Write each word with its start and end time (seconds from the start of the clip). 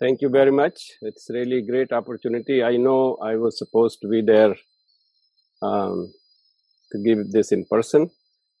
Thank 0.00 0.22
you 0.22 0.30
very 0.30 0.50
much. 0.50 0.92
It's 1.02 1.26
really 1.30 1.58
a 1.58 1.66
great 1.66 1.92
opportunity. 1.92 2.62
I 2.62 2.76
know 2.76 3.16
I 3.22 3.36
was 3.36 3.58
supposed 3.58 4.00
to 4.02 4.08
be 4.08 4.22
there 4.22 4.56
um, 5.62 6.12
to 6.92 6.98
give 7.04 7.30
this 7.32 7.52
in 7.52 7.66
person, 7.66 8.10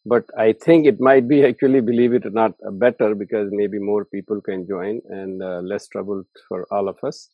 but 0.06 0.24
I 0.38 0.52
think 0.52 0.86
it 0.86 1.00
might 1.00 1.28
be 1.28 1.44
actually, 1.50 1.80
believe 1.80 2.12
it 2.12 2.26
or 2.26 2.30
not, 2.30 2.52
uh, 2.66 2.70
better 2.72 3.14
because 3.14 3.48
maybe 3.52 3.78
more 3.78 4.04
people 4.04 4.40
can 4.42 4.66
join 4.68 5.00
and 5.08 5.42
uh, 5.42 5.60
less 5.62 5.88
trouble 5.88 6.24
for 6.48 6.66
all 6.70 6.88
of 6.88 6.98
us. 7.02 7.30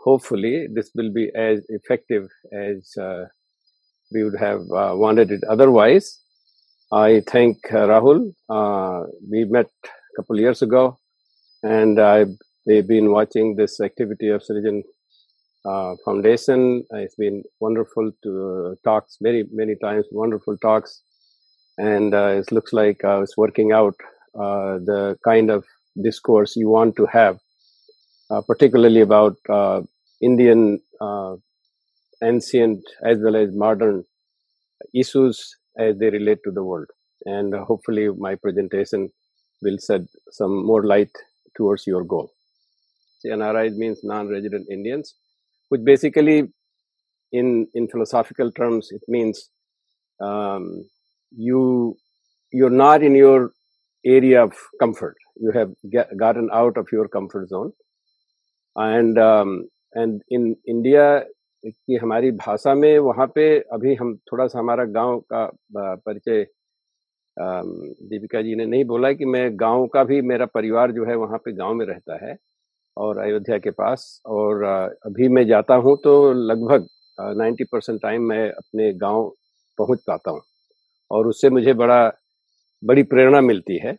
Hopefully, 0.00 0.68
this 0.72 0.90
will 0.94 1.12
be 1.12 1.30
as 1.34 1.60
effective 1.70 2.28
as 2.52 2.94
uh, 3.00 3.24
we 4.12 4.24
would 4.24 4.38
have 4.38 4.60
uh, 4.72 4.92
wanted 4.94 5.30
it 5.30 5.42
otherwise. 5.50 6.20
I 6.92 7.22
thank 7.28 7.58
uh, 7.72 7.86
Rahul. 7.88 8.32
Uh, 8.48 9.06
we 9.30 9.44
met 9.44 9.66
a 9.84 10.16
couple 10.16 10.38
years 10.40 10.62
ago, 10.62 10.98
and 11.62 12.00
I've 12.00 12.36
they've 12.68 12.88
been 12.88 13.12
watching 13.12 13.56
this 13.56 13.80
activity 13.80 14.28
of 14.28 14.42
Srijan 14.42 14.82
uh, 15.66 15.94
Foundation. 16.04 16.84
It's 16.92 17.16
been 17.16 17.42
wonderful 17.60 18.12
to 18.24 18.32
uh, 18.72 18.74
talks 18.84 19.18
very 19.22 19.44
many 19.52 19.76
times, 19.82 20.06
wonderful 20.12 20.58
talks, 20.58 21.02
and 21.78 22.14
uh, 22.14 22.28
it 22.42 22.52
looks 22.52 22.72
like 22.72 23.04
uh, 23.04 23.22
it's 23.22 23.36
working 23.38 23.72
out 23.72 23.96
uh, 24.34 24.78
the 24.90 25.18
kind 25.24 25.50
of 25.50 25.64
discourse 26.02 26.56
you 26.56 26.68
want 26.68 26.96
to 26.96 27.06
have, 27.06 27.38
uh, 28.30 28.42
particularly 28.42 29.00
about 29.00 29.36
uh, 29.48 29.82
Indian 30.22 30.80
uh, 31.00 31.36
ancient 32.24 32.82
as 33.04 33.18
well 33.22 33.36
as 33.36 33.50
modern 33.54 34.04
issues 34.94 35.56
as 35.78 35.98
they 35.98 36.10
relate 36.10 36.38
to 36.44 36.52
the 36.52 36.64
world. 36.64 36.88
And 37.26 37.54
uh, 37.54 37.64
hopefully, 37.64 38.08
my 38.10 38.34
presentation 38.36 39.10
will 39.62 39.78
shed 39.78 40.06
some 40.30 40.66
more 40.66 40.84
light 40.84 41.10
towards 41.56 41.86
your 41.86 42.04
goal. 42.04 42.30
NRIs 43.24 43.76
means 43.76 44.00
non-resident 44.02 44.66
Indians, 44.70 45.14
which 45.68 45.82
basically, 45.84 46.48
in 47.32 47.66
in 47.74 47.88
philosophical 47.88 48.50
terms, 48.52 48.88
it 48.90 49.02
means 49.08 49.50
um, 50.20 50.84
you 51.30 51.96
you're 52.52 52.70
not 52.70 53.02
in 53.02 53.14
your 53.14 53.50
area 54.04 54.44
of 54.44 54.52
comfort. 54.80 55.16
You 55.36 55.52
have 55.52 55.72
get, 55.90 56.16
gotten 56.16 56.48
out 56.52 56.76
of 56.76 56.88
your 56.92 57.08
comfort 57.08 57.48
zone, 57.48 57.72
and 58.76 59.18
um, 59.18 59.68
and 59.92 60.22
in 60.30 60.56
India 60.66 61.24
कि 61.66 61.96
हमारी 61.96 62.30
भाषा 62.30 62.74
में 62.74 62.98
वहाँ 62.98 63.26
पे 63.34 63.58
अभी 63.72 63.94
हम 63.94 64.14
थोड़ा 64.16 64.46
सा 64.46 64.58
हमारा 64.58 64.84
गाँव 64.84 65.18
का 65.32 65.46
परिचय 65.74 66.46
दीपिका 68.10 68.42
जी 68.42 68.54
ने 68.54 68.66
नहीं 68.66 68.84
बोला 68.84 69.12
कि 69.12 69.24
मैं 69.24 69.60
गाँव 69.60 69.86
का 69.86 70.04
भी 70.04 70.20
मेरा 70.22 70.46
परिवार 70.46 70.92
जो 70.92 71.04
है 71.04 71.16
वहाँ 71.16 71.38
पे 71.38 71.52
गाँव 71.52 71.74
में 71.74 71.86
रहता 71.86 72.26
है 72.26 72.36
और 72.98 73.18
अयोध्या 73.18 73.58
के 73.58 73.70
पास। 73.72 74.20
और 74.26 74.64
अभी 74.64 75.28
मैं 75.30 75.46
जाता 75.46 75.74
हूँ 75.76 75.96
तो 76.04 76.14
लगभग 76.44 76.86
नाइन्टी 77.38 77.64
परसेंट 77.72 78.00
टाइम 78.02 78.22
मैं 78.24 78.48
अपने 78.50 78.92
गाँव 78.98 79.28
पहुँच 79.78 80.00
पाता 80.08 80.30
हूँ। 80.30 80.40
और 81.10 81.26
उससे 81.28 81.50
मुझे 81.50 81.72
बड़ा, 81.74 82.12
बड़ी 82.82 83.02
प्रेरणा 83.04 83.40
मिलती 83.42 83.78
है। 83.78 83.96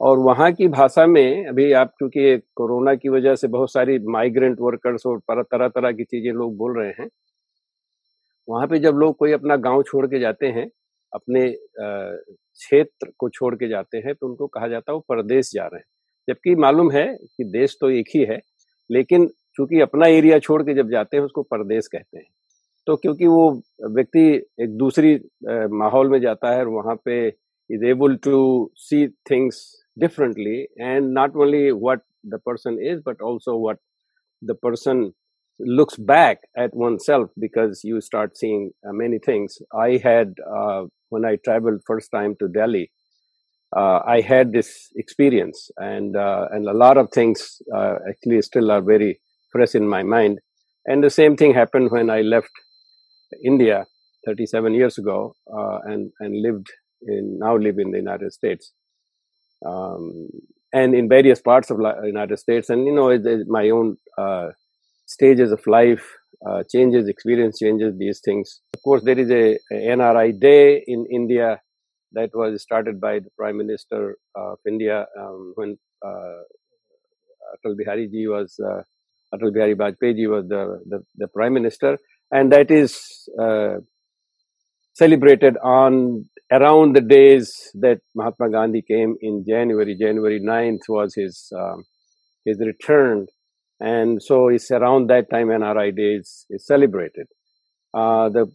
और 0.00 0.18
वहाँ 0.20 0.50
की 0.52 0.68
भाषा 0.70 1.06
में 1.06 1.46
अभी 1.48 1.72
आप, 1.74 1.92
क्योंकि 1.98 2.36
कोरोना 2.56 2.94
की 2.96 3.08
वजह 3.10 3.34
से 3.36 3.48
बहुत 3.48 3.72
सारी 3.72 3.98
माइग्रेंट 4.10 4.58
वर्कर्स 4.60 5.06
और 5.06 5.20
तरह 5.30 5.68
तरह 5.70 5.92
की 5.92 6.04
चीज़ें 6.04 6.32
लोग 6.34 6.56
बोल 6.58 6.78
रहे 6.78 6.92
हैं। 7.00 7.08
वहाँ 8.48 8.66
पे 8.66 8.78
जब 8.78 8.96
लोग 8.96 9.16
कोई 9.16 9.32
अपना 9.32 9.56
गाँव 9.58 9.82
छोड़ 9.82 10.06
के 10.06 10.18
जाते 10.20 10.46
हैं, 10.48 10.68
अपने 11.12 11.48
क्षेत्र 11.80 13.10
को 13.18 13.28
छोड़ 13.30 13.54
के 13.56 13.68
जाते 13.68 13.98
हैं 13.98 14.14
तो 14.14 14.28
उनको 14.28 14.46
कहा 14.48 14.68
जाता 14.68 14.92
है 14.92 14.94
वो 14.94 15.04
परदेश 15.08 15.50
जा 15.54 15.64
रहे 15.64 15.78
हैं। 15.78 15.84
जबकि 16.28 16.54
मालूम 16.54 16.90
है 16.90 17.06
कि 17.06 17.44
देश 17.44 17.76
तो 17.80 17.90
एक 17.90 18.08
ही 18.14 18.24
है 18.24 18.40
लेकिन 18.90 19.26
चूँकि 19.26 19.80
अपना 19.80 20.06
एरिया 20.06 20.38
छोड़ 20.38 20.62
के 20.62 20.74
जब 20.74 20.90
जाते 20.90 21.16
हैं 21.16 21.24
उसको 21.24 21.42
परदेश 21.42 21.86
कहते 21.86 22.18
हैं। 22.18 22.26
तो 22.86 22.96
क्योंकि 22.96 23.26
वो 23.26 23.62
व्यक्ति 23.90 24.46
एक 24.60 24.76
दूसरी 24.76 25.20
माहौल 25.76 26.08
में 26.08 26.20
जाता 26.20 26.50
है 26.50 26.58
और 26.58 26.68
वहाँ 26.68 26.96
पे 27.04 27.28
is 27.70 27.84
able 27.84 28.16
to 28.16 28.70
see 28.76 29.08
things 29.08 29.84
differently 29.98 30.66
and 30.80 31.12
not 31.18 31.36
only 31.36 31.70
what 31.70 32.00
the 32.26 32.34
person 32.46 32.78
is 32.82 33.00
but 33.06 33.22
also 33.22 33.68
what 33.68 33.78
the 34.44 34.56
person 34.62 35.12
looks 35.60 35.96
back 35.96 36.38
at 36.56 36.74
oneself 36.74 37.30
because 37.38 37.84
you 37.84 38.00
start 38.00 38.36
seeing 38.36 38.70
uh, 38.88 38.92
many 38.92 39.18
things. 39.18 39.58
I 39.72 40.00
had 40.04 40.34
uh, 40.48 40.86
when 41.08 41.24
i 41.24 41.36
traveled 41.36 41.80
first 41.84 42.10
time 42.12 42.36
to 42.40 42.48
delhi 42.48 42.84
uh, 42.84 42.97
uh, 43.76 44.00
i 44.06 44.20
had 44.20 44.52
this 44.52 44.70
experience 44.96 45.70
and 45.78 46.16
uh, 46.16 46.46
and 46.52 46.66
a 46.68 46.72
lot 46.84 46.96
of 46.96 47.10
things 47.12 47.60
uh, 47.78 47.96
actually 48.08 48.40
still 48.42 48.70
are 48.70 48.80
very 48.82 49.20
fresh 49.52 49.74
in 49.74 49.86
my 49.88 50.02
mind 50.02 50.38
and 50.86 51.02
the 51.04 51.10
same 51.20 51.36
thing 51.36 51.52
happened 51.54 51.90
when 51.90 52.10
i 52.10 52.20
left 52.20 52.50
india 53.52 53.84
37 54.26 54.74
years 54.74 54.98
ago 54.98 55.18
uh, 55.58 55.78
and 55.92 56.10
and 56.20 56.42
lived 56.46 56.68
in 57.14 57.38
now 57.46 57.54
live 57.66 57.78
in 57.78 57.90
the 57.90 57.98
united 58.06 58.32
states 58.32 58.72
um, 59.66 60.28
and 60.72 60.94
in 60.94 61.08
various 61.08 61.40
parts 61.40 61.70
of 61.70 61.78
the 61.78 61.94
United 62.04 62.38
States. 62.38 62.68
And 62.70 62.86
you 62.86 62.92
know, 62.94 63.08
it, 63.10 63.24
it- 63.26 63.48
my 63.48 63.70
own 63.70 63.96
uh, 64.16 64.48
stages 65.06 65.52
of 65.52 65.66
life 65.66 66.04
uh, 66.48 66.62
changes, 66.70 67.08
experience 67.08 67.58
changes, 67.58 67.94
these 67.98 68.20
things. 68.24 68.60
Of 68.74 68.82
course, 68.82 69.02
there 69.04 69.18
is 69.18 69.30
a, 69.30 69.58
a 69.72 69.88
NRI 69.90 70.30
Day 70.32 70.84
in 70.86 71.06
India 71.10 71.60
that 72.12 72.30
was 72.34 72.62
started 72.62 73.00
by 73.00 73.18
the 73.18 73.30
Prime 73.36 73.56
Minister 73.58 74.16
of 74.34 74.58
India 74.66 75.06
um, 75.18 75.52
when 75.56 75.78
uh, 76.04 76.40
Atal 77.54 77.76
Bihari 77.76 78.08
ji 78.08 78.26
was 78.28 78.58
uh, 78.64 78.82
Atal 79.34 79.52
Bihari 79.52 79.74
Vajpayee 79.74 80.28
was 80.28 80.46
the, 80.48 80.80
the 80.86 81.02
the 81.16 81.28
Prime 81.28 81.54
Minister, 81.54 81.98
and 82.30 82.52
that 82.52 82.70
is. 82.70 83.28
Uh, 83.40 83.78
celebrated 84.98 85.56
on 85.62 86.24
around 86.50 86.96
the 86.96 87.00
days 87.00 87.70
that 87.74 88.00
Mahatma 88.16 88.50
Gandhi 88.50 88.82
came 88.82 89.14
in 89.20 89.44
January. 89.48 89.96
January 89.96 90.40
9th 90.40 90.88
was 90.88 91.14
his 91.14 91.52
um, 91.56 91.84
his 92.44 92.58
return, 92.58 93.26
and 93.78 94.22
so 94.22 94.48
it's 94.48 94.70
around 94.70 95.08
that 95.08 95.30
time 95.30 95.48
NRI 95.48 95.94
Day 95.94 96.14
is, 96.20 96.46
is 96.50 96.66
celebrated. 96.66 97.26
Uh, 97.94 98.28
the 98.28 98.46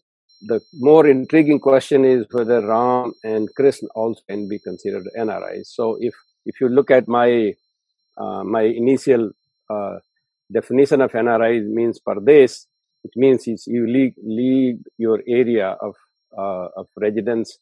the 0.46 0.62
more 0.74 1.08
intriguing 1.08 1.60
question 1.60 2.06
is 2.06 2.26
whether 2.32 2.66
Ram 2.66 3.14
and 3.24 3.50
Krishna 3.56 3.90
also 3.96 4.22
can 4.30 4.48
be 4.48 4.60
considered 4.60 5.04
NRIs. 5.18 5.68
So 5.68 5.98
if 6.00 6.14
if 6.46 6.60
you 6.60 6.70
look 6.70 6.92
at 6.92 7.08
my 7.08 7.54
uh, 8.18 8.44
my 8.44 8.62
initial 8.62 9.32
uh, 9.70 9.98
definition 10.52 11.02
of 11.02 11.12
NRI 11.12 11.66
means 11.66 12.00
Pardes, 12.06 12.68
it 13.04 13.12
means 13.16 13.48
is 13.48 13.66
you 13.68 13.88
leave, 13.88 14.14
leave 14.24 14.80
your 14.98 15.22
area 15.28 15.78
of 15.82 15.96
uh, 16.38 16.68
of 16.76 16.88
residence 16.98 17.58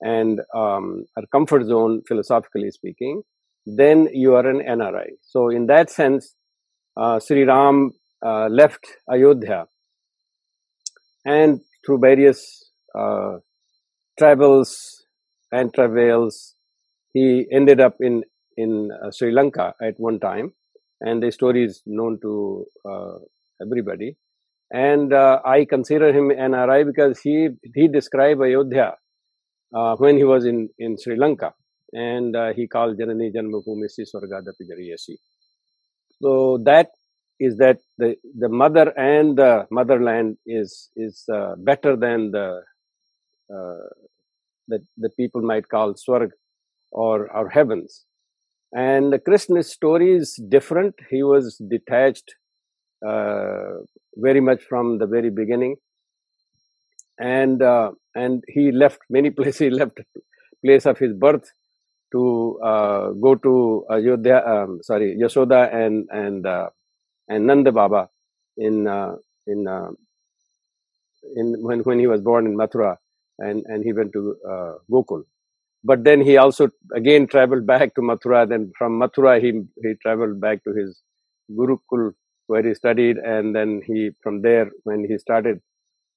and 0.00 0.40
um, 0.54 1.04
a 1.16 1.26
comfort 1.28 1.64
zone, 1.66 2.02
philosophically 2.08 2.70
speaking, 2.70 3.22
then 3.66 4.08
you 4.12 4.34
are 4.34 4.46
an 4.46 4.60
NRI. 4.60 5.10
So 5.22 5.48
in 5.48 5.66
that 5.66 5.90
sense, 5.90 6.34
uh, 6.96 7.20
Sri 7.20 7.44
Ram 7.44 7.92
uh, 8.24 8.48
left 8.48 8.84
Ayodhya 9.10 9.66
and 11.24 11.60
through 11.84 11.98
various 11.98 12.70
uh, 12.98 13.38
travels 14.18 15.04
and 15.52 15.72
travails, 15.74 16.54
he 17.12 17.46
ended 17.52 17.80
up 17.80 17.96
in 18.00 18.22
in 18.56 18.90
uh, 19.02 19.10
Sri 19.10 19.32
Lanka 19.32 19.74
at 19.82 19.94
one 19.98 20.20
time, 20.20 20.52
and 21.00 21.22
the 21.22 21.32
story 21.32 21.64
is 21.64 21.82
known 21.86 22.18
to 22.22 22.66
uh, 22.88 23.18
everybody. 23.60 24.16
And 24.70 25.12
uh, 25.12 25.40
I 25.44 25.64
consider 25.66 26.12
him 26.12 26.30
NRI 26.30 26.86
because 26.86 27.20
he 27.20 27.48
he 27.74 27.88
described 27.88 28.40
Ayodhya 28.42 28.94
uh, 29.74 29.96
when 29.96 30.16
he 30.16 30.24
was 30.24 30.46
in 30.46 30.68
in 30.78 30.96
Sri 30.98 31.16
Lanka, 31.16 31.52
and 31.92 32.36
uh, 32.36 32.52
he 32.54 32.66
called 32.66 32.98
Janani 32.98 33.32
Janmabhumi 33.34 33.88
Swargadapi 34.00 34.64
Gariyasi. 34.70 35.16
So 36.22 36.58
that 36.64 36.90
is 37.40 37.56
that 37.58 37.78
the 37.98 38.16
the 38.38 38.48
mother 38.48 38.96
and 38.98 39.36
the 39.36 39.66
motherland 39.70 40.36
is 40.46 40.90
is 40.96 41.24
uh, 41.32 41.54
better 41.58 41.96
than 41.96 42.30
the 42.30 42.62
uh, 43.54 43.88
that 44.68 44.82
the 44.96 45.10
people 45.10 45.42
might 45.42 45.68
call 45.68 45.94
Swarg 45.94 46.30
or 46.90 47.30
or 47.30 47.48
heavens. 47.48 48.04
And 48.74 49.20
Krishna's 49.24 49.70
story 49.70 50.14
is 50.14 50.40
different. 50.48 50.94
He 51.10 51.22
was 51.22 51.60
detached 51.68 52.34
uh, 53.06 53.84
very 54.16 54.40
much 54.40 54.62
from 54.62 54.98
the 54.98 55.06
very 55.06 55.30
beginning, 55.30 55.76
and 57.18 57.62
uh, 57.62 57.90
and 58.14 58.42
he 58.48 58.72
left 58.72 59.00
many 59.10 59.30
places. 59.38 59.58
He 59.58 59.70
left 59.70 60.00
place 60.64 60.86
of 60.86 60.98
his 60.98 61.12
birth 61.12 61.50
to 62.12 62.58
uh, 62.62 63.10
go 63.10 63.34
to 63.34 63.84
Ayodhya. 63.90 64.42
Um, 64.46 64.80
sorry, 64.82 65.18
Yashoda 65.20 65.74
and 65.74 66.08
and 66.10 66.46
uh, 66.46 66.70
and 67.28 67.46
Nanda 67.46 67.72
Baba 67.72 68.08
in 68.56 68.86
uh, 68.86 69.16
in 69.46 69.66
uh, 69.68 69.90
in 71.36 71.56
when 71.62 71.80
when 71.80 71.98
he 71.98 72.06
was 72.06 72.20
born 72.20 72.46
in 72.46 72.56
Mathura, 72.56 72.96
and 73.38 73.64
and 73.66 73.84
he 73.84 73.92
went 73.92 74.12
to 74.12 74.36
uh, 74.48 74.74
Gokul. 74.90 75.24
But 75.84 76.04
then 76.04 76.20
he 76.20 76.36
also 76.36 76.70
again 76.94 77.26
traveled 77.26 77.66
back 77.66 77.94
to 77.96 78.00
Mathura. 78.00 78.48
Then 78.48 78.72
from 78.78 79.00
Mathura 79.00 79.40
he 79.40 79.62
he 79.82 79.94
traveled 80.02 80.40
back 80.40 80.64
to 80.64 80.72
his 80.72 81.02
Gurukul 81.50 82.12
where 82.46 82.62
he 82.62 82.74
studied, 82.74 83.16
and 83.18 83.54
then 83.54 83.82
he 83.86 84.10
from 84.22 84.42
there 84.42 84.70
when 84.84 85.04
he 85.04 85.18
started 85.18 85.60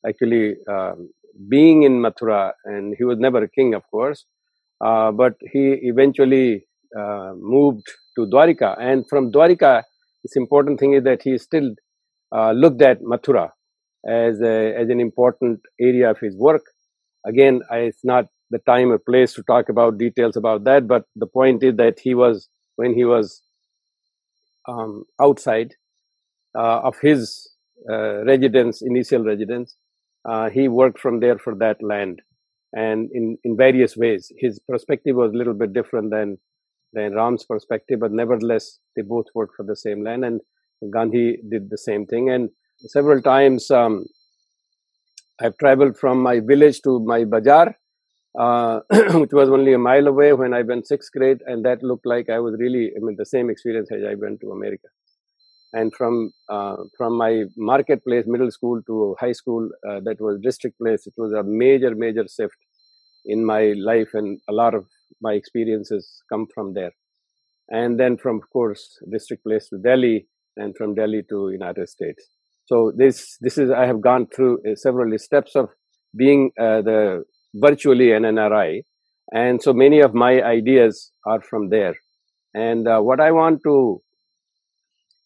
actually 0.08 0.56
um, 0.70 1.10
being 1.50 1.84
in 1.84 2.02
Mathura, 2.02 2.54
and 2.66 2.96
he 2.98 3.04
was 3.04 3.18
never 3.20 3.44
a 3.44 3.50
king, 3.50 3.74
of 3.74 3.84
course, 3.92 4.26
uh, 4.82 5.12
but 5.12 5.34
he 5.52 5.80
eventually 5.84 6.68
uh, 6.98 7.34
moved 7.38 7.86
to 8.18 8.26
Dwarika, 8.28 8.76
and 8.80 9.08
from 9.10 9.32
Dwarika, 9.32 9.84
this 10.26 10.36
important 10.36 10.80
thing 10.80 10.94
is 10.94 11.04
that 11.04 11.22
he 11.22 11.38
still 11.38 11.70
uh, 12.36 12.52
looked 12.52 12.82
at 12.82 13.02
Mathura 13.02 13.50
as 14.08 14.42
a, 14.42 14.76
as 14.76 14.90
an 14.90 15.00
important 15.00 15.60
area 15.80 16.10
of 16.10 16.20
his 16.20 16.36
work. 16.36 16.64
Again, 17.26 17.62
I, 17.72 17.78
it's 17.90 18.04
not 18.04 18.26
the 18.50 18.60
time 18.60 18.92
or 18.92 18.98
place 18.98 19.34
to 19.34 19.44
talk 19.44 19.70
about 19.70 20.00
details 20.00 20.36
about 20.36 20.64
that, 20.64 20.88
but 20.88 21.06
the 21.16 21.28
point 21.28 21.64
is 21.64 21.76
that 21.78 22.00
he 22.00 22.16
was 22.16 22.50
when 22.76 22.94
he 22.96 23.06
was 23.06 23.44
um, 24.68 25.06
outside 25.22 25.76
uh, 26.58 26.80
of 26.90 26.96
his 27.02 27.52
uh, 27.90 28.24
residence, 28.26 28.82
initial 28.82 29.24
residence, 29.24 29.76
uh, 30.28 30.50
he 30.50 30.68
worked 30.68 31.00
from 31.00 31.20
there 31.20 31.38
for 31.38 31.56
that 31.56 31.78
land 31.84 32.22
and 32.74 33.10
in, 33.14 33.38
in 33.44 33.56
various 33.56 33.96
ways. 33.96 34.32
His 34.38 34.60
perspective 34.68 35.16
was 35.16 35.32
a 35.34 35.38
little 35.38 35.54
bit 35.54 35.74
different 35.74 36.12
than, 36.12 36.38
than 36.94 37.14
Ram's 37.14 37.46
perspective, 37.46 38.00
but 38.00 38.12
nevertheless, 38.12 38.80
they 38.96 39.02
both 39.02 39.26
worked 39.34 39.56
for 39.56 39.64
the 39.64 39.76
same 39.76 40.04
land. 40.04 40.24
And 40.26 40.42
Gandhi 40.92 41.38
did 41.50 41.70
the 41.70 41.78
same 41.78 42.06
thing. 42.06 42.30
And 42.30 42.50
several 42.78 43.22
times 43.22 43.70
um, 43.72 44.06
I've 45.42 45.58
traveled 45.58 45.98
from 45.98 46.22
my 46.22 46.40
village 46.40 46.82
to 46.84 47.00
my 47.00 47.26
bazaar, 47.26 47.76
uh, 48.40 48.80
which 49.20 49.32
was 49.34 49.50
only 49.50 49.74
a 49.74 49.78
mile 49.78 50.08
away 50.08 50.34
when 50.34 50.54
I 50.54 50.62
went 50.62 50.88
sixth 50.88 51.12
grade. 51.12 51.40
And 51.46 51.66
that 51.66 51.84
looked 51.84 52.06
like 52.06 52.30
I 52.30 52.40
was 52.40 52.56
really, 52.58 52.92
I 52.96 53.00
mean, 53.02 53.16
the 53.18 53.26
same 53.26 53.50
experience 53.50 53.90
as 53.92 54.04
I 54.04 54.16
went 54.16 54.42
to 54.42 54.52
America 54.52 54.88
and 55.76 55.94
from 55.94 56.32
uh, 56.50 56.78
from 56.98 57.18
my 57.18 57.44
marketplace 57.58 58.26
middle 58.26 58.52
school 58.58 58.82
to 58.90 59.16
high 59.20 59.34
school 59.40 59.70
uh, 59.88 60.00
that 60.08 60.22
was 60.26 60.40
district 60.42 60.78
place 60.80 61.06
it 61.06 61.14
was 61.18 61.34
a 61.34 61.44
major 61.44 61.94
major 62.04 62.26
shift 62.36 62.60
in 63.26 63.46
my 63.54 63.64
life 63.92 64.12
and 64.14 64.40
a 64.50 64.54
lot 64.54 64.74
of 64.74 64.86
my 65.22 65.34
experiences 65.34 66.22
come 66.32 66.48
from 66.54 66.74
there. 66.74 66.92
And 67.70 68.00
then 68.00 68.18
from 68.18 68.38
of 68.38 68.50
course 68.52 69.00
district 69.12 69.44
place 69.44 69.70
to 69.70 69.78
delhi 69.78 70.28
and 70.56 70.76
from 70.78 70.96
delhi 70.96 71.24
to 71.30 71.50
united 71.52 71.90
states. 71.90 72.24
So 72.66 72.92
this 72.96 73.38
this 73.42 73.58
is 73.58 73.72
i 73.72 73.86
have 73.86 74.02
gone 74.02 74.28
through 74.28 74.60
uh, 74.60 74.76
several 74.76 75.18
steps 75.18 75.56
of 75.56 75.70
being 76.16 76.52
uh, 76.60 76.82
the 76.82 77.24
virtually 77.56 78.12
an 78.12 78.24
nri 78.24 78.84
and 79.32 79.62
so 79.62 79.74
many 79.74 80.00
of 80.02 80.14
my 80.14 80.42
ideas 80.44 81.12
are 81.26 81.42
from 81.42 81.70
there. 81.70 81.96
And 82.54 82.88
uh, 82.88 83.00
what 83.00 83.20
i 83.20 83.32
want 83.32 83.62
to 83.64 84.02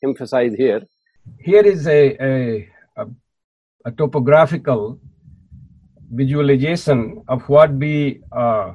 emphasize 0.04 0.54
here. 0.54 0.82
Here 1.40 1.62
is 1.62 1.88
a, 1.88 2.16
a, 2.22 2.70
a, 2.98 3.06
a 3.86 3.92
topographical 3.92 5.00
visualization 6.12 7.24
of 7.28 7.48
what 7.50 7.72
we 7.74 8.22
uh, 8.32 8.74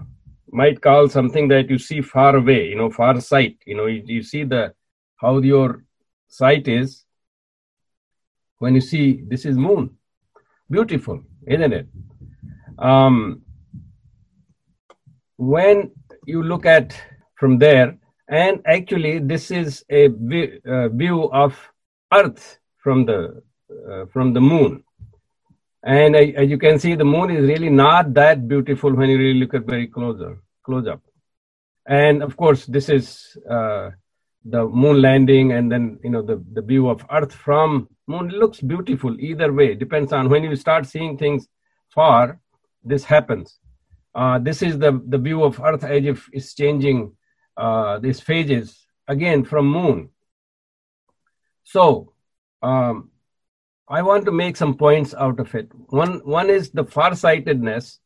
might 0.54 0.80
call 0.80 1.08
something 1.08 1.48
that 1.48 1.68
you 1.68 1.78
see 1.78 2.00
far 2.00 2.36
away, 2.36 2.68
you 2.68 2.76
know, 2.76 2.88
far 2.88 3.20
sight. 3.20 3.58
You 3.66 3.76
know, 3.76 3.86
you, 3.86 4.02
you 4.06 4.22
see 4.22 4.44
the 4.44 4.72
how 5.16 5.38
your 5.38 5.84
sight 6.28 6.68
is 6.68 7.04
when 8.58 8.74
you 8.76 8.80
see 8.80 9.22
this 9.28 9.44
is 9.44 9.56
moon. 9.56 9.90
Beautiful, 10.70 11.22
isn't 11.46 11.72
it? 11.72 11.88
Um, 12.78 13.42
when 15.36 15.90
you 16.24 16.42
look 16.44 16.66
at 16.66 16.96
from 17.34 17.58
there, 17.58 17.98
and 18.28 18.62
actually 18.64 19.18
this 19.18 19.50
is 19.50 19.84
a 19.90 20.06
uh, 20.06 20.88
view 20.88 21.30
of 21.32 21.58
earth 22.12 22.58
from 22.76 23.04
the 23.04 23.42
uh, 23.90 24.06
from 24.06 24.32
the 24.32 24.40
moon 24.40 24.84
and 25.84 26.16
as 26.16 26.48
you 26.48 26.58
can 26.58 26.78
see 26.78 26.94
the 26.94 27.04
moon 27.04 27.30
is 27.30 27.44
really 27.44 27.68
not 27.68 28.14
that 28.14 28.48
beautiful 28.48 28.92
when 28.92 29.10
you 29.10 29.18
really 29.18 29.40
look 29.40 29.54
at 29.54 29.66
very 29.66 29.86
closer 29.86 30.38
close 30.64 30.86
up. 30.88 31.02
And 31.86 32.22
of 32.22 32.36
course 32.36 32.64
this 32.64 32.88
is 32.88 33.36
uh, 33.48 33.90
the 34.44 34.64
moon 34.66 35.02
landing 35.02 35.52
and 35.52 35.70
then 35.70 35.98
you 36.02 36.10
know 36.10 36.22
the, 36.22 36.42
the 36.52 36.62
view 36.62 36.88
of 36.88 37.04
earth 37.10 37.34
from 37.34 37.88
moon 38.06 38.28
looks 38.28 38.60
beautiful 38.60 39.14
either 39.20 39.52
way. 39.52 39.74
Depends 39.74 40.12
on 40.12 40.30
when 40.30 40.42
you 40.42 40.56
start 40.56 40.86
seeing 40.86 41.18
things 41.18 41.46
far 41.94 42.40
this 42.82 43.04
happens. 43.04 43.58
Uh, 44.14 44.38
this 44.38 44.62
is 44.62 44.78
the 44.78 45.02
the 45.06 45.18
view 45.18 45.44
of 45.44 45.60
earth 45.60 45.84
as 45.84 46.04
if 46.04 46.28
it's 46.32 46.54
changing 46.54 47.12
uh, 47.58 47.98
these 47.98 48.20
phases 48.20 48.86
again 49.06 49.44
from 49.44 49.66
moon. 49.66 50.08
So 51.64 52.12
um, 52.62 53.10
I 53.88 54.00
want 54.02 54.24
to 54.24 54.32
make 54.32 54.56
some 54.56 54.76
points 54.76 55.14
out 55.14 55.38
of 55.40 55.54
it. 55.54 55.68
One 55.88 56.20
one 56.24 56.48
is 56.48 56.70
the 56.70 56.84
farsightedness 56.84 58.00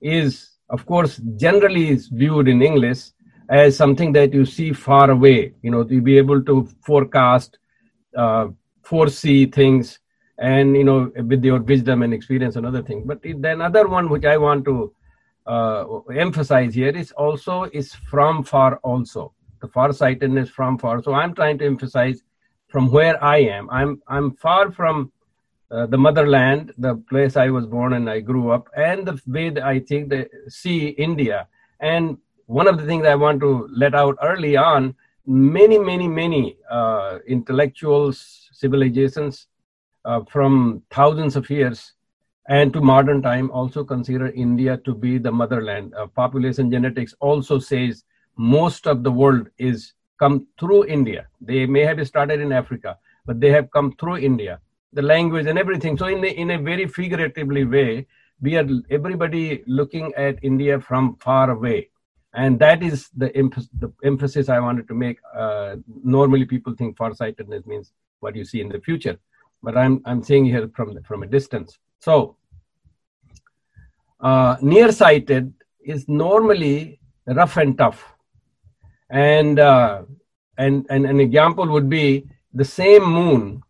is 0.00 0.58
of 0.68 0.84
course 0.84 1.20
generally 1.36 1.88
is 1.88 2.08
viewed 2.08 2.48
in 2.48 2.62
English 2.62 3.10
as 3.48 3.76
something 3.76 4.12
that 4.12 4.32
you 4.34 4.44
see 4.44 4.72
far 4.72 5.10
away. 5.10 5.54
You 5.62 5.70
know 5.70 5.84
to 5.84 6.00
be 6.02 6.18
able 6.18 6.42
to 6.44 6.68
forecast, 6.84 7.58
uh, 8.16 8.48
foresee 8.82 9.46
things, 9.46 9.98
and 10.38 10.76
you 10.76 10.84
know 10.84 11.10
with 11.16 11.42
your 11.44 11.60
wisdom 11.60 12.02
and 12.02 12.12
experience 12.12 12.56
and 12.56 12.66
other 12.66 12.82
things. 12.82 13.04
But 13.06 13.22
then 13.22 13.62
another 13.62 13.88
one 13.88 14.10
which 14.10 14.26
I 14.26 14.36
want 14.36 14.66
to 14.66 14.94
uh, 15.46 15.84
emphasize 16.14 16.74
here 16.74 16.96
is 16.96 17.10
also 17.12 17.64
is 17.72 17.94
from 17.94 18.44
far 18.44 18.76
also 18.84 19.32
the 19.60 19.68
far 19.68 19.92
sightedness 19.92 20.48
from 20.50 20.78
far 20.78 21.02
so 21.02 21.14
i'm 21.14 21.34
trying 21.34 21.58
to 21.58 21.64
emphasize 21.64 22.22
from 22.68 22.90
where 22.90 23.22
i 23.24 23.38
am 23.38 23.68
i'm 23.70 24.00
i'm 24.08 24.30
far 24.36 24.70
from 24.70 25.10
uh, 25.72 25.86
the 25.86 25.96
motherland 25.96 26.72
the 26.76 26.94
place 27.10 27.36
i 27.36 27.48
was 27.48 27.66
born 27.66 27.94
and 27.94 28.08
i 28.10 28.20
grew 28.20 28.50
up 28.50 28.68
and 28.76 29.06
the 29.06 29.18
way 29.26 29.48
that 29.48 29.64
i 29.64 29.78
think 29.78 30.08
they 30.08 30.26
see 30.48 30.88
india. 31.08 31.48
And 31.80 32.18
one 32.46 32.68
of 32.68 32.76
the 32.78 32.86
things 32.86 33.06
i 33.06 33.14
want 33.14 33.40
to 33.40 33.68
let 33.74 33.94
out 33.94 34.16
early 34.22 34.56
on 34.56 34.94
many 35.26 35.78
many 35.78 36.08
many 36.08 36.58
uh, 36.70 37.18
intellectuals 37.26 38.50
civilizations 38.52 39.46
uh, 40.04 40.20
from 40.32 40.82
thousands 40.90 41.36
of 41.36 41.48
years 41.48 41.94
and 42.48 42.72
to 42.72 42.80
modern 42.80 43.22
time 43.22 43.50
also 43.50 43.82
consider 43.82 44.28
india 44.30 44.76
to 44.78 44.94
be 44.94 45.16
the 45.18 45.32
motherland. 45.32 45.94
Uh, 45.94 46.06
population 46.06 46.70
genetics 46.70 47.14
also 47.20 47.58
says 47.58 48.04
most 48.36 48.86
of 48.86 49.02
the 49.02 49.10
world 49.10 49.48
is 49.58 49.94
come 50.18 50.46
through 50.58 50.84
india. 50.86 51.26
They 51.40 51.66
may 51.66 51.84
have 51.84 52.06
started 52.06 52.40
in 52.40 52.52
africa 52.52 52.98
but 53.24 53.40
they 53.40 53.50
have 53.50 53.70
come 53.70 53.92
through 53.98 54.18
india 54.18 54.60
the 54.92 55.02
language 55.02 55.46
and 55.46 55.58
everything. 55.58 55.96
So 55.96 56.06
in 56.06 56.24
a, 56.24 56.28
in 56.28 56.50
a 56.50 56.58
very 56.58 56.86
figuratively 56.86 57.64
way 57.64 58.06
we 58.40 58.56
are 58.56 58.66
everybody 58.90 59.62
looking 59.66 60.12
at 60.16 60.36
india 60.42 60.80
from 60.80 61.16
far 61.16 61.50
away. 61.50 61.88
And 62.34 62.58
that 62.60 62.82
is 62.82 63.08
the, 63.16 63.28
emph- 63.30 63.68
the 63.78 63.92
emphasis 64.04 64.48
i 64.48 64.58
wanted 64.58 64.88
to 64.88 64.94
make. 64.94 65.18
Uh, 65.36 65.76
normally 66.02 66.44
people 66.44 66.74
think 66.74 66.96
farsightedness 66.96 67.66
means 67.66 67.92
what 68.20 68.34
you 68.34 68.44
see 68.44 68.60
in 68.60 68.68
the 68.68 68.80
future 68.80 69.18
but 69.62 69.76
i'm 69.76 70.02
i'm 70.06 70.22
saying 70.22 70.44
here 70.44 70.68
from 70.74 70.94
the, 70.94 71.02
from 71.02 71.22
a 71.22 71.26
distance. 71.26 71.78
So, 72.00 72.36
uh, 74.20 74.56
nearsighted 74.60 75.52
is 75.84 76.08
normally 76.08 77.00
rough 77.26 77.56
and 77.56 77.76
tough. 77.76 78.14
And, 79.10 79.58
uh, 79.58 80.02
and, 80.58 80.86
and 80.90 81.06
an 81.06 81.20
example 81.20 81.68
would 81.68 81.88
be 81.88 82.26
the 82.54 82.64
same 82.64 83.04
moon 83.04 83.62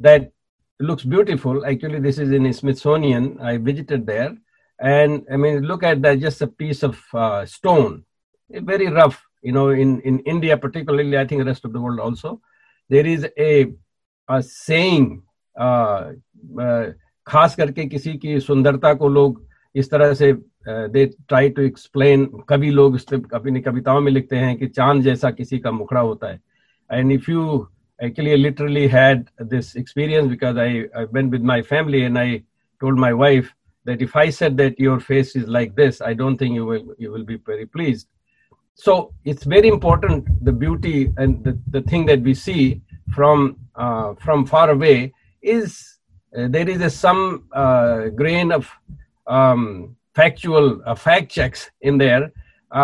that 0.00 0.32
looks 0.80 1.04
beautiful. 1.04 1.64
Actually, 1.66 2.00
this 2.00 2.18
is 2.18 2.32
in 2.32 2.52
Smithsonian. 2.52 3.38
I 3.40 3.56
visited 3.56 4.06
there. 4.06 4.36
And 4.80 5.26
I 5.32 5.36
mean, 5.36 5.62
look 5.62 5.82
at 5.82 6.02
that, 6.02 6.20
just 6.20 6.40
a 6.42 6.46
piece 6.46 6.82
of 6.82 6.98
uh, 7.12 7.44
stone, 7.46 8.04
very 8.50 8.88
rough. 8.88 9.20
You 9.42 9.52
know, 9.52 9.70
in, 9.70 10.00
in 10.02 10.20
India, 10.20 10.56
particularly, 10.56 11.18
I 11.18 11.26
think 11.26 11.40
the 11.40 11.46
rest 11.46 11.64
of 11.64 11.72
the 11.72 11.80
world 11.80 12.00
also, 12.00 12.40
there 12.88 13.06
is 13.06 13.26
a, 13.36 13.72
a 14.28 14.42
saying, 14.42 15.22
uh, 15.56 16.12
uh, 16.60 16.86
खास 17.26 17.56
करके 17.56 17.84
किसी 17.86 18.12
की 18.18 18.38
सुंदरता 18.40 18.92
को 18.94 19.08
लोग 19.08 19.46
इस 19.74 19.90
तरह 19.90 20.12
से 20.14 20.32
दे 20.68 21.04
ट्राई 21.28 21.48
टू 21.50 21.62
एक्सप्लेन 21.62 22.24
कवि 22.48 22.70
लोग 22.70 22.96
अपनी 23.34 23.60
कविताओं 23.60 24.00
में 24.00 24.10
लिखते 24.12 24.36
हैं 24.36 24.56
कि 24.58 24.66
चाँद 24.66 25.02
जैसा 25.02 25.30
किसी 25.30 25.58
का 25.58 25.70
मुखड़ा 25.70 26.00
होता 26.00 26.28
है 26.28 26.40
and 26.92 27.12
if 27.12 27.30
you 27.30 27.68
actually 28.02 28.32
I 28.32 28.36
literally 28.36 28.88
had 28.88 29.28
this 29.38 29.74
experience 29.74 30.28
because 30.28 30.56
I, 30.56 30.84
I 30.94 31.04
went 31.04 31.30
with 31.30 31.42
my 31.42 31.62
family 31.62 32.04
and 32.04 32.18
I 32.18 32.42
told 32.80 32.96
my 32.98 33.12
wife 33.12 33.52
that 33.84 34.02
if 34.02 34.14
I 34.16 34.30
said 34.30 34.56
that 34.58 34.78
your 34.78 35.00
face 35.00 35.34
is 35.34 35.48
like 35.48 35.74
this, 35.74 36.00
I 36.00 36.14
don't 36.14 36.36
think 36.36 36.54
you 36.54 36.66
will 36.66 36.94
you 36.98 37.10
will 37.10 37.24
be 37.24 37.36
very 37.36 37.66
pleased. 37.66 38.08
So 38.74 39.12
it's 39.24 39.44
very 39.44 39.68
important 39.68 40.44
the 40.44 40.52
beauty 40.52 41.12
and 41.16 41.42
the, 41.42 41.58
the 41.68 41.82
thing 41.82 42.06
that 42.06 42.20
we 42.20 42.34
see 42.34 42.80
from 43.14 43.56
uh, 43.74 44.14
from 44.14 44.46
far 44.46 44.70
away 44.70 45.12
is 45.42 45.98
uh, 46.36 46.48
there 46.48 46.68
is 46.68 46.80
a, 46.82 46.90
some 46.90 47.48
uh, 47.52 48.08
grain 48.08 48.52
of 48.52 48.70
um, 49.26 49.96
factual 50.14 50.82
uh, 50.84 50.94
fact 50.94 51.30
checks 51.30 51.70
in 51.80 51.96
there 51.96 52.30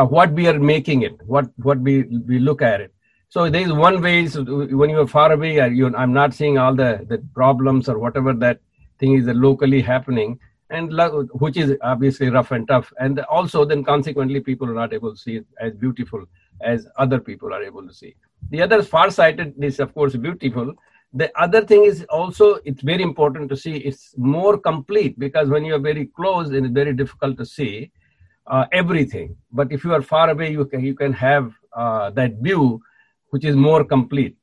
what 0.09 0.33
we 0.33 0.47
are 0.49 0.59
making 0.59 1.03
it 1.03 1.15
what 1.27 1.47
what 1.59 1.79
we 1.81 2.05
we 2.27 2.39
look 2.39 2.63
at 2.63 2.81
it 2.81 2.94
So 3.35 3.51
there 3.51 3.63
is 3.63 3.73
one 3.73 4.01
way 4.01 4.29
so 4.29 4.45
when 4.81 4.91
you 4.91 5.01
are 5.01 5.09
far 5.09 5.33
away, 5.33 5.55
you, 5.71 5.93
I'm 5.97 6.13
not 6.13 6.35
seeing 6.35 6.57
all 6.57 6.73
the, 6.73 7.05
the 7.09 7.19
problems 7.35 7.89
or 7.89 7.99
whatever 7.99 8.33
that 8.35 8.61
thing 9.01 9.15
is 9.15 9.27
locally 9.27 9.81
happening, 9.81 10.39
and 10.71 10.93
which 11.33 11.57
is 11.57 11.77
obviously 11.83 12.31
rough 12.31 12.53
and 12.53 12.69
tough. 12.69 12.93
And 13.01 13.19
also, 13.39 13.65
then 13.65 13.83
consequently, 13.83 14.39
people 14.39 14.71
are 14.71 14.75
not 14.83 14.93
able 14.93 15.11
to 15.11 15.21
see 15.21 15.39
it 15.39 15.47
as 15.61 15.75
beautiful 15.75 16.25
as 16.61 16.87
other 16.97 17.19
people 17.19 17.53
are 17.53 17.61
able 17.61 17.85
to 17.85 17.93
see. 17.93 18.15
The 18.51 18.63
other 18.63 18.85
far-sighted 18.85 19.55
is, 19.61 19.81
of 19.81 19.93
course, 19.95 20.15
beautiful. 20.15 20.73
The 21.13 21.37
other 21.37 21.65
thing 21.67 21.87
is 21.87 22.07
also 22.11 22.61
it's 22.65 22.83
very 22.83 23.03
important 23.03 23.49
to 23.49 23.57
see 23.57 23.79
it's 23.79 24.15
more 24.17 24.57
complete 24.57 25.19
because 25.19 25.49
when 25.49 25.65
you 25.65 25.75
are 25.75 25.85
very 25.91 26.07
close, 26.07 26.53
it 26.53 26.65
is 26.65 26.71
very 26.71 26.93
difficult 26.93 27.37
to 27.39 27.45
see 27.45 27.91
uh, 28.47 28.67
everything. 28.71 29.37
But 29.51 29.73
if 29.73 29.83
you 29.83 29.93
are 29.93 30.03
far 30.03 30.31
away, 30.31 30.53
you 30.53 30.67
can 30.67 30.85
you 30.85 30.95
can 30.95 31.13
have 31.13 31.53
uh, 31.77 32.11
that 32.11 32.35
view, 32.35 32.81
which 33.35 33.45
is 33.45 33.57
more 33.57 33.83
complete. 33.83 34.37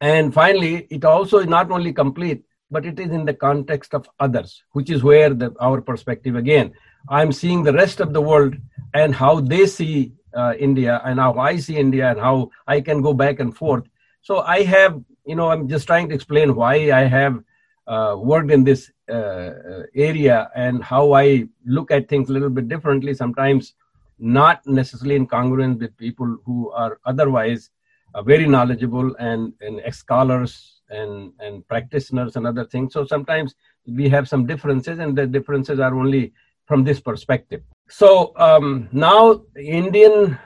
And 0.00 0.32
finally, 0.32 0.86
it 0.96 1.04
also 1.04 1.38
is 1.38 1.48
not 1.48 1.72
only 1.72 1.92
complete, 1.92 2.44
but 2.70 2.86
it 2.86 3.00
is 3.00 3.10
in 3.10 3.24
the 3.24 3.34
context 3.34 3.94
of 3.94 4.08
others, 4.20 4.62
which 4.76 4.90
is 4.90 5.02
where 5.02 5.30
the, 5.34 5.48
our 5.58 5.80
perspective 5.80 6.36
again. 6.36 6.72
I'm 7.08 7.32
seeing 7.32 7.64
the 7.64 7.72
rest 7.72 7.98
of 7.98 8.12
the 8.12 8.20
world 8.20 8.54
and 8.94 9.12
how 9.12 9.40
they 9.40 9.66
see 9.66 10.12
uh, 10.32 10.54
India 10.56 11.00
and 11.04 11.18
how 11.18 11.32
I 11.50 11.56
see 11.56 11.76
India 11.76 12.08
and 12.08 12.20
how 12.20 12.52
I 12.74 12.80
can 12.80 13.02
go 13.02 13.12
back 13.12 13.40
and 13.40 13.56
forth. 13.56 13.86
So 14.22 14.38
I 14.38 14.62
have, 14.62 15.02
you 15.26 15.34
know, 15.34 15.50
I'm 15.50 15.66
just 15.68 15.88
trying 15.88 16.08
to 16.10 16.14
explain 16.14 16.54
why 16.54 16.92
I 16.92 17.04
have 17.18 17.42
uh, 17.88 18.14
worked 18.30 18.52
in 18.52 18.62
this 18.62 18.88
uh, 19.10 19.50
area 19.96 20.48
and 20.54 20.84
how 20.84 21.12
I 21.12 21.48
look 21.66 21.90
at 21.90 22.08
things 22.08 22.30
a 22.30 22.32
little 22.32 22.50
bit 22.50 22.68
differently, 22.68 23.14
sometimes 23.14 23.74
not 24.18 24.66
necessarily 24.66 25.16
in 25.16 25.26
congruence 25.26 25.78
with 25.80 25.96
people 25.96 26.38
who 26.44 26.70
are 26.72 26.98
otherwise 27.04 27.70
uh, 28.14 28.22
very 28.22 28.46
knowledgeable 28.46 29.14
and, 29.16 29.52
and 29.60 29.80
scholars 29.94 30.80
and, 30.90 31.32
and 31.40 31.66
practitioners 31.68 32.36
and 32.36 32.46
other 32.46 32.64
things. 32.64 32.92
So 32.92 33.04
sometimes 33.04 33.54
we 33.86 34.08
have 34.08 34.28
some 34.28 34.46
differences, 34.46 34.98
and 34.98 35.16
the 35.16 35.26
differences 35.26 35.80
are 35.80 35.94
only 35.94 36.32
from 36.66 36.84
this 36.84 37.00
perspective. 37.00 37.62
So 37.88 38.32
um, 38.36 38.88
now, 38.92 39.42
Indian 39.56 40.38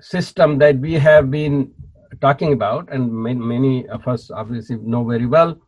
system 0.00 0.58
that 0.58 0.78
we 0.78 0.94
have 0.94 1.30
been 1.30 1.72
talking 2.20 2.52
about, 2.52 2.92
and 2.92 3.12
many, 3.12 3.38
many 3.38 3.88
of 3.88 4.06
us 4.06 4.30
obviously 4.30 4.76
know 4.76 5.04
very 5.04 5.26
well, 5.26 5.60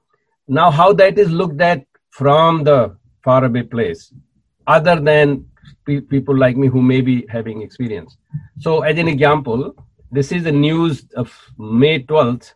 now, 0.46 0.70
how 0.70 0.92
that 0.94 1.18
is 1.18 1.30
looked 1.30 1.62
at 1.62 1.86
from 2.10 2.64
the 2.64 2.96
faraway 3.22 3.62
place, 3.62 4.12
other 4.66 5.00
than 5.00 5.46
people 5.84 6.36
like 6.36 6.56
me 6.56 6.68
who 6.68 6.82
may 6.82 7.00
be 7.00 7.26
having 7.28 7.62
experience. 7.62 8.16
So, 8.58 8.82
as 8.82 8.98
an 8.98 9.08
example, 9.08 9.74
this 10.10 10.32
is 10.32 10.44
the 10.44 10.52
news 10.52 11.06
of 11.16 11.32
May 11.58 12.02
12th, 12.02 12.54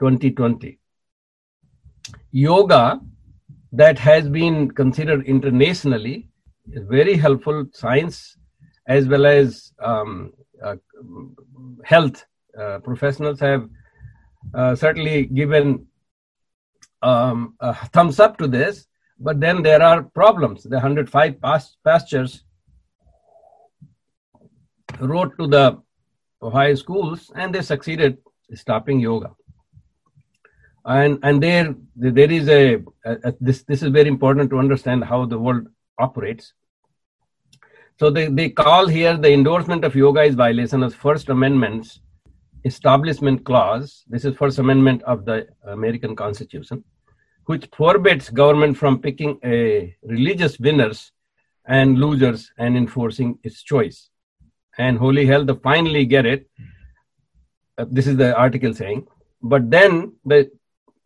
2020. 0.00 0.78
Yoga, 2.32 3.00
that 3.72 3.98
has 3.98 4.28
been 4.28 4.70
considered 4.70 5.26
internationally, 5.26 6.28
is 6.72 6.86
very 6.86 7.16
helpful 7.16 7.66
science 7.72 8.36
as 8.86 9.08
well 9.08 9.26
as 9.26 9.72
um, 9.80 10.32
uh, 10.62 10.76
health 11.84 12.24
uh, 12.58 12.78
professionals 12.78 13.40
have 13.40 13.68
uh, 14.54 14.74
certainly 14.74 15.26
given 15.26 15.86
um, 17.02 17.54
a 17.60 17.74
thumbs 17.88 18.20
up 18.20 18.38
to 18.38 18.46
this, 18.46 18.86
but 19.18 19.40
then 19.40 19.62
there 19.62 19.82
are 19.82 20.02
problems. 20.02 20.62
The 20.62 20.76
105 20.76 21.40
past- 21.40 21.78
pastors 21.84 22.44
wrote 25.00 25.36
to 25.38 25.46
the 25.46 25.80
Ohio 26.42 26.74
schools 26.74 27.30
and 27.34 27.54
they 27.54 27.62
succeeded 27.62 28.18
stopping 28.54 29.00
yoga. 29.00 29.34
And, 30.84 31.18
and 31.22 31.42
there, 31.42 31.74
there 31.96 32.30
is 32.30 32.48
a, 32.48 32.76
a, 33.04 33.12
a, 33.24 33.34
this, 33.40 33.64
this 33.64 33.82
is 33.82 33.90
very 33.90 34.08
important 34.08 34.50
to 34.50 34.58
understand 34.58 35.04
how 35.04 35.24
the 35.24 35.38
world 35.38 35.66
operates. 35.98 36.52
So 37.98 38.10
they, 38.10 38.26
they 38.26 38.50
call 38.50 38.86
here 38.86 39.16
the 39.16 39.32
endorsement 39.32 39.84
of 39.84 39.96
yoga 39.96 40.22
is 40.22 40.34
violation 40.34 40.82
of 40.82 40.94
First 40.94 41.28
Amendment's 41.30 42.00
establishment 42.64 43.44
clause. 43.44 44.04
This 44.06 44.24
is 44.24 44.36
First 44.36 44.58
Amendment 44.58 45.02
of 45.04 45.24
the 45.24 45.48
American 45.64 46.14
Constitution 46.14 46.84
which 47.46 47.68
forbids 47.72 48.28
government 48.28 48.76
from 48.76 49.00
picking 49.00 49.38
a 49.44 49.96
religious 50.02 50.58
winners 50.58 51.12
and 51.64 51.98
losers 51.98 52.52
and 52.58 52.76
enforcing 52.76 53.38
its 53.42 53.62
choice. 53.62 54.10
And 54.78 54.98
Holy 54.98 55.26
Hell, 55.26 55.44
the 55.44 55.56
finally 55.56 56.04
get 56.04 56.26
it. 56.26 56.48
Uh, 57.78 57.86
this 57.90 58.06
is 58.06 58.16
the 58.16 58.36
article 58.36 58.74
saying. 58.74 59.06
But 59.42 59.70
then 59.70 60.14
the, 60.24 60.50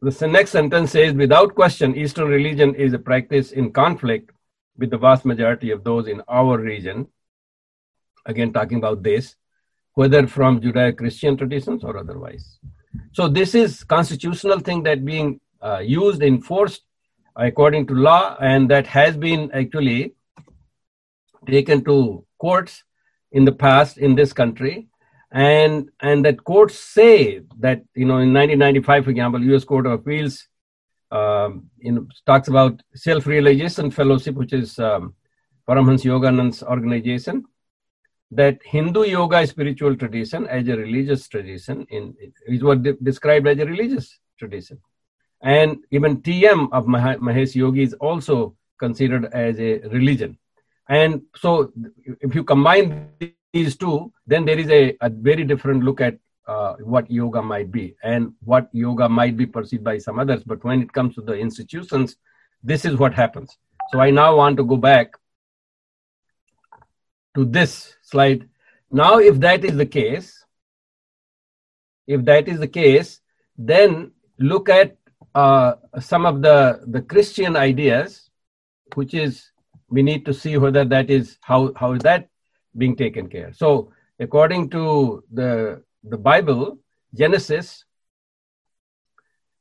the 0.01 0.29
next 0.29 0.51
sentence 0.51 0.93
says, 0.93 1.15
without 1.15 1.55
question, 1.55 1.97
Eastern 1.97 2.29
religion 2.29 2.75
is 2.75 2.93
a 2.93 2.99
practice 2.99 3.53
in 3.53 3.73
conflict 3.73 4.31
with 4.77 4.91
the 4.91 4.99
vast 4.99 5.25
majority 5.25 5.71
of 5.71 5.85
those 5.85 6.09
in 6.09 6.23
our 6.29 6.59
region. 6.59 7.07
Again, 8.27 8.53
talking 8.53 8.79
about 8.79 9.03
this, 9.03 9.37
whether 9.95 10.27
from 10.27 10.61
Judeo-Christian 10.61 11.37
traditions 11.37 11.85
or 11.85 11.97
otherwise. 11.99 12.59
So 13.13 13.29
this 13.29 13.55
is 13.55 13.85
constitutional 13.85 14.61
thing 14.61 14.83
that 14.85 15.05
being 15.05 15.41
used, 15.81 16.23
enforced 16.23 16.83
according 17.37 17.87
to 17.87 17.95
law, 17.95 18.37
and 18.41 18.71
that 18.71 18.87
has 18.87 19.17
been 19.17 19.51
actually 19.53 20.15
taken 21.47 21.85
to 21.85 22.25
courts 22.39 22.85
in 23.33 23.45
the 23.45 23.53
past 23.53 23.99
in 23.99 24.15
this 24.15 24.33
country. 24.33 24.89
And 25.33 25.91
and 26.01 26.25
that 26.25 26.43
courts 26.43 26.79
say 26.79 27.43
that 27.61 27.83
you 27.95 28.05
know 28.05 28.19
in 28.19 28.35
1995 28.35 29.05
for 29.05 29.11
example 29.11 29.55
us 29.55 29.65
court 29.65 29.87
of 29.87 29.93
appeals 29.93 30.49
um, 31.13 31.71
talks 32.27 32.49
about 32.49 32.83
self-realization 32.95 33.93
fellowship 33.93 34.35
which 34.35 34.53
is 34.53 34.77
um, 34.81 35.15
yoganand's 35.69 36.65
organization 36.65 37.45
that 38.33 38.59
hindu 38.65 39.05
yoga 39.05 39.47
spiritual 39.47 39.95
tradition 39.95 40.47
as 40.47 40.67
a 40.69 40.77
religious 40.77 41.29
tradition 41.29 41.87
in 41.91 42.15
is 42.47 42.63
what 42.63 42.83
de- 42.83 42.95
described 42.95 43.47
as 43.47 43.59
a 43.59 43.67
religious 43.67 44.19
tradition 44.39 44.81
and 45.43 45.79
even 45.91 46.21
TM 46.21 46.69
of 46.73 46.87
Mahesh 46.87 47.55
Yogi 47.55 47.83
is 47.83 47.95
also 47.95 48.57
considered 48.79 49.27
as 49.33 49.59
a 49.59 49.79
religion. 49.89 50.39
And 50.89 51.23
so, 51.37 51.73
if 52.21 52.35
you 52.35 52.45
combine 52.45 53.11
these 53.53 53.77
two, 53.77 54.13
then 54.27 54.45
there 54.45 54.59
is 54.59 54.69
a, 54.69 54.97
a 55.01 55.09
very 55.09 55.45
different 55.45 55.85
look 55.85 56.01
at 56.01 56.19
uh, 56.47 56.75
what 56.83 57.11
yoga 57.11 57.41
might 57.41 57.71
be 57.71 57.95
and 58.03 58.33
what 58.43 58.69
yoga 58.73 59.09
might 59.09 59.37
be 59.37 59.47
perceived 59.47 59.85
by 59.85 59.99
some 59.99 60.19
others. 60.19 60.43
But 60.43 60.65
when 60.65 60.83
it 60.83 60.93
comes 60.93 61.15
to 61.15 61.21
the 61.21 61.35
institutions, 61.35 62.17
this 62.65 62.85
is 62.85 62.97
what 62.97 63.15
happens. 63.15 63.57
So, 63.91 64.01
I 64.01 64.11
now 64.11 64.37
want 64.37 64.57
to 64.57 64.65
go 64.65 64.77
back 64.77 65.15
to 67.37 67.45
this 67.45 67.95
slide. 68.03 68.49
Now, 68.91 69.19
if 69.19 69.39
that 69.41 69.65
is 69.65 69.77
the 69.77 69.87
case, 69.87 70.45
if 72.07 72.25
that 72.25 72.49
is 72.49 72.59
the 72.59 72.69
case, 72.69 73.21
then 73.57 74.11
look 74.39 74.69
at 74.69 74.97
uh, 75.35 75.75
some 76.01 76.27
of 76.27 76.43
the, 76.43 76.81
the 76.87 77.03
Christian 77.03 77.57
ideas, 77.57 78.31
which 78.95 79.15
is 79.15 79.51
we 79.89 80.03
need 80.03 80.25
to 80.27 80.35
see 80.35 80.57
whether 80.57 80.85
that 80.85 81.11
is 81.11 81.39
how, 81.41 81.73
how 81.77 81.93
is 81.93 82.03
that 82.03 82.29
being 82.77 82.97
taken 82.97 83.29
care. 83.29 83.53
So 83.53 83.93
according 84.19 84.71
to 84.71 85.25
the, 85.33 85.83
the 86.05 86.17
Bible, 86.17 86.79
Genesis, 87.15 87.85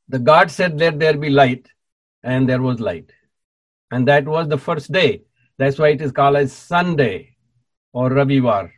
the 0.08 0.20
God 0.20 0.50
said, 0.50 0.80
Let 0.80 1.00
there 1.00 1.18
be 1.18 1.30
light, 1.30 1.68
and 2.24 2.50
there 2.50 2.62
was 2.62 2.80
light. 2.80 3.12
And 3.92 4.08
that 4.08 4.26
was 4.26 4.48
the 4.48 4.58
first 4.58 4.92
day. 4.92 5.24
That's 5.58 5.78
why 5.78 5.90
it 5.90 6.02
is 6.02 6.12
called 6.12 6.38
as 6.38 6.54
Sunday 6.54 7.36
or 7.94 8.10
Ravivar. 8.10 8.72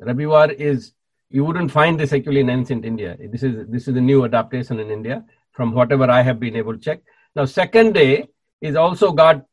Ravivar 0.00 0.54
is 0.54 0.92
you 1.30 1.44
wouldn't 1.44 1.70
find 1.70 1.98
this 1.98 2.12
actually 2.12 2.40
in 2.40 2.50
ancient 2.50 2.84
India. 2.84 3.16
This 3.18 3.42
is 3.42 3.66
this 3.68 3.88
is 3.88 3.96
a 3.96 4.00
new 4.00 4.24
adaptation 4.24 4.80
in 4.80 4.90
India 4.90 5.24
from 5.52 5.72
whatever 5.72 6.10
I 6.10 6.22
have 6.22 6.40
been 6.40 6.56
able 6.56 6.74
to 6.74 6.78
check. 6.78 7.00
Now, 7.34 7.44
second 7.44 7.92
day 7.92 8.28
is 8.60 8.76
also 8.76 9.12
God 9.12 9.44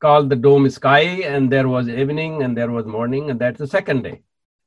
called 0.00 0.28
the 0.28 0.36
dome 0.36 0.68
sky, 0.70 1.04
and 1.32 1.50
there 1.50 1.68
was 1.68 1.88
evening 1.88 2.42
and 2.42 2.56
there 2.56 2.70
was 2.70 2.86
morning, 2.86 3.30
and 3.30 3.38
that's 3.40 3.58
the 3.58 3.66
second 3.66 4.02
day. 4.02 4.20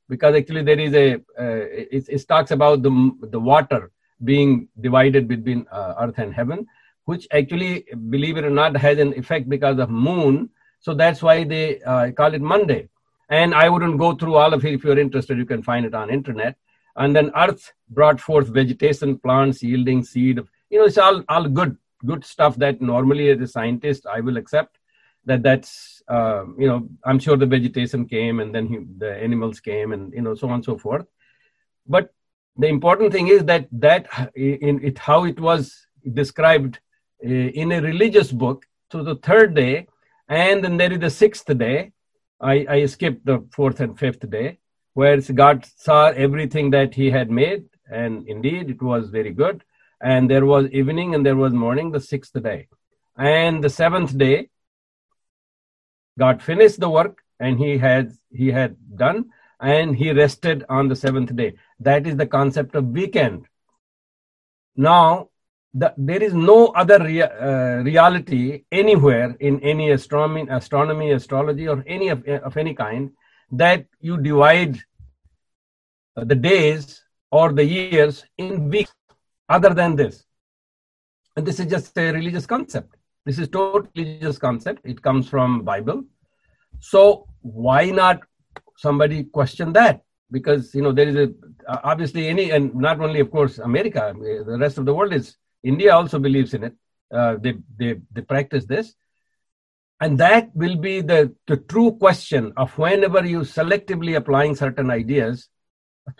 Because 0.08 0.34
actually, 0.34 0.62
there 0.62 0.80
is 0.80 0.94
a, 0.94 1.14
uh, 1.38 1.64
it, 1.96 2.08
it, 2.08 2.28
talks 2.28 2.50
about 2.50 2.82
the, 2.82 3.12
the 3.34 3.38
water 3.38 3.90
being 4.24 4.68
divided 4.80 5.28
between 5.28 5.66
uh, 5.70 5.94
earth 6.00 6.18
and 6.18 6.34
heaven, 6.34 6.66
which 7.04 7.26
actually, 7.30 7.84
believe 8.08 8.36
it 8.36 8.44
or 8.44 8.50
not, 8.50 8.76
has 8.76 8.98
an 8.98 9.12
effect 9.14 9.48
because 9.48 9.78
of 9.78 9.90
moon. 9.90 10.48
So 10.80 10.94
that's 10.94 11.22
why 11.22 11.44
they 11.44 11.80
uh, 11.82 12.10
call 12.12 12.32
it 12.34 12.40
Monday. 12.40 12.88
And 13.28 13.54
I 13.54 13.68
wouldn't 13.68 13.98
go 13.98 14.14
through 14.14 14.36
all 14.36 14.54
of 14.54 14.64
it. 14.64 14.72
If 14.72 14.84
you're 14.84 14.98
interested, 14.98 15.36
you 15.36 15.44
can 15.44 15.62
find 15.62 15.84
it 15.84 15.94
on 15.94 16.10
internet 16.10 16.56
and 16.98 17.16
then 17.16 17.30
earth 17.36 17.72
brought 17.90 18.20
forth 18.20 18.48
vegetation 18.48 19.18
plants 19.18 19.62
yielding 19.62 20.02
seed 20.04 20.40
you 20.70 20.78
know 20.78 20.84
it's 20.84 20.98
all 20.98 21.22
all 21.28 21.48
good 21.60 21.76
good 22.06 22.24
stuff 22.24 22.56
that 22.56 22.80
normally 22.80 23.30
as 23.30 23.40
a 23.40 23.46
scientist 23.46 24.06
i 24.06 24.20
will 24.20 24.36
accept 24.36 24.78
that 25.24 25.42
that's 25.42 26.02
uh, 26.08 26.44
you 26.56 26.68
know 26.68 26.88
i'm 27.04 27.18
sure 27.18 27.36
the 27.36 27.52
vegetation 27.56 28.06
came 28.06 28.40
and 28.40 28.54
then 28.54 28.66
he, 28.66 28.78
the 28.98 29.12
animals 29.16 29.60
came 29.60 29.92
and 29.92 30.12
you 30.12 30.22
know 30.22 30.34
so 30.34 30.48
on 30.48 30.54
and 30.54 30.64
so 30.64 30.76
forth 30.76 31.06
but 31.86 32.12
the 32.56 32.66
important 32.66 33.12
thing 33.12 33.28
is 33.28 33.44
that 33.44 33.66
that 33.72 34.06
in 34.34 34.84
it 34.84 34.98
how 34.98 35.24
it 35.24 35.38
was 35.40 35.86
described 36.12 36.80
uh, 37.24 37.28
in 37.28 37.72
a 37.72 37.80
religious 37.80 38.30
book. 38.30 38.64
So 38.92 39.02
the 39.02 39.16
third 39.16 39.54
day, 39.54 39.88
and 40.28 40.62
then 40.62 40.76
there 40.76 40.92
is 40.92 41.00
the 41.00 41.10
sixth 41.10 41.46
day. 41.58 41.92
I, 42.40 42.66
I 42.68 42.86
skipped 42.86 43.26
the 43.26 43.44
fourth 43.52 43.80
and 43.80 43.98
fifth 43.98 44.28
day, 44.30 44.58
where 44.98 45.20
God 45.42 45.64
saw 45.86 46.02
everything 46.26 46.70
that 46.76 46.94
He 46.94 47.10
had 47.18 47.30
made, 47.30 47.64
and 48.00 48.28
indeed 48.34 48.70
it 48.74 48.82
was 48.82 49.10
very 49.18 49.32
good. 49.42 49.64
And 50.00 50.30
there 50.30 50.46
was 50.46 50.64
evening 50.80 51.14
and 51.14 51.24
there 51.26 51.40
was 51.44 51.52
morning, 51.52 51.90
the 51.90 52.00
sixth 52.00 52.36
day. 52.42 52.68
And 53.16 53.62
the 53.62 53.70
seventh 53.70 54.16
day, 54.16 54.50
God 56.18 56.42
finished 56.42 56.80
the 56.80 56.90
work 56.90 57.22
and 57.40 57.58
he 57.58 57.78
had 57.78 58.12
he 58.30 58.48
had 58.50 58.76
done 58.96 59.26
and 59.60 59.96
he 59.96 60.12
rested 60.12 60.64
on 60.68 60.88
the 60.88 60.96
seventh 60.96 61.34
day 61.34 61.54
that 61.80 62.06
is 62.06 62.16
the 62.16 62.26
concept 62.26 62.74
of 62.74 62.86
weekend 62.86 63.46
now 64.76 65.28
the, 65.74 65.92
there 65.96 66.22
is 66.22 66.34
no 66.34 66.68
other 66.68 66.98
rea- 66.98 67.22
uh, 67.22 67.82
reality 67.82 68.64
anywhere 68.72 69.36
in 69.40 69.60
any 69.60 69.90
astronomy 69.90 70.46
astronomy 70.50 71.12
astrology 71.12 71.68
or 71.68 71.84
any 71.86 72.08
of, 72.08 72.26
of 72.26 72.56
any 72.56 72.74
kind 72.74 73.10
that 73.52 73.86
you 74.00 74.18
divide 74.18 74.78
uh, 76.16 76.24
the 76.24 76.34
days 76.34 77.02
or 77.30 77.52
the 77.52 77.64
years 77.64 78.24
in 78.36 78.68
weeks 78.68 78.92
other 79.48 79.74
than 79.74 79.96
this. 79.96 80.24
And 81.36 81.46
this 81.46 81.60
is 81.60 81.66
just 81.66 81.96
a 81.96 82.12
religious 82.12 82.46
concept. 82.46 82.96
This 83.24 83.38
is 83.38 83.48
totally 83.48 83.90
religious 83.94 84.38
concept. 84.38 84.80
It 84.84 85.02
comes 85.02 85.28
from 85.28 85.62
bible. 85.62 86.04
So 86.80 87.26
why 87.42 87.90
not 87.90 88.20
somebody 88.76 89.24
question 89.24 89.72
that? 89.74 90.02
Because 90.30 90.74
you 90.74 90.82
know 90.82 90.92
there 90.92 91.08
is 91.08 91.16
a 91.16 91.32
uh, 91.68 91.80
obviously 91.84 92.28
any 92.28 92.50
and 92.50 92.74
not 92.74 93.00
only 93.00 93.20
of 93.20 93.30
course 93.30 93.58
America, 93.58 94.08
uh, 94.08 94.12
the 94.44 94.58
rest 94.58 94.78
of 94.78 94.86
the 94.86 94.94
world 94.94 95.12
is 95.12 95.36
India 95.62 95.94
also 95.94 96.18
believes 96.18 96.54
in 96.54 96.64
it. 96.64 96.74
Uh, 97.12 97.36
they 97.40 97.54
they 97.78 98.00
they 98.12 98.22
practice 98.22 98.64
this, 98.66 98.94
and 100.00 100.18
that 100.18 100.54
will 100.54 100.76
be 100.76 101.00
the 101.00 101.34
the 101.46 101.56
true 101.56 101.92
question 101.92 102.52
of 102.56 102.76
whenever 102.78 103.24
you 103.24 103.40
selectively 103.40 104.16
applying 104.16 104.54
certain 104.54 104.90
ideas, 104.90 105.48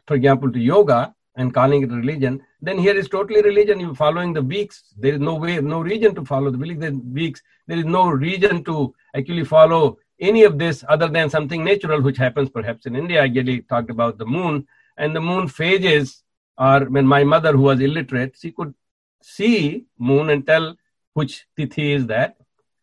for 0.06 0.14
example, 0.14 0.50
to 0.52 0.58
yoga 0.58 1.14
and 1.36 1.54
calling 1.54 1.82
it 1.82 1.90
religion, 1.90 2.40
then 2.60 2.78
here 2.78 2.96
is 2.96 3.08
totally 3.08 3.42
religion. 3.42 3.78
You're 3.78 3.94
following 3.94 4.32
the 4.32 4.42
weeks. 4.42 4.82
There 4.96 5.14
is 5.14 5.20
no 5.20 5.36
way, 5.36 5.60
no 5.60 5.80
region 5.80 6.14
to 6.16 6.24
follow 6.24 6.50
the 6.50 6.58
weeks. 6.58 7.40
There 7.68 7.78
is 7.78 7.84
no 7.84 8.08
region 8.08 8.64
to 8.64 8.94
actually 9.14 9.44
follow 9.44 9.98
any 10.20 10.42
of 10.42 10.58
this 10.58 10.84
other 10.88 11.06
than 11.08 11.30
something 11.30 11.64
natural, 11.64 12.02
which 12.02 12.16
happens 12.16 12.50
perhaps 12.50 12.86
in 12.86 12.96
India. 12.96 13.22
I 13.22 13.28
Geli 13.28 13.68
talked 13.68 13.90
about 13.90 14.18
the 14.18 14.26
moon, 14.26 14.66
and 14.96 15.14
the 15.14 15.20
moon 15.20 15.46
phases 15.46 16.24
are 16.56 16.84
when 16.86 17.06
my 17.06 17.22
mother, 17.22 17.52
who 17.52 17.62
was 17.62 17.80
illiterate, 17.80 18.34
she 18.36 18.50
could 18.50 18.74
see 19.22 19.86
moon 19.98 20.30
and 20.30 20.44
tell 20.44 20.76
which 21.14 21.46
tithi 21.56 21.94
is 21.94 22.06
that. 22.08 22.37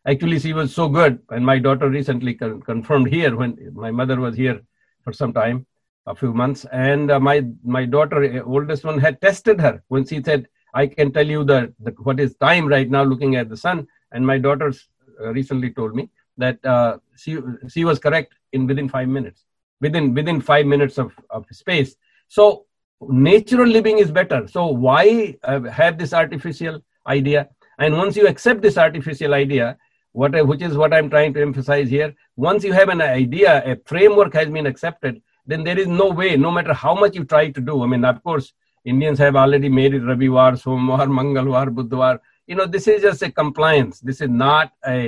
Actually, 0.06 0.38
she 0.38 0.52
was 0.52 0.72
so 0.74 0.88
good, 0.88 1.18
and 1.30 1.44
my 1.44 1.58
daughter 1.58 1.88
recently 1.88 2.34
con- 2.34 2.60
confirmed 2.62 3.08
here 3.08 3.36
when 3.36 3.56
my 3.74 3.90
mother 3.90 4.20
was 4.20 4.36
here 4.36 4.60
for 5.02 5.12
some 5.12 5.32
time, 5.32 5.66
a 6.06 6.14
few 6.14 6.32
months, 6.32 6.64
and 6.72 7.10
uh, 7.10 7.18
my 7.18 7.44
my 7.64 7.84
daughter, 7.84 8.22
uh, 8.24 8.42
oldest 8.44 8.84
one, 8.84 8.98
had 8.98 9.20
tested 9.20 9.60
her 9.60 9.82
when 9.88 10.06
she 10.06 10.22
said, 10.22 10.46
"I 10.74 10.86
can 10.86 11.12
tell 11.12 11.26
you 11.26 11.42
the, 11.44 11.74
the 11.80 11.90
what 12.04 12.20
is 12.20 12.36
time 12.36 12.68
right 12.68 12.88
now, 12.88 13.02
looking 13.02 13.34
at 13.34 13.48
the 13.48 13.56
sun." 13.56 13.88
And 14.12 14.24
my 14.24 14.38
daughter 14.38 14.72
uh, 15.20 15.32
recently 15.32 15.70
told 15.70 15.96
me 15.96 16.08
that 16.38 16.64
uh, 16.64 16.98
she 17.16 17.38
she 17.68 17.84
was 17.84 17.98
correct 17.98 18.32
in 18.52 18.66
within 18.68 18.88
five 18.88 19.08
minutes 19.08 19.44
within 19.80 20.14
within 20.14 20.40
five 20.40 20.66
minutes 20.66 20.98
of, 20.98 21.12
of 21.30 21.46
space. 21.50 21.96
So 22.28 22.66
natural 23.00 23.66
living 23.66 23.98
is 23.98 24.10
better. 24.10 24.46
So 24.46 24.66
why 24.66 25.36
uh, 25.42 25.60
have 25.62 25.98
this 25.98 26.12
artificial 26.12 26.80
idea? 27.06 27.48
And 27.78 27.96
once 27.96 28.16
you 28.16 28.26
accept 28.26 28.62
this 28.62 28.78
artificial 28.78 29.34
idea 29.34 29.76
what 30.20 30.32
which 30.50 30.62
is 30.68 30.76
what 30.82 30.92
i'm 30.96 31.08
trying 31.14 31.32
to 31.36 31.42
emphasize 31.48 31.88
here 31.96 32.10
once 32.48 32.64
you 32.68 32.74
have 32.80 32.90
an 32.96 33.02
idea 33.02 33.50
a 33.72 33.74
framework 33.92 34.32
has 34.40 34.48
been 34.56 34.68
accepted 34.72 35.20
then 35.50 35.62
there 35.68 35.78
is 35.82 35.90
no 36.02 36.08
way 36.20 36.30
no 36.46 36.52
matter 36.56 36.74
how 36.84 36.94
much 37.02 37.14
you 37.18 37.24
try 37.34 37.44
to 37.58 37.62
do 37.70 37.74
i 37.84 37.86
mean 37.92 38.04
of 38.12 38.22
course 38.28 38.46
indians 38.94 39.18
have 39.26 39.36
already 39.44 39.70
made 39.80 39.92
it 39.98 40.08
ravivar 40.12 40.50
somvar 40.64 41.06
mangalwar 41.18 41.66
budhwar 41.78 42.14
you 42.50 42.56
know 42.58 42.68
this 42.76 42.88
is 42.94 43.06
just 43.08 43.22
a 43.28 43.30
compliance 43.42 44.00
this 44.10 44.20
is 44.26 44.32
not 44.46 44.72
a 44.96 44.98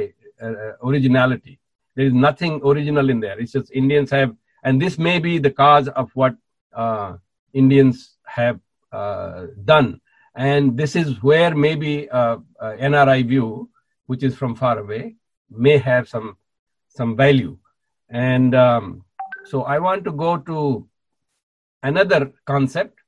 uh, 0.40 0.72
originality. 0.84 1.58
There 1.96 2.06
is 2.06 2.12
nothing 2.12 2.60
original 2.64 3.10
in 3.10 3.20
there. 3.20 3.38
It's 3.40 3.52
just 3.52 3.72
Indians 3.72 4.10
have, 4.10 4.34
and 4.62 4.80
this 4.80 4.98
may 4.98 5.18
be 5.18 5.38
the 5.38 5.50
cause 5.50 5.88
of 5.88 6.10
what 6.14 6.36
uh, 6.72 7.16
Indians 7.52 8.16
have 8.24 8.60
uh, 8.92 9.46
done. 9.64 10.00
And 10.36 10.76
this 10.76 10.94
is 10.94 11.20
where 11.22 11.56
maybe 11.56 12.08
uh, 12.08 12.36
uh 12.60 12.72
NRI 12.78 13.26
view, 13.26 13.68
which 14.08 14.22
is 14.22 14.34
from 14.34 14.54
far 14.54 14.78
away, 14.78 15.16
may 15.50 15.78
have 15.78 16.08
some 16.08 16.36
some 16.98 17.16
value. 17.16 17.56
And 18.10 18.54
um, 18.54 19.04
so 19.44 19.62
I 19.62 19.78
want 19.78 20.04
to 20.04 20.12
go 20.12 20.36
to 20.50 20.88
another 21.82 22.32
concept, 22.44 22.98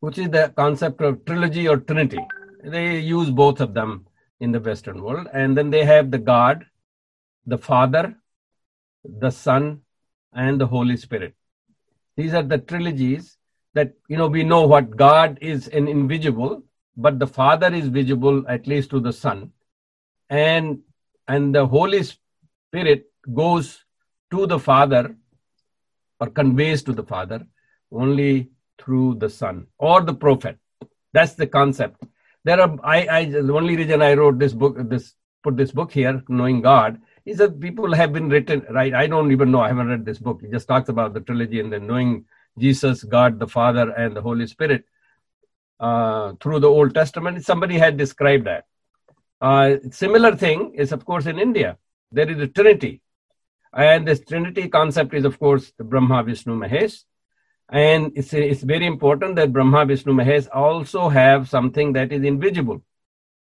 which 0.00 0.18
is 0.18 0.30
the 0.30 0.52
concept 0.56 1.00
of 1.00 1.24
trilogy 1.24 1.66
or 1.66 1.78
trinity. 1.78 2.24
They 2.62 2.98
use 3.00 3.30
both 3.30 3.60
of 3.60 3.74
them 3.74 4.06
in 4.40 4.52
the 4.52 4.60
Western 4.60 5.02
world. 5.02 5.28
And 5.32 5.56
then 5.56 5.70
they 5.70 5.84
have 5.84 6.10
the 6.10 6.18
God, 6.18 6.66
the 7.46 7.58
Father, 7.58 8.14
the 9.04 9.30
Son, 9.30 9.80
and 10.32 10.60
the 10.60 10.66
Holy 10.66 10.96
Spirit. 10.96 11.34
These 12.16 12.34
are 12.34 12.42
the 12.42 12.58
trilogies 12.58 13.36
that, 13.74 13.94
you 14.08 14.16
know, 14.16 14.28
we 14.28 14.44
know 14.44 14.66
what 14.66 14.96
God 14.96 15.38
is 15.40 15.68
an 15.68 15.88
invisible, 15.88 16.62
but 16.96 17.18
the 17.18 17.26
Father 17.26 17.72
is 17.72 17.88
visible 17.88 18.44
at 18.48 18.66
least 18.66 18.90
to 18.90 19.00
the 19.00 19.12
Son. 19.12 19.52
And, 20.28 20.80
and 21.28 21.54
the 21.54 21.66
Holy 21.66 22.02
Spirit 22.02 23.06
goes 23.32 23.84
to 24.30 24.46
the 24.46 24.58
Father 24.58 25.16
or 26.20 26.28
conveys 26.28 26.82
to 26.84 26.92
the 26.92 27.04
Father 27.04 27.46
only 27.90 28.50
through 28.78 29.16
the 29.16 29.28
Son 29.28 29.66
or 29.78 30.00
the 30.00 30.14
prophet. 30.14 30.58
That's 31.12 31.34
the 31.34 31.46
concept 31.46 32.02
there 32.44 32.60
are 32.60 32.76
I, 32.82 33.06
I 33.08 33.24
the 33.26 33.52
only 33.52 33.76
reason 33.76 34.02
I 34.02 34.14
wrote 34.14 34.38
this 34.38 34.52
book, 34.52 34.76
this 34.88 35.14
put 35.42 35.56
this 35.56 35.72
book 35.72 35.92
here, 35.92 36.22
knowing 36.28 36.60
God, 36.60 37.00
is 37.24 37.38
that 37.38 37.60
people 37.60 37.94
have 37.94 38.12
been 38.12 38.28
written 38.28 38.64
right. 38.70 38.94
I 38.94 39.06
don't 39.06 39.32
even 39.32 39.50
know. 39.50 39.60
I 39.60 39.68
haven't 39.68 39.88
read 39.88 40.04
this 40.04 40.18
book. 40.18 40.42
It 40.42 40.52
just 40.52 40.68
talks 40.68 40.88
about 40.88 41.14
the 41.14 41.20
trilogy 41.20 41.60
and 41.60 41.72
then 41.72 41.86
knowing 41.86 42.24
Jesus, 42.58 43.04
God 43.04 43.38
the 43.38 43.46
Father, 43.46 43.90
and 43.90 44.16
the 44.16 44.22
Holy 44.22 44.46
Spirit 44.46 44.84
uh, 45.82 46.32
through 46.40 46.60
the 46.60 46.68
Old 46.68 46.94
Testament. 46.94 47.44
Somebody 47.44 47.76
had 47.76 47.96
described 47.96 48.46
that. 48.46 48.64
Uh, 49.40 49.76
similar 49.90 50.36
thing 50.36 50.74
is, 50.76 50.92
of 50.92 51.04
course, 51.04 51.26
in 51.26 51.38
India. 51.38 51.76
There 52.12 52.30
is 52.30 52.38
a 52.38 52.46
Trinity, 52.46 53.02
and 53.74 54.06
this 54.06 54.20
Trinity 54.20 54.68
concept 54.68 55.14
is, 55.14 55.24
of 55.24 55.38
course, 55.38 55.72
the 55.76 55.84
Brahma, 55.84 56.22
Vishnu, 56.22 56.56
Mahesh. 56.56 57.02
And 57.68 58.12
it's, 58.14 58.32
it's 58.32 58.62
very 58.62 58.86
important 58.86 59.34
that 59.36 59.52
Brahma, 59.52 59.86
Vishnu, 59.86 60.12
Mahesh 60.12 60.46
also 60.52 61.08
have 61.08 61.48
something 61.48 61.92
that 61.94 62.12
is 62.12 62.22
invisible, 62.22 62.82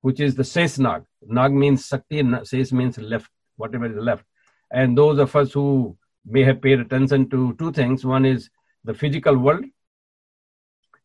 which 0.01 0.19
is 0.19 0.35
the 0.35 0.43
Ses 0.43 0.79
Nag. 0.79 1.03
Nag 1.21 1.53
means 1.53 1.85
Sakti, 1.85 2.21
Ses 2.43 2.73
means 2.73 2.97
left, 2.97 3.29
whatever 3.55 3.85
is 3.85 3.95
left. 3.95 4.25
And 4.71 4.97
those 4.97 5.19
of 5.19 5.33
us 5.35 5.53
who 5.53 5.95
may 6.25 6.43
have 6.43 6.61
paid 6.61 6.79
attention 6.79 7.29
to 7.29 7.55
two 7.59 7.71
things 7.71 8.03
one 8.03 8.25
is 8.25 8.49
the 8.83 8.93
physical 8.93 9.37
world 9.37 9.63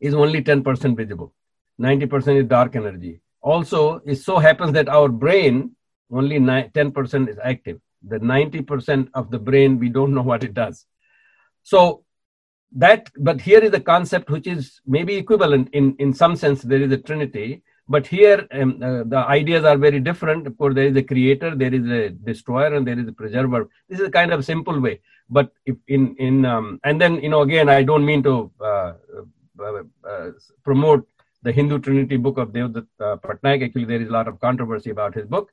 is 0.00 0.14
only 0.14 0.42
10% 0.42 0.96
visible, 0.96 1.32
90% 1.80 2.40
is 2.40 2.46
dark 2.46 2.76
energy. 2.76 3.20
Also, 3.42 4.00
it 4.04 4.16
so 4.16 4.38
happens 4.38 4.72
that 4.72 4.88
our 4.88 5.08
brain 5.08 5.76
only 6.12 6.38
10% 6.38 7.28
is 7.28 7.38
active. 7.42 7.80
The 8.06 8.18
90% 8.18 9.08
of 9.14 9.30
the 9.30 9.38
brain, 9.38 9.78
we 9.78 9.88
don't 9.88 10.14
know 10.14 10.22
what 10.30 10.44
it 10.44 10.54
does. 10.54 10.86
So 11.62 12.04
that 12.72 13.10
but 13.18 13.40
here 13.40 13.58
is 13.58 13.72
a 13.74 13.80
concept 13.80 14.30
which 14.30 14.46
is 14.46 14.80
maybe 14.86 15.16
equivalent 15.16 15.68
in 15.72 15.96
in 15.98 16.14
some 16.14 16.36
sense 16.36 16.62
there 16.62 16.80
is 16.80 16.92
a 16.92 16.96
trinity 16.96 17.62
but 17.88 18.06
here 18.06 18.46
um, 18.52 18.80
uh, 18.82 19.02
the 19.04 19.18
ideas 19.28 19.64
are 19.64 19.76
very 19.76 19.98
different 19.98 20.46
of 20.46 20.56
course 20.56 20.74
there 20.74 20.86
is 20.86 20.96
a 20.96 21.02
creator 21.02 21.54
there 21.56 21.74
is 21.74 21.84
a 21.86 22.10
destroyer 22.10 22.74
and 22.74 22.86
there 22.86 22.98
is 22.98 23.08
a 23.08 23.12
preserver 23.12 23.68
this 23.88 23.98
is 23.98 24.06
a 24.06 24.10
kind 24.10 24.32
of 24.32 24.44
simple 24.44 24.78
way 24.78 25.00
but 25.28 25.50
if 25.66 25.76
in 25.88 26.14
in 26.16 26.44
um, 26.44 26.78
and 26.84 27.00
then 27.00 27.20
you 27.20 27.28
know 27.28 27.42
again 27.42 27.68
i 27.68 27.82
don't 27.82 28.06
mean 28.06 28.22
to 28.22 28.50
uh 28.64 28.92
promote 30.64 31.06
the 31.42 31.52
hindu 31.52 31.78
trinity 31.78 32.16
book 32.16 32.38
of 32.38 32.52
devdutt 32.52 32.86
uh, 33.00 33.16
patnaik. 33.16 33.64
Actually 33.64 33.84
there 33.84 34.00
is 34.00 34.08
a 34.08 34.12
lot 34.12 34.28
of 34.28 34.40
controversy 34.40 34.90
about 34.90 35.14
his 35.14 35.26
book 35.26 35.52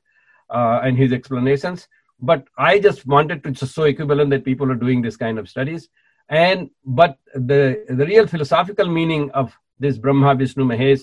uh, 0.50 0.80
and 0.82 0.96
his 0.96 1.12
explanations. 1.12 1.88
But 2.20 2.44
i 2.56 2.78
just 2.78 3.06
wanted 3.06 3.44
to 3.44 3.50
just 3.52 3.74
so 3.74 3.84
equivalent 3.84 4.30
that 4.30 4.44
people 4.44 4.70
are 4.72 4.80
doing 4.84 5.02
this 5.02 5.16
kind 5.16 5.38
of 5.38 5.48
studies. 5.48 5.88
And 6.28 6.70
but 6.84 7.18
the 7.34 7.84
the 7.88 8.06
real 8.06 8.26
philosophical 8.26 8.88
meaning 8.88 9.30
of 9.30 9.56
this 9.78 9.98
Brahma, 9.98 10.34
Vishnu, 10.34 10.64
Mahesh, 10.64 11.02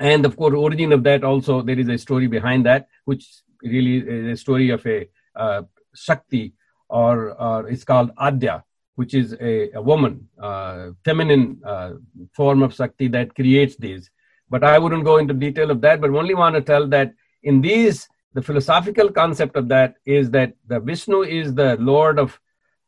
and 0.00 0.24
of 0.26 0.36
course, 0.36 0.54
origin 0.54 0.92
of 0.92 1.02
that 1.04 1.22
also 1.22 1.62
there 1.62 1.78
is 1.78 1.88
a 1.88 1.98
story 1.98 2.26
behind 2.26 2.66
that, 2.66 2.88
which 3.04 3.24
really 3.62 3.98
is 3.98 4.26
a 4.32 4.36
story 4.36 4.70
of 4.70 4.84
a 4.86 5.08
uh, 5.36 5.62
Shakti, 5.94 6.54
or, 6.88 7.30
or 7.40 7.68
it's 7.68 7.84
called 7.84 8.14
Adya. 8.16 8.64
Which 8.96 9.14
is 9.14 9.34
a, 9.40 9.70
a 9.72 9.82
woman, 9.82 10.28
uh, 10.40 10.90
feminine 11.04 11.60
uh, 11.64 11.92
form 12.32 12.62
of 12.62 12.74
Shakti 12.74 13.08
that 13.08 13.34
creates 13.34 13.76
these. 13.76 14.10
But 14.50 14.64
I 14.64 14.78
wouldn't 14.78 15.04
go 15.04 15.16
into 15.16 15.34
detail 15.34 15.70
of 15.70 15.80
that, 15.80 16.00
but 16.00 16.10
only 16.10 16.34
want 16.34 16.54
to 16.56 16.60
tell 16.60 16.86
that 16.88 17.14
in 17.42 17.60
these, 17.60 18.08
the 18.34 18.42
philosophical 18.42 19.10
concept 19.10 19.56
of 19.56 19.68
that 19.68 19.96
is 20.04 20.30
that 20.30 20.54
the 20.66 20.80
Vishnu 20.80 21.22
is 21.22 21.54
the 21.54 21.76
Lord 21.76 22.18
of, 22.18 22.38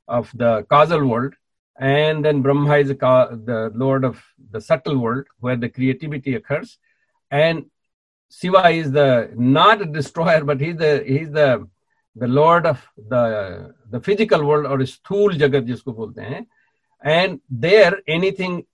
of 0.07 0.31
the 0.35 0.67
causal 0.69 1.07
world, 1.07 1.35
and 1.79 2.25
then 2.25 2.43
Brahma 2.43 2.77
is 2.79 2.89
the, 2.89 2.95
the 3.45 3.73
Lord 3.75 4.05
of 4.05 4.23
the 4.51 4.61
subtle 4.61 4.99
world 4.99 5.27
where 5.41 5.57
the 5.57 5.69
creativity 5.69 6.35
occurs, 6.35 6.79
and 7.31 7.67
Shiva 8.31 8.69
is 8.71 8.91
the 8.93 9.33
not 9.37 9.81
a 9.81 9.85
destroyer, 9.85 10.45
but 10.45 10.61
he's 10.61 10.77
the 10.77 11.05
he's 11.07 11.31
the 11.31 11.69
the 12.17 12.29
lord 12.29 12.67
of 12.67 12.81
the 13.09 13.75
the 13.91 14.01
physical 14.01 14.45
world 14.45 14.67
or 14.67 14.85
stool 14.87 15.31
jagat 15.31 15.67
jisko 15.71 15.95
bolte 16.01 16.23
hain 16.23 16.47
and 17.03 17.41
there 17.51 17.99
anything 18.07 18.65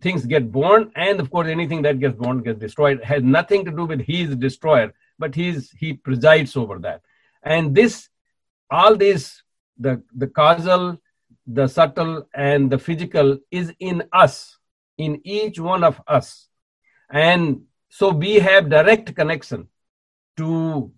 things 0.00 0.26
get 0.26 0.50
born 0.52 0.90
and 0.94 1.20
of 1.20 1.30
course 1.30 1.48
anything 1.48 1.82
that 1.82 1.98
gets 1.98 2.14
born 2.16 2.42
gets 2.42 2.60
destroyed. 2.60 3.02
Has 3.02 3.22
nothing 3.22 3.64
to 3.64 3.70
do 3.70 3.86
with 3.86 4.00
he 4.00 4.22
is 4.22 4.36
destroyer 4.36 4.92
but 5.18 5.34
he's 5.34 5.70
he 5.72 5.94
presides 5.94 6.56
over 6.56 6.78
that. 6.80 7.02
And 7.42 7.74
this 7.74 8.08
all 8.70 8.96
this 8.96 9.42
the 9.78 10.02
the 10.14 10.26
causal 10.26 10.98
the 11.46 11.66
subtle 11.66 12.28
and 12.34 12.70
the 12.70 12.78
physical 12.78 13.38
is 13.50 13.72
in 13.80 14.04
us 14.12 14.58
in 14.98 15.20
each 15.24 15.58
one 15.58 15.82
of 15.82 16.00
us. 16.06 16.48
And 17.10 17.62
so 17.88 18.10
we 18.10 18.34
have 18.34 18.68
direct 18.68 19.14
connection 19.14 19.68
to 20.36 20.92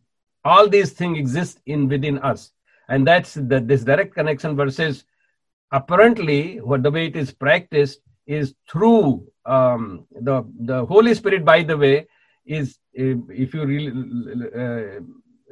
all 0.44 0.68
these 0.68 0.92
things 0.92 1.18
exist 1.18 1.60
in 1.66 1.88
within 1.88 2.18
us. 2.18 2.52
And 2.88 3.06
that's 3.06 3.34
the, 3.34 3.60
this 3.60 3.84
direct 3.84 4.14
connection 4.14 4.56
versus 4.56 5.04
apparently 5.72 6.60
what 6.60 6.82
the 6.82 6.90
way 6.90 7.06
it 7.06 7.16
is 7.16 7.32
practiced 7.32 8.00
is 8.26 8.54
through 8.70 9.26
um, 9.46 10.06
the 10.20 10.44
the 10.60 10.84
holy 10.86 11.14
spirit 11.14 11.44
by 11.44 11.62
the 11.62 11.76
way 11.76 12.06
is 12.44 12.78
if 12.92 13.54
you 13.54 13.64
really 13.64 13.92
uh, 14.54 15.00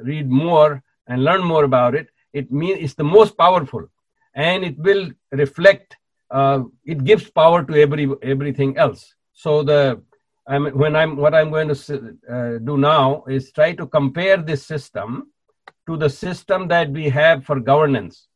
read 0.03 0.29
more 0.29 0.83
and 1.07 1.25
learn 1.25 1.43
more 1.43 1.65
about 1.65 1.95
it 1.95 2.09
it 2.33 2.51
means 2.53 2.79
it's 2.81 2.95
the 2.95 3.05
most 3.05 3.37
powerful. 3.37 3.89
And 4.35 4.65
it 4.65 4.79
will 4.79 5.11
reflect 5.33 5.97
uh, 6.31 6.65
it 6.85 7.05
gives 7.05 7.31
power 7.31 7.65
to 7.65 7.75
every 7.75 8.07
everything 8.23 8.77
else. 8.77 9.15
So 9.33 9.63
the 9.63 10.03
I'm, 10.49 10.67
when 10.67 10.97
I'm 10.97 11.17
what 11.17 11.35
I'm 11.35 11.51
going 11.51 11.69
to 11.69 12.17
uh, 12.31 12.59
do 12.59 12.79
now 12.79 13.25
is 13.29 13.53
try 13.53 13.75
to 13.75 13.87
compare 13.87 14.39
this 14.39 14.65
system 14.65 15.31
to 15.87 15.97
the 15.97 16.09
system 16.09 16.69
that 16.69 16.91
we 16.91 17.11
have 17.11 17.45
for 17.45 17.61
governance 17.61 18.27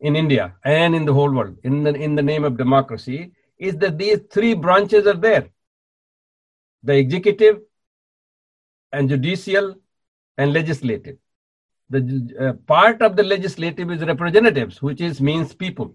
in 0.00 0.16
India 0.16 0.54
and 0.64 0.96
in 0.96 1.04
the 1.04 1.14
whole 1.14 1.32
world 1.32 1.56
in 1.62 1.84
the 1.84 1.94
in 1.94 2.16
the 2.16 2.22
name 2.22 2.42
of 2.42 2.56
democracy 2.56 3.32
is 3.56 3.76
that 3.76 3.98
these 3.98 4.20
three 4.30 4.54
branches 4.54 5.06
are 5.06 5.20
there. 5.28 5.48
The 6.82 6.96
executive 6.96 7.60
and 8.90 9.08
judicial 9.08 9.76
and 10.38 10.52
legislative. 10.52 11.18
The 11.90 12.00
uh, 12.40 12.52
part 12.66 13.02
of 13.02 13.16
the 13.16 13.22
legislative 13.22 13.90
is 13.92 14.02
representatives 14.02 14.82
which 14.82 15.00
is 15.00 15.20
means 15.20 15.54
people. 15.54 15.94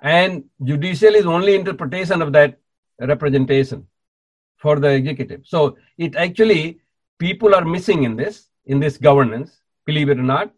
And 0.00 0.44
judicial 0.62 1.14
is 1.14 1.24
only 1.24 1.54
interpretation 1.54 2.20
of 2.20 2.32
that 2.32 2.58
representation 3.06 3.86
for 4.56 4.78
the 4.78 4.88
executive. 4.88 5.42
So 5.44 5.78
it 5.98 6.16
actually 6.16 6.80
people 7.18 7.54
are 7.54 7.64
missing 7.64 8.04
in 8.04 8.16
this 8.16 8.48
in 8.66 8.80
this 8.80 8.96
governance. 8.96 9.58
Believe 9.86 10.10
it 10.10 10.18
or 10.18 10.22
not, 10.22 10.52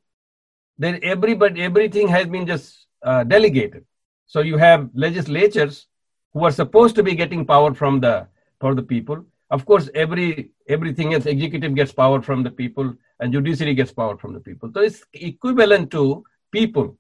then 0.78 0.98
everybody 1.02 1.62
everything 1.62 2.08
has 2.08 2.26
been 2.26 2.46
just 2.46 2.86
uh, 3.02 3.24
delegated. 3.24 3.84
So 4.26 4.40
you 4.40 4.56
have 4.58 4.90
legislatures 4.94 5.86
who 6.32 6.44
are 6.44 6.50
supposed 6.50 6.94
to 6.96 7.02
be 7.02 7.14
getting 7.14 7.44
power 7.44 7.74
from 7.74 8.00
the 8.00 8.26
for 8.60 8.74
the 8.74 8.82
people. 8.82 9.24
Of 9.50 9.66
course, 9.66 9.90
every 9.94 10.50
everything 10.68 11.14
else, 11.14 11.26
executive 11.26 11.74
gets 11.74 11.92
power 11.92 12.22
from 12.22 12.42
the 12.42 12.50
people, 12.50 12.94
and 13.20 13.32
judiciary 13.32 13.74
gets 13.74 13.92
power 13.92 14.16
from 14.16 14.32
the 14.32 14.40
people. 14.40 14.70
So 14.74 14.80
it's 14.80 15.04
equivalent 15.12 15.90
to 15.92 16.24
people 16.50 16.96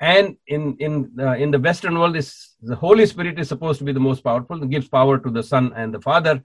and 0.00 0.36
in 0.46 0.76
in 0.78 1.10
uh, 1.18 1.32
in 1.32 1.50
the 1.50 1.58
western 1.58 1.98
world 1.98 2.16
is 2.16 2.50
the 2.60 2.76
holy 2.76 3.06
spirit 3.06 3.38
is 3.38 3.48
supposed 3.48 3.78
to 3.78 3.84
be 3.84 3.92
the 3.92 4.00
most 4.00 4.22
powerful 4.22 4.60
and 4.60 4.70
gives 4.70 4.88
power 4.88 5.18
to 5.18 5.30
the 5.30 5.42
son 5.42 5.72
and 5.76 5.94
the 5.94 6.00
father. 6.00 6.42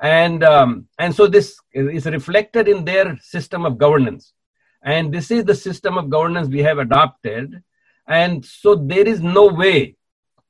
And 0.00 0.42
um, 0.44 0.88
and 0.98 1.14
so 1.14 1.26
this 1.26 1.58
is 1.72 2.06
reflected 2.06 2.68
in 2.68 2.84
their 2.84 3.18
system 3.18 3.66
of 3.66 3.78
governance. 3.78 4.32
And 4.82 5.12
this 5.12 5.30
is 5.30 5.44
the 5.44 5.54
system 5.54 5.96
of 5.96 6.10
governance 6.10 6.48
we 6.48 6.60
have 6.60 6.78
adopted. 6.78 7.62
And 8.08 8.44
so 8.44 8.74
there 8.74 9.06
is 9.06 9.20
no 9.20 9.46
way 9.46 9.96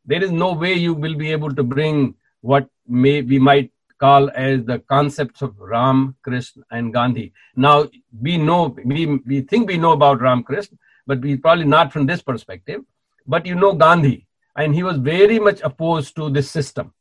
there 0.05 0.23
is 0.23 0.33
no 0.33 0.53
way 0.53 0.75
you 0.75 0.95
will 0.95 1.15
be 1.15 1.31
able 1.31 1.55
to 1.55 1.62
bring 1.62 2.15
what 2.41 2.69
may 2.87 3.23
we 3.23 3.38
might 3.38 3.71
call 3.99 4.31
as 4.35 4.65
the 4.65 4.81
concepts 4.81 5.43
of 5.43 5.59
ram 5.59 6.17
krishna 6.23 6.65
and 6.71 6.93
gandhi. 6.93 7.33
Now 7.55 7.88
we 8.21 8.37
know 8.37 8.77
we, 8.85 9.07
we 9.07 9.43
think 9.43 9.69
we 9.69 9.77
know 9.77 9.93
about 9.93 10.21
ram 10.21 10.43
krishna 10.43 10.77
but 11.07 11.21
we 11.21 11.37
probably 11.37 11.65
not 11.65 11.93
from 11.93 12.07
this 12.07 12.23
perspective. 12.23 12.83
But 13.27 13.47
you 13.47 13.55
know 13.55 13.75
Gandhi, 13.75 14.27
and 14.57 14.75
he 14.75 14.83
was 14.83 14.99
very 14.99 15.38
much 15.38 15.61
opposed 15.62 16.17
to 16.17 16.31
this 16.31 16.51
system. 16.51 16.93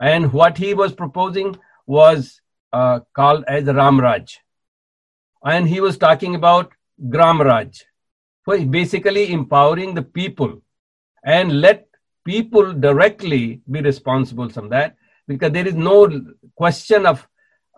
And 0.00 0.32
what 0.32 0.58
he 0.58 0.74
was 0.74 0.92
proposing 0.92 1.56
was 1.86 2.40
uh, 2.72 3.00
called 3.14 3.44
as 3.48 3.64
Ramraj. 3.64 4.36
And 5.44 5.68
he 5.68 5.80
was 5.80 5.98
talking 5.98 6.34
about 6.34 6.72
Gramraj, 7.08 7.82
basically 8.46 9.32
empowering 9.32 9.94
the 9.94 10.02
people 10.02 10.62
and 11.24 11.60
let 11.60 11.86
people 12.24 12.72
directly 12.72 13.60
be 13.70 13.80
responsible 13.80 14.48
from 14.48 14.68
that 14.70 14.96
because 15.26 15.52
there 15.52 15.66
is 15.66 15.74
no 15.74 16.10
question 16.54 17.06
of 17.06 17.26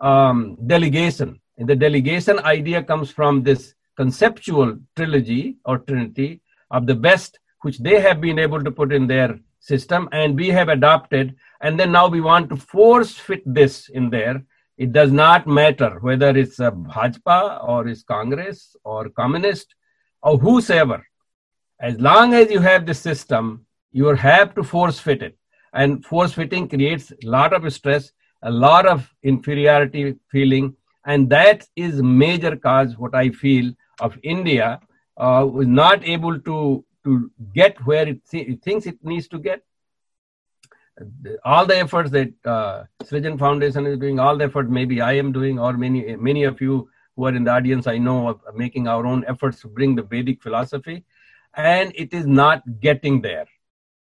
um, 0.01 0.57
delegation. 0.65 1.39
And 1.57 1.67
the 1.67 1.75
delegation 1.75 2.39
idea 2.39 2.83
comes 2.83 3.09
from 3.11 3.43
this 3.43 3.73
conceptual 3.97 4.77
trilogy 4.95 5.57
or 5.65 5.79
trinity 5.79 6.41
of 6.71 6.85
the 6.85 6.95
best 6.95 7.39
which 7.61 7.79
they 7.79 7.99
have 7.99 8.21
been 8.21 8.39
able 8.39 8.63
to 8.63 8.71
put 8.71 8.93
in 8.93 9.07
their 9.07 9.39
system 9.59 10.07
and 10.11 10.35
we 10.35 10.49
have 10.49 10.69
adopted. 10.69 11.35
And 11.61 11.79
then 11.79 11.91
now 11.91 12.07
we 12.07 12.21
want 12.21 12.49
to 12.49 12.55
force 12.55 13.13
fit 13.13 13.41
this 13.45 13.89
in 13.89 14.09
there. 14.09 14.43
It 14.77 14.93
does 14.93 15.11
not 15.11 15.47
matter 15.47 15.97
whether 16.01 16.29
it's 16.29 16.59
a 16.59 16.71
bhajpa 16.71 17.67
or 17.67 17.87
it's 17.87 18.03
congress 18.03 18.75
or 18.83 19.09
communist 19.09 19.73
or 20.21 20.37
whosoever. 20.37 21.05
As 21.79 21.99
long 21.99 22.33
as 22.33 22.51
you 22.51 22.59
have 22.59 22.85
the 22.85 22.93
system 22.93 23.65
you 23.91 24.05
have 24.07 24.53
to 24.55 24.63
force 24.63 24.99
fit 24.99 25.23
it. 25.23 25.37
And 25.73 26.05
force 26.05 26.33
fitting 26.33 26.69
creates 26.69 27.11
a 27.11 27.27
lot 27.27 27.53
of 27.53 27.71
stress 27.73 28.11
a 28.43 28.51
lot 28.51 28.85
of 28.85 29.11
inferiority 29.23 30.15
feeling. 30.31 30.75
And 31.05 31.29
that 31.29 31.65
is 31.75 32.01
major 32.01 32.55
cause 32.55 32.97
what 32.97 33.15
i 33.15 33.29
feel 33.29 33.73
of 33.99 34.17
India 34.23 34.79
uh, 35.17 35.47
was 35.49 35.67
not 35.67 36.05
able 36.05 36.39
to, 36.39 36.85
to 37.03 37.31
get 37.53 37.77
where 37.85 38.07
it, 38.07 38.25
th- 38.29 38.47
it, 38.47 38.63
thinks 38.63 38.85
it 38.85 38.97
needs 39.03 39.27
to 39.29 39.39
get. 39.39 39.63
All 41.45 41.65
the 41.65 41.77
efforts 41.77 42.09
that 42.11 42.33
uh, 42.43 42.83
Srijan 43.03 43.37
Foundation 43.37 43.85
is 43.85 43.99
doing, 43.99 44.19
all 44.19 44.35
the 44.37 44.45
effort 44.45 44.69
maybe 44.69 44.99
I 44.99 45.13
am 45.13 45.31
doing, 45.31 45.59
or 45.59 45.73
many 45.73 46.15
many 46.15 46.43
of 46.43 46.59
you 46.59 46.89
who 47.15 47.25
are 47.25 47.35
in 47.35 47.43
the 47.43 47.51
audience, 47.51 47.85
I 47.85 47.99
know 47.99 48.29
of 48.29 48.41
making 48.55 48.87
our 48.87 49.05
own 49.05 49.23
efforts 49.27 49.61
to 49.61 49.67
bring 49.67 49.93
the 49.95 50.01
Vedic 50.01 50.41
philosophy, 50.41 51.03
and 51.55 51.91
it 51.95 52.13
is 52.13 52.25
not 52.25 52.63
getting 52.79 53.21
there. 53.21 53.45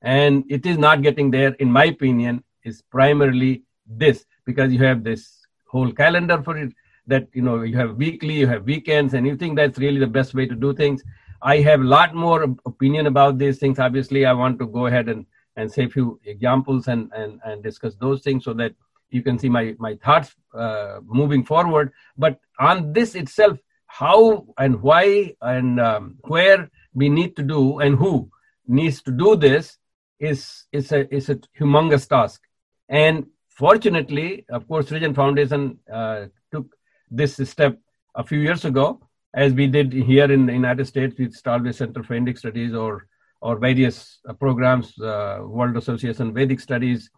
And 0.03 0.43
it 0.47 0.67
is 0.67 0.77
not 0.77 1.01
getting 1.01 1.31
there, 1.31 1.53
in 1.53 1.71
my 1.71 1.85
opinion, 1.85 2.43
is 2.63 2.83
primarily 2.83 3.63
this 3.87 4.25
because 4.45 4.71
you 4.71 4.79
have 4.79 5.03
this 5.03 5.41
whole 5.67 5.91
calendar 5.91 6.41
for 6.43 6.55
it 6.57 6.71
that 7.07 7.27
you 7.33 7.41
know 7.41 7.61
you 7.61 7.77
have 7.77 7.95
weekly 7.95 8.33
you 8.33 8.47
have 8.47 8.63
weekends 8.63 9.13
and 9.13 9.27
you 9.27 9.35
think 9.35 9.55
that's 9.55 9.77
really 9.77 9.99
the 9.99 10.07
best 10.07 10.33
way 10.33 10.45
to 10.45 10.55
do 10.55 10.73
things. 10.73 11.03
I 11.41 11.57
have 11.59 11.81
a 11.81 11.83
lot 11.83 12.15
more 12.15 12.43
opinion 12.65 13.07
about 13.07 13.37
these 13.37 13.59
things. 13.59 13.79
Obviously 13.79 14.25
i 14.25 14.33
want 14.33 14.59
to 14.59 14.67
go 14.67 14.87
ahead 14.87 15.09
and 15.09 15.25
and 15.55 15.71
say 15.71 15.85
a 15.85 15.89
few 15.89 16.19
examples 16.25 16.87
and 16.87 17.11
and, 17.13 17.39
and 17.45 17.63
discuss 17.63 17.95
those 17.95 18.21
things 18.21 18.43
so 18.43 18.53
that 18.53 18.73
you 19.09 19.21
can 19.21 19.37
see 19.39 19.49
my 19.49 19.75
my 19.79 19.95
thoughts 19.95 20.35
uh, 20.53 20.99
moving 21.03 21.43
forward. 21.43 21.91
But 22.17 22.39
on 22.59 22.93
this 22.93 23.15
itself 23.15 23.57
how 23.87 24.45
and 24.57 24.81
why 24.81 25.35
and 25.41 25.79
um, 25.79 26.15
where 26.21 26.69
we 26.93 27.07
need 27.09 27.35
to 27.35 27.43
do 27.43 27.79
and 27.79 27.95
who 27.97 28.29
needs 28.67 29.01
to 29.03 29.11
do 29.11 29.35
this 29.35 29.77
is 30.19 30.65
is 30.71 30.91
a 30.91 31.13
is 31.13 31.29
a 31.29 31.35
humongous 31.59 32.07
task. 32.07 32.41
And 32.89 33.27
fortunately 33.49 34.45
of 34.49 34.67
course 34.67 34.89
Srijan 34.89 35.15
foundation 35.15 35.79
uh, 35.91 36.25
took 36.51 36.75
this 37.15 37.35
step 37.49 37.77
a 38.15 38.23
few 38.23 38.39
years 38.39 38.65
ago, 38.65 38.99
as 39.33 39.53
we 39.53 39.67
did 39.67 39.91
here 39.91 40.31
in 40.31 40.45
the 40.45 40.53
United 40.53 40.85
States 40.85 41.15
with 41.19 41.33
Starless 41.33 41.77
Center 41.77 42.03
for 42.03 42.15
Indic 42.15 42.37
Studies 42.37 42.73
or 42.73 43.07
or 43.41 43.57
various 43.57 44.19
uh, 44.27 44.33
programs, 44.33 44.97
uh, 44.99 45.39
World 45.41 45.77
Association 45.77 46.33
Vedic 46.33 46.59
Studies 46.59 47.09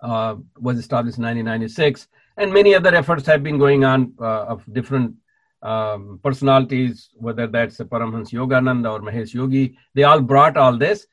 uh, 0.00 0.36
was 0.58 0.78
established 0.78 1.18
in 1.18 1.24
1996, 1.24 2.08
and 2.36 2.52
many 2.52 2.74
other 2.74 2.94
efforts 2.94 3.26
have 3.26 3.42
been 3.42 3.58
going 3.58 3.84
on 3.84 4.12
uh, 4.20 4.44
of 4.44 4.62
different 4.72 5.16
um, 5.62 6.20
personalities, 6.22 7.10
whether 7.14 7.46
that's 7.46 7.78
Paramhans 7.78 8.30
Yogananda 8.30 8.92
or 8.92 9.00
Mahesh 9.00 9.34
Yogi, 9.34 9.76
they 9.94 10.04
all 10.04 10.20
brought 10.20 10.56
all 10.56 10.76
this. 10.76 11.06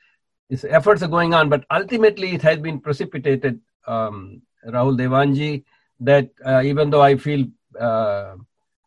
These 0.50 0.66
efforts 0.66 1.02
are 1.02 1.08
going 1.08 1.34
on, 1.34 1.50
but 1.50 1.66
ultimately 1.72 2.34
it 2.34 2.42
has 2.42 2.60
been 2.60 2.80
precipitated, 2.80 3.60
um, 3.88 4.42
Rahul 4.68 4.98
Devanji, 4.98 5.64
that 6.04 6.30
uh, 6.46 6.62
even 6.64 6.90
though 6.90 7.02
I 7.02 7.16
feel 7.18 7.46
uh, 7.80 8.36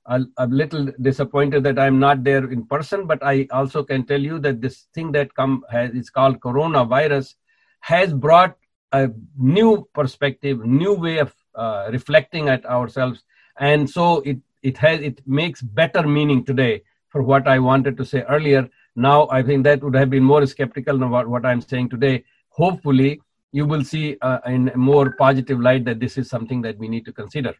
a, 0.07 0.21
a, 0.39 0.47
little 0.47 0.89
disappointed 1.01 1.65
that 1.65 1.79
I'm 1.79 1.99
not 1.99 2.23
there 2.23 2.51
in 2.51 2.65
person, 2.67 3.07
but 3.07 3.19
I 3.23 3.47
also 3.51 3.83
can 3.83 4.07
tell 4.07 4.21
you 4.21 4.39
that 4.41 4.61
this 4.61 4.87
thing 4.95 5.13
that 5.13 5.35
come 5.35 5.65
has 5.71 5.91
is 5.91 6.11
called 6.11 6.41
coronavirus 6.41 7.35
has 7.81 8.13
brought 8.13 8.57
a 8.93 9.11
new 9.37 9.89
perspective, 9.95 10.65
new 10.65 10.95
way 10.95 11.19
of 11.19 11.35
uh, 11.55 11.89
reflecting 11.91 12.49
at 12.49 12.65
ourselves, 12.67 13.25
and 13.59 13.89
so 13.89 14.21
it 14.21 14.39
it 14.63 14.77
has 14.79 15.01
it 15.01 15.21
makes 15.27 15.63
better 15.63 16.07
meaning 16.07 16.45
today 16.45 16.83
for 17.09 17.23
what 17.23 17.49
I 17.49 17.59
wanted 17.59 17.97
to 17.97 18.05
say 18.05 18.23
earlier. 18.23 18.69
Now 18.95 19.29
I 19.31 19.43
think 19.43 19.65
that 19.65 19.83
would 19.83 19.97
have 19.97 20.11
been 20.11 20.23
more 20.25 20.47
skeptical 20.47 21.03
about 21.03 21.29
what 21.29 21.45
I'm 21.45 21.61
saying 21.61 21.89
today. 21.91 22.25
Hopefully, 22.51 23.21
you 23.57 23.65
will 23.65 23.85
see 23.93 24.07
uh, 24.21 24.41
in 24.55 24.69
a 24.69 24.77
more 24.77 25.07
positive 25.25 25.61
light 25.67 25.85
that 25.87 25.99
this 26.05 26.19
is 26.21 26.29
something 26.29 26.61
that 26.67 26.77
we 26.83 26.89
need 26.95 27.05
to 27.07 27.13
consider. 27.13 27.55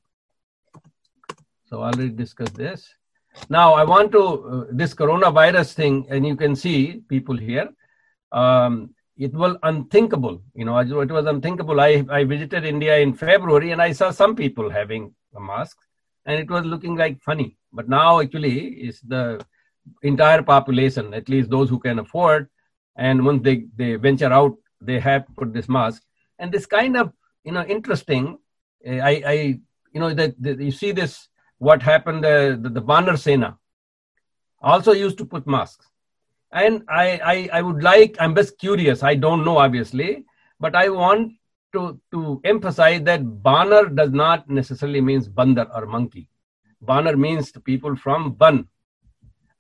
So 1.69 1.83
already 1.83 2.11
discussed 2.11 2.55
this. 2.55 2.81
Now 3.49 3.69
I 3.75 3.85
want 3.93 4.13
to 4.17 4.25
uh, 4.25 4.65
this 4.81 4.95
coronavirus 4.95 5.73
thing, 5.81 5.95
and 6.11 6.27
you 6.27 6.37
can 6.43 6.55
see 6.65 7.03
people 7.15 7.37
here. 7.37 7.69
Um, 8.43 8.91
it 9.17 9.33
was 9.33 9.57
unthinkable, 9.63 10.43
you 10.55 10.67
know. 10.67 10.77
It 10.79 11.15
was 11.19 11.27
unthinkable. 11.35 11.81
I 11.81 12.05
I 12.19 12.25
visited 12.35 12.65
India 12.75 12.99
in 13.07 13.15
February, 13.15 13.73
and 13.73 13.81
I 13.89 13.93
saw 14.01 14.11
some 14.11 14.37
people 14.43 14.69
having 14.79 15.15
a 15.35 15.41
mask, 15.41 15.79
and 16.27 16.39
it 16.45 16.51
was 16.51 16.65
looking 16.75 16.97
like 16.97 17.23
funny. 17.31 17.49
But 17.73 17.89
now 17.89 18.21
actually, 18.21 18.59
it's 18.89 19.01
the 19.01 19.25
entire 20.03 20.43
population, 20.43 21.13
at 21.15 21.29
least 21.29 21.51
those 21.57 21.75
who 21.75 21.81
can 21.89 21.99
afford, 22.07 22.49
and 23.09 23.27
once 23.31 23.43
they 23.49 23.57
they 23.83 23.91
venture 24.09 24.33
out, 24.43 24.57
they 24.81 25.01
have 25.01 25.25
put 25.37 25.53
this 25.53 25.69
mask, 25.69 26.03
and 26.39 26.53
this 26.53 26.67
kind 26.67 26.97
of 26.97 27.13
you 27.45 27.53
know 27.53 27.65
interesting. 27.65 28.39
Eh, 28.85 29.01
I 29.01 29.23
I 29.27 29.33
you 29.93 30.01
know 30.01 30.13
that 30.15 30.35
you 30.41 30.73
see 30.73 30.93
this 30.93 31.29
what 31.59 31.83
happened, 31.83 32.25
uh, 32.25 32.57
the, 32.57 32.71
the 32.71 32.83
Banar 32.83 33.19
Sena 33.19 33.59
also 34.61 34.93
used 34.93 35.19
to 35.19 35.25
put 35.25 35.47
masks. 35.47 35.87
And 36.53 36.83
I, 36.89 37.21
I, 37.25 37.59
I 37.59 37.63
would 37.63 37.83
like, 37.83 38.17
I'm 38.21 38.35
just 38.35 38.59
curious, 38.59 39.03
I 39.03 39.15
don't 39.15 39.45
know 39.45 39.59
obviously, 39.59 40.25
but 40.61 40.75
I 40.75 40.89
want 40.89 41.33
to, 41.73 42.01
to 42.13 42.41
emphasize 42.45 43.03
that 43.03 43.23
Banar 43.23 43.95
does 43.95 44.11
not 44.11 44.49
necessarily 44.49 45.01
means 45.01 45.29
Bandar 45.29 45.69
or 45.75 45.87
monkey. 45.87 46.29
Banar 46.85 47.19
means 47.19 47.53
to 47.53 47.61
people 47.61 47.97
from 47.97 48.33
Ban. 48.33 48.69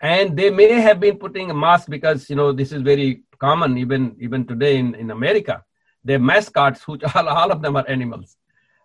And 0.00 0.36
they 0.36 0.50
may 0.50 0.80
have 0.80 1.00
been 1.00 1.16
putting 1.16 1.50
a 1.50 1.54
mask 1.54 1.88
because, 1.88 2.28
you 2.28 2.36
know, 2.36 2.52
this 2.52 2.72
is 2.72 2.82
very 2.82 3.22
common 3.38 3.78
even, 3.78 4.16
even 4.18 4.46
today 4.46 4.76
in, 4.78 4.94
in 4.94 5.10
America. 5.10 5.64
Their 6.04 6.18
mascots, 6.18 6.86
which 6.86 7.02
all, 7.14 7.28
all 7.28 7.50
of 7.50 7.62
them 7.62 7.76
are 7.76 7.88
animals. 7.88 8.36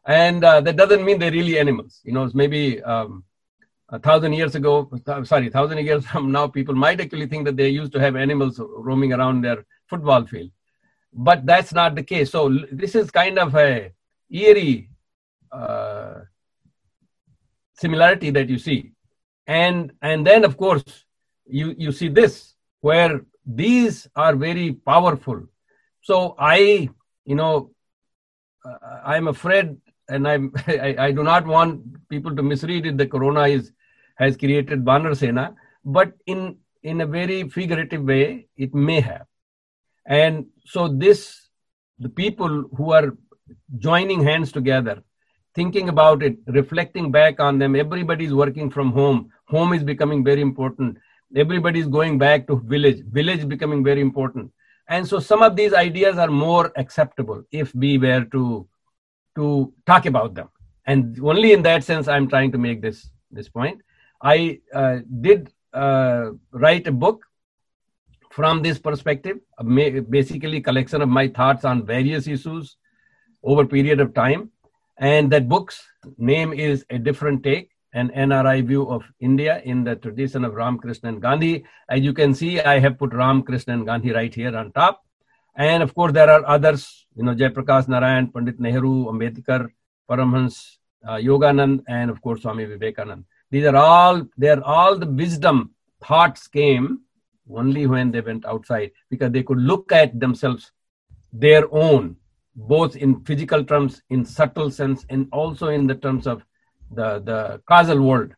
And 0.05 0.43
uh, 0.43 0.61
that 0.61 0.77
doesn't 0.77 1.05
mean 1.05 1.19
they're 1.19 1.31
really 1.31 1.59
animals. 1.59 2.01
You 2.03 2.13
know 2.13 2.29
maybe 2.33 2.81
um, 2.83 3.23
a 3.89 3.99
thousand 3.99 4.33
years 4.33 4.55
ago 4.55 4.89
sorry 5.23 5.49
thousand 5.49 5.77
years 5.79 6.05
from 6.11 6.31
now 6.31 6.47
people 6.47 6.75
might 6.75 7.01
actually 7.01 7.27
think 7.27 7.45
that 7.45 7.57
they 7.57 7.69
used 7.69 7.91
to 7.93 7.99
have 7.99 8.15
animals 8.15 8.59
roaming 8.59 9.13
around 9.13 9.43
their 9.43 9.65
football 9.87 10.25
field. 10.25 10.51
But 11.13 11.45
that's 11.45 11.73
not 11.73 11.95
the 11.95 12.03
case. 12.03 12.31
So 12.31 12.49
this 12.71 12.95
is 12.95 13.11
kind 13.11 13.37
of 13.37 13.53
a 13.55 13.91
eerie 14.29 14.89
uh, 15.51 16.21
similarity 17.73 18.29
that 18.31 18.49
you 18.49 18.57
see. 18.57 18.93
And 19.45 19.91
and 20.01 20.25
then 20.25 20.45
of 20.45 20.57
course 20.57 20.83
you 21.45 21.75
you 21.77 21.91
see 21.91 22.07
this 22.07 22.55
where 22.79 23.21
these 23.45 24.08
are 24.15 24.36
very 24.36 24.73
powerful 24.73 25.41
so 26.01 26.36
i 26.38 26.89
you 27.25 27.36
know 27.36 27.71
i'm 29.06 29.27
afraid 29.27 29.77
and 30.12 30.27
I'm, 30.27 30.54
I, 30.67 30.95
I 31.08 31.12
do 31.12 31.23
not 31.23 31.47
want 31.47 32.08
people 32.10 32.36
to 32.36 32.43
misread 32.43 32.86
it. 32.86 32.97
The 32.97 33.08
corona 33.08 33.47
is 33.47 33.71
has 34.15 34.38
created 34.38 34.86
Banar 34.86 35.17
Sena, 35.17 35.56
but 35.84 36.13
in 36.27 36.58
in 36.84 37.01
a 37.01 37.06
very 37.06 37.49
figurative 37.49 38.04
way, 38.04 38.47
it 38.58 38.73
may 38.73 38.99
have. 39.01 39.25
And 40.06 40.47
so 40.65 40.88
this, 40.88 41.49
the 41.99 42.10
people 42.10 42.69
who 42.75 42.91
are 42.91 43.15
joining 43.77 44.23
hands 44.23 44.51
together, 44.51 45.04
thinking 45.54 45.89
about 45.89 46.23
it, 46.23 46.38
reflecting 46.47 47.12
back 47.12 47.39
on 47.39 47.60
them. 47.60 47.75
Everybody's 47.75 48.34
working 48.34 48.71
from 48.71 48.91
home. 48.91 49.32
Home 49.49 49.73
is 49.73 49.84
becoming 49.84 50.23
very 50.23 50.41
important. 50.41 50.97
Everybody's 51.35 51.87
going 51.87 52.17
back 52.17 52.47
to 52.47 52.59
village. 52.59 53.03
Village 53.05 53.47
becoming 53.47 53.83
very 53.83 54.01
important. 54.01 54.51
And 54.87 55.07
so 55.07 55.19
some 55.19 55.41
of 55.41 55.55
these 55.55 55.73
ideas 55.73 56.17
are 56.17 56.27
more 56.27 56.71
acceptable 56.75 57.43
if 57.51 57.73
we 57.73 57.97
were 57.97 58.25
to 58.25 58.67
to 59.35 59.73
talk 59.85 60.05
about 60.05 60.33
them 60.33 60.49
and 60.85 61.19
only 61.23 61.53
in 61.53 61.61
that 61.61 61.83
sense 61.83 62.07
i'm 62.07 62.27
trying 62.27 62.51
to 62.51 62.57
make 62.57 62.81
this 62.81 63.09
this 63.31 63.49
point 63.49 63.81
i 64.21 64.59
uh, 64.73 64.97
did 65.21 65.51
uh, 65.73 66.31
write 66.51 66.87
a 66.87 66.91
book 66.91 67.25
from 68.29 68.61
this 68.61 68.79
perspective 68.79 69.37
basically 70.09 70.61
collection 70.61 71.01
of 71.01 71.09
my 71.09 71.27
thoughts 71.27 71.65
on 71.65 71.85
various 71.85 72.27
issues 72.27 72.77
over 73.43 73.65
period 73.65 73.99
of 73.99 74.13
time 74.13 74.49
and 74.97 75.31
that 75.31 75.49
book's 75.49 75.83
name 76.17 76.53
is 76.53 76.85
a 76.89 76.97
different 76.97 77.43
take 77.43 77.70
an 77.93 78.10
nri 78.15 78.65
view 78.65 78.84
of 78.89 79.04
india 79.19 79.62
in 79.65 79.84
the 79.84 79.95
tradition 79.95 80.45
of 80.45 80.54
ram 80.54 80.77
krishna 80.77 81.10
and 81.10 81.21
gandhi 81.21 81.63
as 81.89 82.01
you 82.01 82.13
can 82.13 82.34
see 82.34 82.60
i 82.62 82.80
have 82.80 82.97
put 82.97 83.13
ram 83.13 83.41
krishna 83.43 83.73
and 83.73 83.86
gandhi 83.86 84.12
right 84.12 84.34
here 84.34 84.56
on 84.56 84.71
top 84.71 85.04
and 85.56 85.84
of 85.84 85.93
course, 85.93 86.13
there 86.13 86.30
are 86.30 86.47
others, 86.47 87.06
you 87.15 87.23
know, 87.23 87.36
Jayaprakash 87.36 87.88
Narayan, 87.88 88.27
Pandit 88.27 88.60
Nehru, 88.60 89.06
Ambedkar, 89.06 89.69
Paramhans, 90.10 90.77
uh, 91.06 91.15
Yoganand, 91.15 91.84
and 91.88 92.10
of 92.10 92.21
course, 92.21 92.41
Swami 92.41 92.65
Vivekanand. 92.65 93.25
These 93.49 93.65
are 93.65 93.75
all, 93.75 94.27
they're 94.38 94.63
all 94.63 94.97
the 94.97 95.08
wisdom 95.08 95.71
thoughts 96.04 96.47
came 96.47 97.01
only 97.54 97.86
when 97.86 98.12
they 98.12 98.21
went 98.21 98.45
outside 98.45 98.91
because 99.10 99.32
they 99.32 99.43
could 99.43 99.60
look 99.60 99.91
at 99.91 100.17
themselves 100.19 100.71
their 101.34 101.63
own, 101.73 102.15
both 102.56 102.95
in 102.95 103.23
physical 103.25 103.63
terms, 103.63 104.01
in 104.10 104.23
subtle 104.23 104.71
sense, 104.71 105.06
and 105.10 105.27
also 105.32 105.67
in 105.67 105.86
the 105.86 105.95
terms 105.95 106.27
of 106.27 106.45
the, 106.93 107.19
the 107.19 107.62
causal 107.65 108.01
world. 108.01 108.32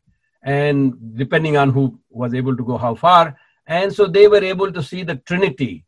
And 0.44 1.18
depending 1.18 1.58
on 1.58 1.70
who 1.72 2.00
was 2.10 2.34
able 2.34 2.56
to 2.58 2.64
go 2.64 2.78
how 2.78 2.96
far. 2.96 3.38
And 3.66 3.94
so 3.94 4.08
they 4.08 4.28
were 4.28 4.44
able 4.44 4.72
to 4.72 4.84
see 4.84 5.04
the 5.04 5.16
Trinity 5.16 5.86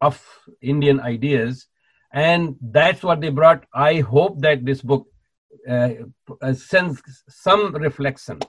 of 0.00 0.22
Indian 0.60 1.00
ideas. 1.00 1.66
And 2.12 2.56
that's 2.60 3.02
what 3.02 3.20
they 3.20 3.30
brought. 3.30 3.64
I 3.72 4.00
hope 4.00 4.40
that 4.40 4.64
this 4.64 4.82
book 4.82 5.06
uh, 5.68 5.90
uh, 6.40 6.54
sends 6.54 7.02
some 7.28 7.74
reflection 7.74 8.40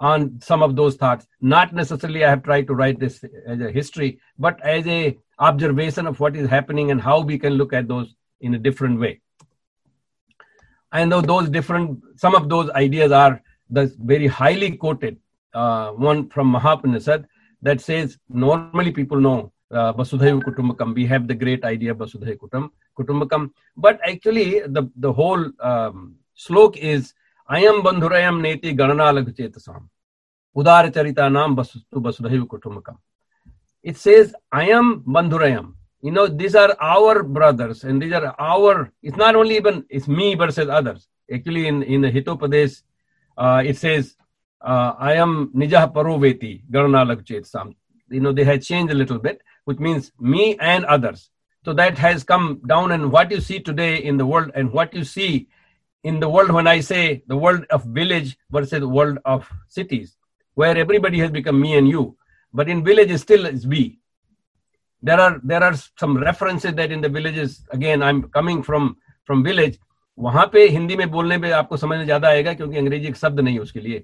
on 0.00 0.40
some 0.42 0.62
of 0.62 0.76
those 0.76 0.96
thoughts. 0.96 1.26
Not 1.40 1.72
necessarily 1.72 2.24
I 2.24 2.30
have 2.30 2.42
tried 2.42 2.66
to 2.66 2.74
write 2.74 2.98
this 2.98 3.24
as 3.46 3.60
a 3.60 3.70
history, 3.70 4.20
but 4.38 4.60
as 4.64 4.86
a 4.86 5.16
observation 5.38 6.06
of 6.06 6.20
what 6.20 6.36
is 6.36 6.48
happening 6.48 6.90
and 6.90 7.00
how 7.00 7.20
we 7.20 7.38
can 7.38 7.54
look 7.54 7.72
at 7.72 7.88
those 7.88 8.14
in 8.40 8.54
a 8.54 8.58
different 8.58 9.00
way. 9.00 9.20
Know 10.94 11.20
those 11.20 11.50
different, 11.50 12.00
some 12.16 12.34
of 12.34 12.48
those 12.48 12.70
ideas 12.70 13.10
are 13.10 13.42
the 13.68 13.92
very 13.98 14.28
highly 14.28 14.76
quoted 14.76 15.18
uh, 15.52 15.90
one 15.90 16.28
from 16.28 16.52
Mahapanishad 16.54 17.26
that 17.62 17.80
says 17.80 18.16
normally 18.28 18.92
people 18.92 19.20
know 19.20 19.52
uh, 19.72 19.92
Kutumbakam. 19.92 20.94
We 20.94 21.06
have 21.06 21.26
the 21.26 21.34
great 21.34 21.64
idea 21.64 21.94
Vasudhaiva 21.94 22.38
Kutum, 22.38 22.70
Kutumbakam. 22.96 23.50
But 23.76 23.98
actually, 24.06 24.60
the, 24.60 24.88
the 24.96 25.12
whole 25.12 25.50
um, 25.60 26.16
slok 26.38 26.76
is 26.76 27.12
Ayam 27.50 27.82
Bandhurayam 27.82 28.40
Neti 28.40 28.76
Ganana 28.76 29.12
Lagchetasam. 29.12 29.88
Udara 30.56 30.92
Charitanam 30.92 31.56
Vasudhaiva 31.92 32.46
Kutumbakam. 32.46 32.98
It 33.82 33.96
says 33.96 34.34
Ayam 34.52 35.02
Bandhurayam. 35.04 35.74
You 36.04 36.12
know, 36.16 36.26
these 36.26 36.54
are 36.54 36.72
our 36.80 37.22
brothers 37.22 37.78
and 37.84 38.00
these 38.00 38.12
are 38.12 38.34
our, 38.38 38.92
it's 39.02 39.16
not 39.16 39.34
only 39.40 39.56
even, 39.56 39.86
it's 39.88 40.06
me 40.06 40.34
versus 40.34 40.68
others. 40.68 41.08
Actually, 41.32 41.66
in, 41.66 41.82
in 41.82 42.02
the 42.02 42.10
Hitopadesh, 42.10 42.82
uh, 43.38 43.62
it 43.64 43.76
says, 43.78 44.16
uh, 44.60 44.92
I 44.98 45.14
am 45.14 45.50
Nijah 45.54 45.92
Paroveti, 45.94 46.62
Garana 46.70 47.02
Lagchetasam. 47.10 47.74
You 48.10 48.20
know, 48.20 48.32
they 48.32 48.44
had 48.44 48.62
changed 48.62 48.92
a 48.92 48.96
little 49.02 49.18
bit 49.18 49.40
which 49.64 49.78
means 49.78 50.12
me 50.20 50.56
and 50.60 50.84
others. 50.84 51.30
So 51.64 51.72
that 51.74 51.96
has 51.98 52.24
come 52.24 52.60
down, 52.66 52.92
and 52.92 53.10
what 53.10 53.30
you 53.30 53.40
see 53.40 53.58
today 53.58 53.96
in 53.96 54.16
the 54.18 54.26
world, 54.26 54.50
and 54.54 54.70
what 54.70 54.94
you 54.94 55.04
see 55.04 55.48
in 56.02 56.20
the 56.20 56.28
world 56.28 56.50
when 56.50 56.66
I 56.66 56.80
say 56.80 57.22
the 57.26 57.36
world 57.36 57.64
of 57.70 57.84
village 57.84 58.36
versus 58.50 58.80
the 58.80 58.88
world 58.88 59.18
of 59.24 59.50
cities, 59.68 60.16
where 60.54 60.76
everybody 60.76 61.18
has 61.20 61.30
become 61.30 61.58
me 61.60 61.76
and 61.78 61.88
you, 61.88 62.16
but 62.52 62.68
in 62.68 62.84
village 62.84 63.18
still 63.18 63.46
is 63.46 63.66
we. 63.66 63.98
There 65.04 65.20
are 65.20 65.40
there 65.44 65.62
are 65.62 65.74
some 66.00 66.16
references 66.18 66.74
that 66.74 66.92
in 66.92 67.02
the 67.02 67.08
villages 67.08 67.56
again 67.70 68.02
I'm 68.02 68.22
coming 68.36 68.62
from 68.62 68.84
from 69.28 69.42
village. 69.44 69.74
वहाँ 70.18 70.46
पे 70.52 70.66
हिंदी 70.68 70.96
में 70.96 71.10
बोलने 71.10 71.38
पे 71.38 71.50
आपको 71.52 71.76
समझ 71.76 71.98
में 71.98 72.04
ज़्यादा 72.04 72.28
आएगा 72.28 72.52
क्योंकि 72.54 72.78
अंग्रेज़ी 72.78 73.08
एक 73.08 73.16
शब्द 73.16 73.40
नहीं 73.40 73.54
है 73.54 73.60
उसके 73.60 73.80
लिए। 73.80 73.98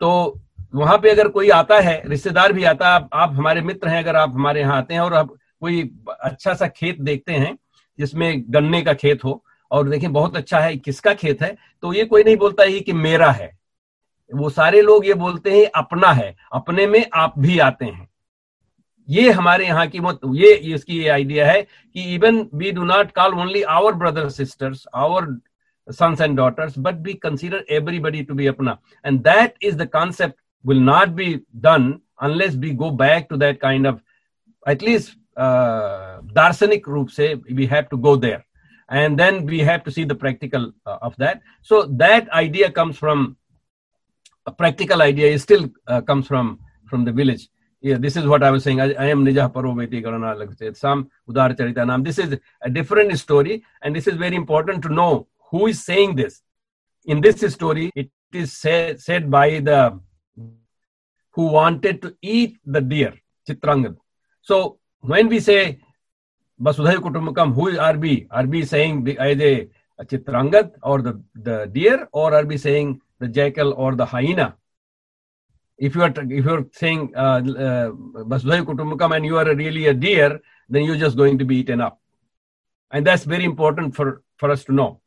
तो 0.00 0.40
वहाँ 0.74 0.96
पे 0.98 1.10
अगर 1.10 1.28
कोई 1.28 1.50
आता 1.50 1.78
है 1.80 2.02
रिश्तेदार 2.08 2.52
भी 2.52 2.64
आता 2.64 2.88
है 2.88 2.94
आप, 2.94 3.08
आप 3.12 3.32
हमारे 3.36 3.60
मित्र 3.60 3.88
हैं 3.88 4.02
अगर 4.02 4.16
आप 4.16 4.34
हमारे 4.34 4.60
यहाँ 4.60 4.76
आते 4.76 4.94
हैं 4.94 5.00
और 5.00 5.14
आप 5.14 5.34
कोई 5.60 5.82
अच्छा 6.20 6.54
सा 6.54 6.66
खेत 6.68 7.00
देखते 7.00 7.32
हैं 7.32 7.56
जिसमें 7.98 8.44
गन्ने 8.54 8.82
का 8.82 8.92
खेत 8.94 9.24
हो 9.24 9.42
और 9.70 9.88
देखें 9.88 10.12
बहुत 10.12 10.36
अच्छा 10.36 10.60
है 10.60 10.76
किसका 10.76 11.14
खेत 11.14 11.42
है 11.42 11.56
तो 11.82 11.92
ये 11.92 12.04
कोई 12.04 12.24
नहीं 12.24 12.36
बोलता 12.36 12.62
है 12.62 12.80
कि 12.80 12.92
मेरा 12.92 13.30
है। 13.30 13.50
वो 14.32 14.50
सारे 14.50 14.82
लोग 14.82 15.06
ये 15.06 15.14
बोलते 15.14 15.50
हैं 15.50 15.66
अपना 15.76 16.12
है। 16.12 16.34
अपने 16.52 16.86
में 16.86 17.04
आप 17.14 17.38
भी 17.38 17.58
आते 17.58 17.84
हैं। 17.84 18.08
ये 19.10 19.30
हमारे 19.30 19.66
यहाँ 19.66 19.86
की 19.86 20.00
मत 20.00 20.20
ये 20.34 20.54
इसकी 20.74 20.98
ये 20.98 21.08
आइडिया 21.08 21.46
है 21.46 21.62
कि 21.62 22.02
even 22.14 22.46
we 22.54 22.70
do 22.72 22.84
not 22.84 23.10
call 23.12 23.34
only 23.40 23.62
our 23.70 23.92
brother 23.94 24.28
sisters 24.30 24.84
our 24.96 25.26
sons 25.88 26.20
and 26.20 26.36
daughters 26.36 26.78
but 26.78 27.00
we 27.02 27.14
consider 27.22 27.64
everybody 27.70 28.22
to 28.22 28.34
be 28.34 28.46
अपना 28.46 28.76
and 29.04 29.20
that 29.20 29.54
is 29.62 29.76
the 29.76 29.88
concept 29.92 30.34
will 30.64 30.82
not 30.82 31.08
be 31.14 31.34
done 31.58 31.92
unless 32.22 32.54
we 32.56 32.70
go 32.74 32.90
back 32.96 33.26
to 33.30 33.36
that 33.36 33.60
kind 33.60 33.86
of 33.86 33.98
at least 34.66 35.18
दार्शनिक 36.34 36.88
रूप 36.88 37.08
से 37.08 37.34
we 37.50 37.66
have 37.66 37.84
to 37.90 37.96
go 37.98 38.16
there 38.16 38.42
and 38.88 39.16
then 39.16 39.44
we 39.46 39.60
have 39.60 39.78
to 39.78 39.90
see 39.90 40.04
the 40.04 40.16
practical 40.16 40.72
of 40.88 41.14
that 41.18 41.40
so 41.70 41.82
that 41.98 42.28
idea 42.34 42.68
comes 42.76 42.98
from 42.98 43.26
practical 44.48 45.02
idea 45.02 45.36
still 45.38 45.70
comes 45.88 46.26
from 46.26 46.54
from 46.88 47.04
the 47.04 47.14
village 47.14 47.48
yeah 47.80 47.98
this 48.04 48.16
is 48.16 48.26
what 48.26 48.42
i 48.42 48.50
was 48.50 48.62
saying 48.64 48.80
i, 48.80 48.92
I 49.04 49.06
am 49.06 49.24
nija 49.24 49.52
paroveti 49.52 50.02
garana 50.06 50.76
some 50.76 51.10
udar 51.28 51.48
charita 51.58 51.86
nam 51.86 52.02
this 52.02 52.18
is 52.18 52.38
a 52.62 52.70
different 52.70 53.18
story 53.18 53.62
and 53.82 53.96
this 53.96 54.06
is 54.06 54.16
very 54.16 54.36
important 54.36 54.82
to 54.82 54.90
know 55.00 55.26
who 55.50 55.66
is 55.66 55.84
saying 55.90 56.16
this 56.16 56.42
in 57.06 57.20
this 57.20 57.40
story 57.54 57.90
it 57.94 58.10
is 58.32 58.52
say, 58.52 58.96
said 58.96 59.30
by 59.30 59.60
the 59.60 59.98
who 61.34 61.46
wanted 61.58 62.02
to 62.02 62.14
eat 62.22 62.58
the 62.64 62.80
deer 62.80 63.14
chitrangad 63.48 63.96
so 64.42 64.78
when 65.00 65.28
we 65.28 65.40
say 65.40 65.80
Vasudhaiva 66.60 66.98
Kutumbakam, 66.98 67.54
who 67.54 67.70
we? 67.98 68.26
Are 68.30 68.46
we 68.46 68.66
saying 68.66 69.16
either 69.18 69.66
Chitrangad 70.02 70.72
or 70.82 71.00
the, 71.00 71.22
the 71.34 71.70
deer, 71.72 72.06
or 72.12 72.44
we 72.44 72.58
saying 72.58 73.00
the 73.18 73.28
jackal 73.28 73.72
or 73.72 73.94
the 73.94 74.04
hyena? 74.04 74.56
If 75.80 75.94
you 75.94 76.02
are 76.02 76.12
if 76.16 76.44
you 76.44 76.54
are 76.54 76.66
saying 76.72 77.12
uh, 77.16 77.40
uh, 77.66 77.90
Kutumbakam 78.68 79.16
and 79.16 79.24
you 79.24 79.38
are 79.38 79.54
really 79.54 79.86
a 79.86 79.94
deer, 79.94 80.40
then 80.68 80.84
you're 80.84 81.02
just 81.04 81.16
going 81.16 81.38
to 81.38 81.46
be 81.46 81.56
eaten 81.56 81.80
up, 81.80 81.98
and 82.90 83.06
that's 83.06 83.24
very 83.24 83.44
important 83.44 83.96
for 83.96 84.22
for 84.36 84.50
us 84.50 84.62
to 84.64 84.72
know. 84.72 85.00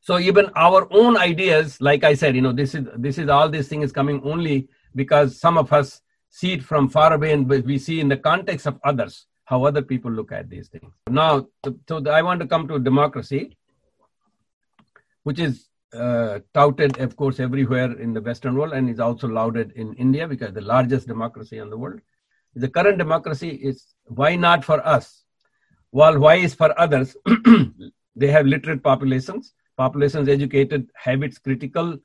So 0.00 0.18
even 0.18 0.50
our 0.56 0.88
own 0.90 1.16
ideas, 1.16 1.80
like 1.80 2.02
I 2.02 2.14
said, 2.14 2.34
you 2.34 2.42
know, 2.42 2.52
this 2.52 2.74
is 2.74 2.86
this 2.96 3.16
is 3.16 3.28
all 3.28 3.48
this 3.48 3.68
thing 3.68 3.82
is 3.82 3.92
coming 3.92 4.20
only 4.24 4.68
because 4.96 5.38
some 5.38 5.56
of 5.56 5.72
us 5.72 6.00
see 6.30 6.54
it 6.54 6.62
from 6.62 6.88
far 6.88 7.12
away 7.12 7.32
and 7.32 7.48
we 7.48 7.78
see 7.78 8.00
in 8.00 8.08
the 8.08 8.16
context 8.16 8.66
of 8.66 8.80
others 8.82 9.26
how 9.44 9.64
other 9.64 9.82
people 9.82 10.10
look 10.10 10.32
at 10.32 10.50
these 10.50 10.68
things. 10.68 10.92
Now, 11.08 11.46
so 11.88 12.04
I 12.10 12.22
want 12.22 12.40
to 12.40 12.46
come 12.46 12.66
to 12.68 12.78
democracy, 12.78 13.56
which 15.22 15.38
is 15.38 15.67
uh, 15.94 16.40
touted, 16.54 16.98
of 16.98 17.16
course, 17.16 17.40
everywhere 17.40 17.98
in 17.98 18.12
the 18.12 18.20
Western 18.20 18.56
world 18.56 18.72
and 18.72 18.90
is 18.90 19.00
also 19.00 19.26
lauded 19.26 19.72
in 19.72 19.94
India 19.94 20.28
because 20.28 20.52
the 20.52 20.60
largest 20.60 21.06
democracy 21.06 21.58
in 21.58 21.70
the 21.70 21.76
world. 21.76 22.00
The 22.54 22.68
current 22.68 22.98
democracy 22.98 23.50
is 23.50 23.94
why 24.04 24.36
not 24.36 24.64
for 24.64 24.86
us? 24.86 25.24
While 25.90 26.18
why 26.18 26.36
is 26.36 26.54
for 26.54 26.78
others? 26.78 27.16
they 28.16 28.28
have 28.28 28.46
literate 28.46 28.82
populations, 28.82 29.54
populations 29.76 30.28
educated, 30.28 30.90
habits 30.94 31.38
critical, 31.38 31.98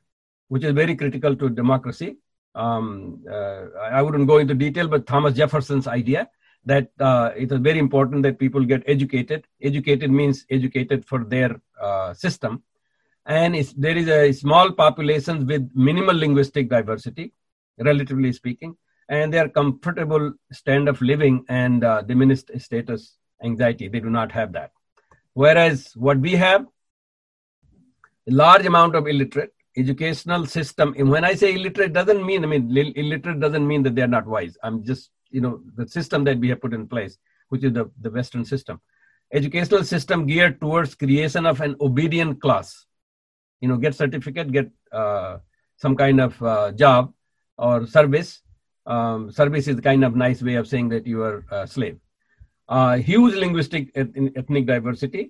which 0.48 0.64
is 0.64 0.74
very 0.74 0.96
critical 0.96 1.36
to 1.36 1.50
democracy. 1.50 2.18
Um, 2.56 3.24
uh, 3.30 3.66
I 3.82 4.02
wouldn't 4.02 4.28
go 4.28 4.38
into 4.38 4.54
detail, 4.54 4.88
but 4.88 5.08
Thomas 5.08 5.34
Jefferson's 5.34 5.88
idea 5.88 6.30
that 6.66 6.92
uh, 7.00 7.32
it 7.36 7.52
is 7.52 7.60
very 7.60 7.80
important 7.80 8.24
that 8.24 8.40
people 8.40 8.64
get 8.64 8.84
educated. 8.88 9.46
Educated 9.62 10.12
means 10.12 10.46
educated 10.50 11.06
for 11.06 11.24
their 11.24 11.60
uh, 11.82 12.14
system. 12.14 12.64
And 13.26 13.56
there 13.78 13.98
is 13.98 14.08
a 14.08 14.32
small 14.34 14.72
population 14.72 15.48
with 15.48 15.70
minimal 15.74 16.16
linguistic 16.16 16.70
diversity, 16.70 17.34
relatively 17.78 18.34
speaking, 18.34 18.76
and 19.10 19.34
they 19.34 19.40
are 19.40 19.50
comfortable 19.50 20.34
stand 20.52 20.90
of 20.90 21.02
living 21.02 21.46
and 21.48 21.84
uh, 21.84 22.02
diminished 22.02 22.52
status 22.60 23.18
anxiety. 23.44 23.88
They 23.88 24.00
do 24.00 24.10
not 24.10 24.32
have 24.32 24.52
that. 24.54 24.72
Whereas 25.34 25.94
what 25.96 26.20
we 26.20 26.34
have, 26.34 26.66
a 28.28 28.32
large 28.32 28.66
amount 28.66 28.96
of 28.96 29.08
illiterate, 29.08 29.54
educational 29.76 30.46
system. 30.46 30.94
And 30.98 31.10
when 31.10 31.24
I 31.26 31.34
say 31.34 31.56
illiterate, 31.56 31.94
doesn't 31.94 32.26
mean 32.26 32.44
I 32.44 32.48
mean 32.48 32.78
illiterate 32.96 33.40
doesn't 33.40 33.68
mean 33.68 33.84
that 33.84 33.96
they 33.96 34.02
are 34.02 34.08
not 34.08 34.28
wise. 34.28 34.58
I'm 34.64 34.84
just 34.84 35.10
you 35.34 35.42
know 35.42 35.62
the 35.76 35.88
system 35.88 36.24
that 36.26 36.38
we 36.38 36.50
have 36.50 36.62
put 36.62 36.74
in 36.74 36.88
place 36.88 37.18
which 37.50 37.64
is 37.64 37.74
the, 37.74 37.90
the 38.00 38.12
western 38.12 38.46
system 38.46 38.80
educational 39.34 39.84
system 39.84 40.26
geared 40.26 40.62
towards 40.62 40.96
creation 40.96 41.46
of 41.46 41.60
an 41.60 41.76
obedient 41.82 42.40
class 42.40 42.86
you 43.64 43.68
know 43.72 43.78
get 43.86 43.96
certificate 43.96 44.52
get 44.58 44.70
uh, 45.02 45.38
some 45.84 45.96
kind 46.04 46.20
of 46.28 46.42
uh, 46.54 46.72
job 46.84 47.14
or 47.58 47.76
service 47.98 48.32
um, 48.94 49.32
service 49.40 49.68
is 49.74 49.80
kind 49.90 50.04
of 50.08 50.16
nice 50.24 50.42
way 50.48 50.56
of 50.62 50.68
saying 50.74 50.90
that 50.94 51.08
you 51.14 51.24
are 51.28 51.38
a 51.60 51.66
slave 51.76 51.98
uh, 52.70 52.96
huge 53.12 53.36
linguistic 53.44 53.92
ethnic 53.96 54.66
diversity 54.74 55.24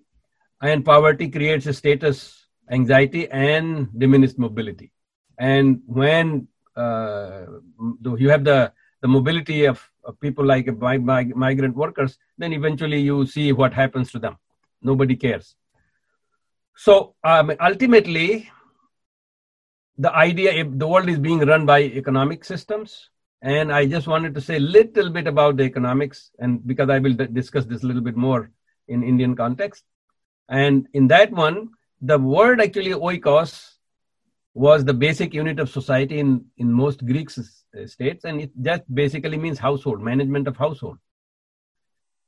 and 0.62 0.86
poverty 0.92 1.30
creates 1.38 1.68
a 1.74 1.74
status 1.82 2.48
anxiety 2.78 3.24
and 3.30 3.90
diminished 4.04 4.40
mobility 4.48 4.92
and 5.38 5.82
when 5.86 6.48
uh, 6.76 7.46
you 8.24 8.30
have 8.30 8.44
the 8.44 8.60
the 9.04 9.08
mobility 9.10 9.66
of, 9.66 9.80
of 10.06 10.18
people 10.22 10.46
like 10.46 10.66
migrant 11.46 11.76
workers, 11.76 12.18
then 12.38 12.54
eventually 12.54 13.02
you 13.02 13.26
see 13.26 13.52
what 13.52 13.74
happens 13.74 14.10
to 14.14 14.18
them. 14.18 14.38
Nobody 14.82 15.18
cares. 15.18 15.56
So 16.76 17.16
um, 17.24 17.52
ultimately, 17.62 18.50
the 19.98 20.14
idea 20.14 20.52
if 20.54 20.68
the 20.72 20.88
world 20.88 21.10
is 21.10 21.20
being 21.20 21.40
run 21.40 21.66
by 21.66 21.82
economic 21.82 22.44
systems, 22.44 23.10
and 23.42 23.72
I 23.72 23.86
just 23.86 24.08
wanted 24.08 24.34
to 24.36 24.42
say 24.42 24.56
a 24.56 24.60
little 24.60 25.10
bit 25.10 25.28
about 25.28 25.58
the 25.58 25.64
economics, 25.64 26.32
and 26.40 26.66
because 26.66 26.90
I 26.90 27.00
will 27.00 27.14
d- 27.14 27.28
discuss 27.28 27.66
this 27.66 27.84
a 27.84 27.88
little 27.88 28.02
bit 28.02 28.16
more 28.16 28.52
in 28.88 29.04
Indian 29.04 29.36
context. 29.36 29.84
And 30.50 30.88
in 30.94 31.08
that 31.10 31.32
one, 31.32 31.70
the 32.02 32.18
word 32.18 32.62
actually 32.62 32.92
oikos 32.92 33.74
was 34.54 34.86
the 34.86 34.94
basic 34.94 35.34
unit 35.34 35.60
of 35.60 35.70
society 35.70 36.20
in, 36.20 36.46
in 36.58 36.72
most 36.72 37.06
Greek 37.06 37.30
states, 37.30 38.24
and 38.24 38.42
it 38.42 38.52
just 38.62 38.84
basically 38.94 39.38
means 39.38 39.60
household, 39.60 40.02
management 40.02 40.48
of 40.48 40.58
household. 40.58 40.98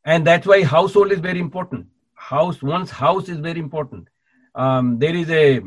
And 0.03 0.25
that's 0.25 0.45
why 0.45 0.63
household 0.63 1.11
is 1.11 1.19
very 1.19 1.39
important. 1.39 1.87
House, 2.13 2.61
one's 2.61 2.91
house 2.91 3.29
is 3.29 3.37
very 3.37 3.59
important. 3.59 4.07
Um, 4.55 4.97
there 4.99 5.15
is 5.15 5.29
a, 5.29 5.61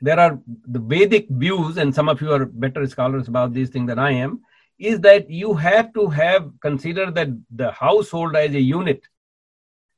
there 0.00 0.20
are 0.20 0.38
the 0.66 0.80
Vedic 0.80 1.28
views, 1.30 1.76
and 1.76 1.94
some 1.94 2.08
of 2.08 2.20
you 2.20 2.32
are 2.32 2.44
better 2.44 2.86
scholars 2.86 3.28
about 3.28 3.52
these 3.54 3.70
things 3.70 3.88
than 3.88 3.98
I 3.98 4.10
am, 4.12 4.42
is 4.78 5.00
that 5.00 5.30
you 5.30 5.54
have 5.54 5.94
to 5.94 6.08
have 6.08 6.50
consider 6.60 7.10
that 7.12 7.28
the 7.54 7.70
household 7.70 8.36
as 8.36 8.54
a 8.54 8.60
unit 8.60 9.02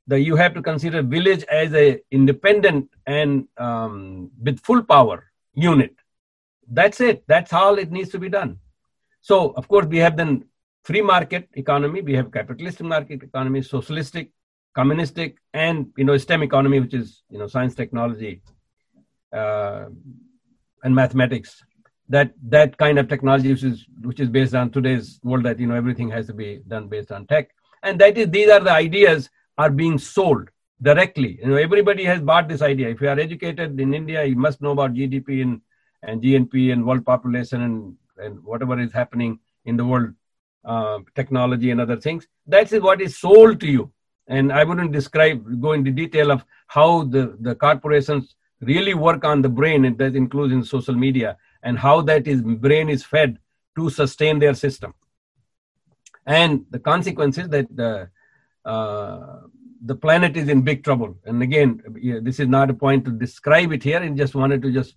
that 0.06 0.20
you 0.20 0.36
have 0.36 0.54
to 0.54 0.62
consider 0.62 1.02
village 1.02 1.44
as 1.44 1.74
a 1.74 2.00
independent 2.10 2.88
and 3.06 3.48
um, 3.58 4.30
with 4.40 4.60
full 4.60 4.82
power 4.82 5.32
unit. 5.54 5.94
That's 6.68 7.00
it. 7.00 7.24
That's 7.26 7.52
all 7.52 7.78
it 7.78 7.90
needs 7.90 8.10
to 8.10 8.18
be 8.18 8.28
done. 8.28 8.58
So, 9.20 9.50
of 9.56 9.66
course, 9.66 9.86
we 9.86 9.98
have 9.98 10.16
then 10.16 10.44
free 10.84 11.02
market 11.02 11.48
economy, 11.54 12.00
we 12.00 12.14
have 12.14 12.30
capitalist 12.30 12.80
market 12.80 13.22
economy, 13.22 13.62
socialistic, 13.62 14.30
communistic, 14.76 15.36
and 15.52 15.92
you 15.96 16.04
know 16.04 16.16
STEM 16.16 16.42
economy, 16.42 16.80
which 16.80 16.94
is 16.94 17.22
you 17.30 17.38
know 17.38 17.46
science, 17.46 17.74
technology, 17.74 18.42
uh, 19.32 19.86
and 20.84 20.94
mathematics. 20.94 21.62
That 22.08 22.34
that 22.56 22.76
kind 22.76 22.98
of 23.00 23.08
technology, 23.08 23.50
which 23.52 23.64
is 23.64 23.86
which 24.02 24.20
is 24.20 24.28
based 24.28 24.54
on 24.54 24.70
today's 24.70 25.18
world, 25.22 25.44
that 25.44 25.58
you 25.58 25.66
know 25.66 25.74
everything 25.74 26.10
has 26.10 26.26
to 26.28 26.34
be 26.34 26.60
done 26.74 26.88
based 26.88 27.10
on 27.10 27.26
tech, 27.26 27.50
and 27.82 28.00
that 28.00 28.16
is 28.16 28.30
these 28.30 28.50
are 28.50 28.60
the 28.60 28.70
ideas 28.72 29.30
are 29.58 29.70
being 29.70 29.98
sold 29.98 30.50
directly. 30.82 31.38
You 31.40 31.48
know, 31.48 31.56
everybody 31.56 32.04
has 32.04 32.20
bought 32.20 32.48
this 32.48 32.62
idea. 32.62 32.88
If 32.88 33.00
you 33.00 33.08
are 33.08 33.18
educated 33.18 33.80
in 33.80 33.94
India, 33.94 34.24
you 34.24 34.36
must 34.36 34.60
know 34.60 34.72
about 34.72 34.94
GDP 34.94 35.42
and, 35.42 35.60
and 36.02 36.22
GNP 36.22 36.72
and 36.72 36.86
world 36.86 37.04
population 37.04 37.62
and, 37.62 37.96
and 38.18 38.42
whatever 38.44 38.78
is 38.78 38.92
happening 38.92 39.38
in 39.64 39.76
the 39.76 39.84
world, 39.84 40.10
uh, 40.64 40.98
technology 41.14 41.70
and 41.70 41.80
other 41.80 41.96
things. 41.96 42.26
That 42.46 42.72
is 42.72 42.82
what 42.82 43.00
is 43.00 43.18
sold 43.18 43.60
to 43.60 43.66
you. 43.66 43.92
And 44.28 44.52
I 44.52 44.64
wouldn't 44.64 44.92
describe, 44.92 45.60
go 45.60 45.72
into 45.72 45.90
detail 45.90 46.30
of 46.30 46.44
how 46.66 47.04
the, 47.04 47.36
the 47.40 47.54
corporations 47.54 48.34
really 48.60 48.94
work 48.94 49.24
on 49.24 49.42
the 49.42 49.48
brain, 49.48 49.84
and 49.84 49.96
that 49.98 50.16
includes 50.16 50.52
in 50.52 50.64
social 50.64 50.94
media, 50.94 51.36
and 51.62 51.78
how 51.78 52.00
that 52.02 52.26
is 52.26 52.42
brain 52.42 52.88
is 52.88 53.04
fed 53.04 53.38
to 53.76 53.90
sustain 53.90 54.38
their 54.38 54.54
system. 54.54 54.94
And 56.26 56.66
the 56.70 56.78
consequences 56.78 57.48
that 57.50 57.74
the 57.74 58.08
uh, 58.64 59.42
the 59.84 59.94
planet 59.94 60.36
is 60.36 60.48
in 60.48 60.62
big 60.62 60.82
trouble. 60.82 61.16
And 61.24 61.42
again, 61.42 61.80
this 62.22 62.40
is 62.40 62.48
not 62.48 62.70
a 62.70 62.74
point 62.74 63.04
to 63.04 63.12
describe 63.12 63.72
it 63.72 63.82
here. 63.82 64.02
and 64.02 64.16
just 64.16 64.34
wanted 64.34 64.62
to 64.62 64.72
just 64.72 64.96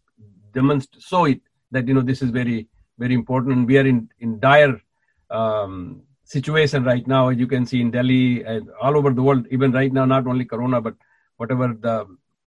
demonstrate, 0.53 1.03
show 1.03 1.25
it 1.25 1.41
that 1.71 1.87
you 1.87 1.93
know 1.93 2.01
this 2.01 2.21
is 2.21 2.31
very, 2.31 2.67
very 2.97 3.13
important. 3.13 3.55
And 3.55 3.67
we 3.67 3.77
are 3.77 3.85
in, 3.85 4.09
in 4.19 4.39
dire 4.39 4.81
um, 5.29 6.01
situation 6.29 6.83
right 6.83 7.05
now, 7.07 7.29
as 7.29 7.37
you 7.39 7.47
can 7.47 7.65
see 7.65 7.81
in 7.81 7.89
Delhi 7.89 8.43
and 8.43 8.69
all 8.79 8.95
over 8.95 9.11
the 9.11 9.23
world, 9.23 9.47
even 9.49 9.71
right 9.71 9.91
now, 9.91 10.05
not 10.05 10.27
only 10.27 10.45
Corona, 10.45 10.79
but 10.79 10.95
whatever 11.37 11.67
the, 11.85 12.05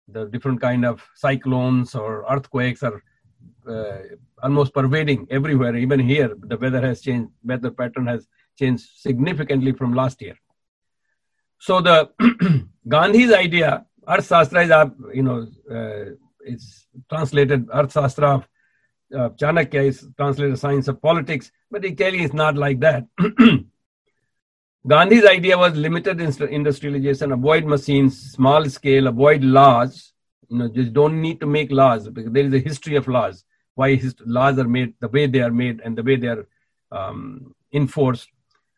the 0.08 0.26
different 0.26 0.60
kind 0.60 0.84
of 0.84 1.04
cyclones 1.16 1.94
or 1.94 2.26
earthquakes 2.34 2.82
are 2.82 3.04
uh, 3.68 4.00
almost 4.42 4.74
pervading 4.74 5.28
everywhere. 5.30 5.76
Even 5.76 6.00
here, 6.00 6.36
the 6.52 6.58
weather 6.58 6.82
has 6.82 7.02
changed, 7.02 7.32
weather 7.44 7.70
pattern 7.70 8.08
has 8.08 8.28
changed 8.58 8.86
significantly 8.96 9.72
from 9.72 9.94
last 9.94 10.20
year. 10.20 10.38
So 11.60 11.80
the 11.80 12.10
Gandhi's 12.88 13.32
idea, 13.32 13.86
Arthashastra 14.08 14.64
is, 14.66 15.16
you 15.16 15.22
know, 15.22 15.48
uh, 15.70 16.16
it's 16.42 16.88
translated 17.08 17.68
Arthashastra 17.68 18.36
of 18.38 18.48
uh, 19.16 19.30
Chanakya 19.30 19.86
is 19.86 20.08
translated 20.18 20.58
science 20.60 20.88
of 20.88 21.02
politics, 21.02 21.52
but 21.72 21.82
clearly 21.98 22.24
is 22.24 22.34
not 22.34 22.56
like 22.56 22.80
that. 22.80 23.06
Gandhi's 24.88 25.26
idea 25.26 25.58
was 25.58 25.76
limited 25.76 26.22
industrialization, 26.22 27.32
avoid 27.32 27.66
machines, 27.66 28.32
small 28.32 28.66
scale, 28.70 29.08
avoid 29.08 29.44
laws. 29.44 30.14
You 30.48 30.58
know, 30.58 30.70
just 30.70 30.94
don't 30.94 31.22
need 31.22 31.40
to 31.42 31.46
make 31.46 31.72
laws 31.72 32.08
because 32.10 32.32
there 32.32 32.46
is 32.46 32.54
a 32.54 32.60
history 32.60 32.96
of 32.96 33.08
laws. 33.08 33.44
Why 33.76 33.96
his, 33.96 34.16
laws 34.26 34.58
are 34.58 34.68
made, 34.68 34.94
the 35.00 35.10
way 35.10 35.28
they 35.28 35.42
are 35.42 35.52
made, 35.52 35.82
and 35.84 35.98
the 35.98 36.04
way 36.04 36.16
they 36.16 36.28
are 36.28 36.48
um, 36.92 37.54
enforced. 37.74 38.30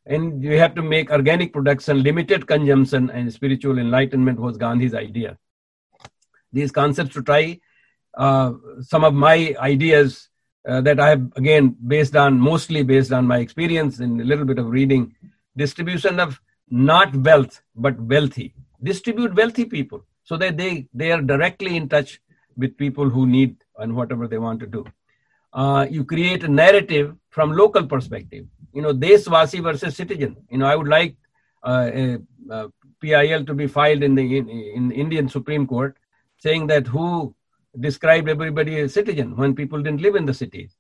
And 0.06 0.44
you 0.44 0.58
have 0.58 0.76
to 0.76 0.82
make 0.82 1.12
organic 1.12 1.54
production, 1.54 2.04
limited 2.04 2.48
consumption, 2.48 3.10
and 3.12 3.32
spiritual 3.32 3.78
enlightenment 3.78 4.40
was 4.40 4.58
Gandhi's 4.58 4.96
idea. 4.96 5.38
These 6.52 6.72
concepts 6.72 7.14
to 7.14 7.22
try 7.22 7.60
uh, 8.16 8.54
some 8.82 9.04
of 9.04 9.14
my 9.14 9.56
ideas 9.60 10.30
uh, 10.68 10.82
that 10.82 11.00
I 11.00 11.10
have 11.10 11.32
again 11.36 11.76
based 11.88 12.16
on 12.16 12.40
mostly 12.40 12.84
based 12.84 13.12
on 13.12 13.26
my 13.26 13.40
experience 13.40 14.00
and 14.00 14.22
a 14.22 14.24
little 14.24 14.46
bit 14.46 14.60
of 14.60 14.70
reading. 14.70 15.16
Distribution 15.58 16.20
of 16.20 16.40
not 16.70 17.16
wealth 17.16 17.62
but 17.76 18.00
wealthy. 18.00 18.54
Distribute 18.84 19.36
wealthy 19.36 19.66
people 19.66 20.06
so 20.24 20.38
that 20.38 20.58
they 20.58 20.88
they 20.94 21.12
are 21.12 21.22
directly 21.22 21.76
in 21.76 21.90
touch 21.90 22.22
with 22.58 22.78
people 22.78 23.10
who 23.10 23.26
need 23.26 23.56
and 23.78 23.96
whatever 23.96 24.28
they 24.28 24.38
want 24.38 24.60
to 24.60 24.68
do. 24.68 24.86
Uh, 25.54 25.86
you 25.90 26.06
create 26.06 26.44
a 26.44 26.48
narrative 26.48 27.16
from 27.30 27.52
local 27.52 27.86
perspective. 27.86 28.46
You 28.74 28.82
know, 28.82 28.94
Deshwasi 28.94 29.62
versus 29.62 29.96
citizen. 29.96 30.38
You 30.50 30.60
know, 30.60 30.68
I 30.68 30.76
would 30.76 30.88
like 30.88 31.16
uh, 31.64 31.90
a, 31.94 32.20
a 32.50 32.70
PIL 33.02 33.46
to 33.46 33.54
be 33.54 33.68
filed 33.68 34.04
in 34.04 34.16
the 34.16 34.38
in, 34.38 34.50
in 34.50 34.92
Indian 34.92 35.28
Supreme 35.28 35.68
Court 35.68 35.98
saying 36.38 36.68
that 36.68 36.88
who 36.88 37.36
described 37.80 38.28
everybody 38.30 38.80
as 38.80 38.94
citizen 38.94 39.36
when 39.36 39.56
people 39.56 39.82
didn't 39.82 40.02
live 40.02 40.16
in 40.16 40.26
the 40.26 40.34
cities. 40.34 40.76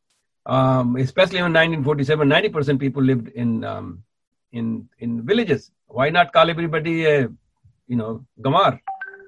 Um, 0.46 0.96
especially 0.96 1.38
in 1.38 1.54
1947, 1.54 2.28
90% 2.28 2.80
people 2.80 3.04
lived 3.04 3.28
in 3.30 3.64
um, 3.64 4.04
in 4.52 4.90
in 5.00 5.26
villages. 5.26 5.72
Why 5.88 6.10
not 6.10 6.34
call 6.34 6.50
everybody 6.50 7.06
a 7.06 7.30
you 7.88 7.96
know 7.96 8.26
Gamar 8.42 8.80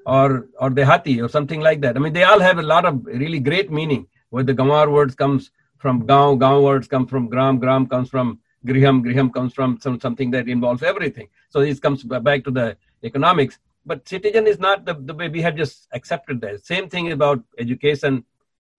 or 0.05 0.47
or 0.59 0.69
Dehati 0.71 1.23
or 1.23 1.29
something 1.29 1.61
like 1.61 1.81
that? 1.81 1.95
I 1.95 1.99
mean, 1.99 2.13
they 2.13 2.23
all 2.23 2.39
have 2.39 2.57
a 2.57 2.63
lot 2.63 2.85
of 2.85 3.05
really 3.05 3.39
great 3.39 3.71
meaning. 3.71 4.07
Where 4.31 4.43
the 4.43 4.55
Gamar 4.55 4.91
words 4.91 5.13
comes 5.13 5.51
from 5.77 6.07
Gaon, 6.07 6.39
Gaon 6.39 6.63
words 6.63 6.87
come 6.87 7.05
from 7.05 7.29
Gram, 7.29 7.59
Gram 7.59 7.85
comes 7.85 8.09
from 8.09 8.39
Griham, 8.65 9.03
Griham 9.03 9.31
comes 9.31 9.53
from 9.53 9.79
some, 9.79 9.99
something 9.99 10.31
that 10.31 10.47
involves 10.47 10.81
everything. 10.81 11.27
So 11.49 11.59
this 11.59 11.79
comes 11.79 12.03
back 12.03 12.43
to 12.45 12.51
the 12.51 12.77
economics 13.03 13.59
but 13.85 14.07
citizen 14.07 14.47
is 14.47 14.59
not 14.59 14.85
the, 14.85 14.93
the 14.93 15.13
way 15.13 15.29
we 15.29 15.41
have 15.41 15.55
just 15.55 15.87
accepted 15.93 16.41
that. 16.41 16.65
Same 16.65 16.89
thing 16.89 17.11
about 17.11 17.43
education, 17.59 18.25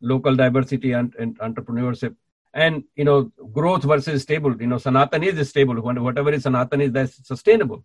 local 0.01 0.35
diversity, 0.35 0.93
and, 0.93 1.15
and 1.19 1.39
entrepreneurship. 1.39 2.15
And 2.55 2.85
you 2.97 3.05
know, 3.05 3.33
growth 3.53 3.83
versus 3.83 4.23
stable. 4.23 4.57
You 4.61 4.69
know, 4.69 4.79
Sanatan 4.79 5.23
is 5.23 5.49
stable. 5.49 5.81
Whatever 5.81 6.33
is 6.33 6.45
Sanatan 6.45 6.81
is 6.81 6.93
that's 6.93 7.27
sustainable. 7.27 7.83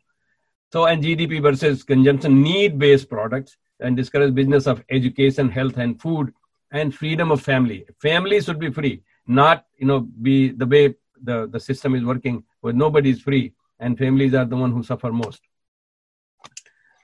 So 0.71 0.85
and 0.85 1.03
GDP 1.03 1.41
versus 1.41 1.83
consumption 1.83 2.43
need-based 2.43 3.09
products 3.09 3.57
and 3.79 3.97
discourage 3.97 4.35
business 4.35 4.67
of 4.67 4.83
education, 4.89 5.49
health, 5.49 5.77
and 5.77 5.99
food, 5.99 6.31
and 6.71 6.93
freedom 6.93 7.31
of 7.31 7.41
family. 7.41 7.85
Family 7.99 8.39
should 8.41 8.59
be 8.59 8.71
free, 8.71 9.01
not 9.25 9.65
you 9.77 9.87
know 9.87 10.01
be 10.01 10.49
the 10.49 10.67
way 10.67 10.95
the, 11.21 11.47
the 11.47 11.59
system 11.59 11.95
is 11.95 12.03
working 12.03 12.43
where 12.61 12.73
nobody 12.73 13.09
is 13.09 13.21
free 13.21 13.53
and 13.79 13.97
families 13.97 14.33
are 14.33 14.45
the 14.45 14.55
one 14.55 14.71
who 14.71 14.83
suffer 14.83 15.11
most. 15.11 15.41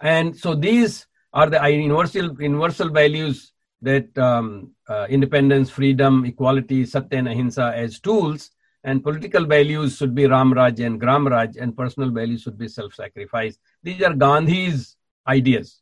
And 0.06 0.38
so 0.38 0.54
these 0.54 1.08
are 1.34 1.50
the 1.50 1.60
universal, 1.68 2.40
universal 2.40 2.90
values 2.90 3.54
that 3.82 4.16
um, 4.20 4.72
uh, 4.88 5.08
independence, 5.10 5.72
freedom, 5.72 6.26
equality, 6.26 6.86
satya 6.86 7.18
and 7.18 7.28
ahimsa 7.28 7.74
as 7.76 8.00
tools, 8.00 8.52
and 8.84 9.04
political 9.04 9.46
values 9.46 9.98
should 9.98 10.14
be 10.14 10.28
Ram 10.28 10.54
Raj 10.54 10.80
and 10.80 11.00
Gram 11.00 11.28
Raj, 11.28 11.58
and 11.58 11.76
personal 11.76 12.12
values 12.12 12.44
should 12.44 12.56
be 12.56 12.68
self-sacrifice. 12.68 13.58
These 13.82 14.04
are 14.04 14.14
Gandhi's 14.14 14.96
ideas 15.28 15.82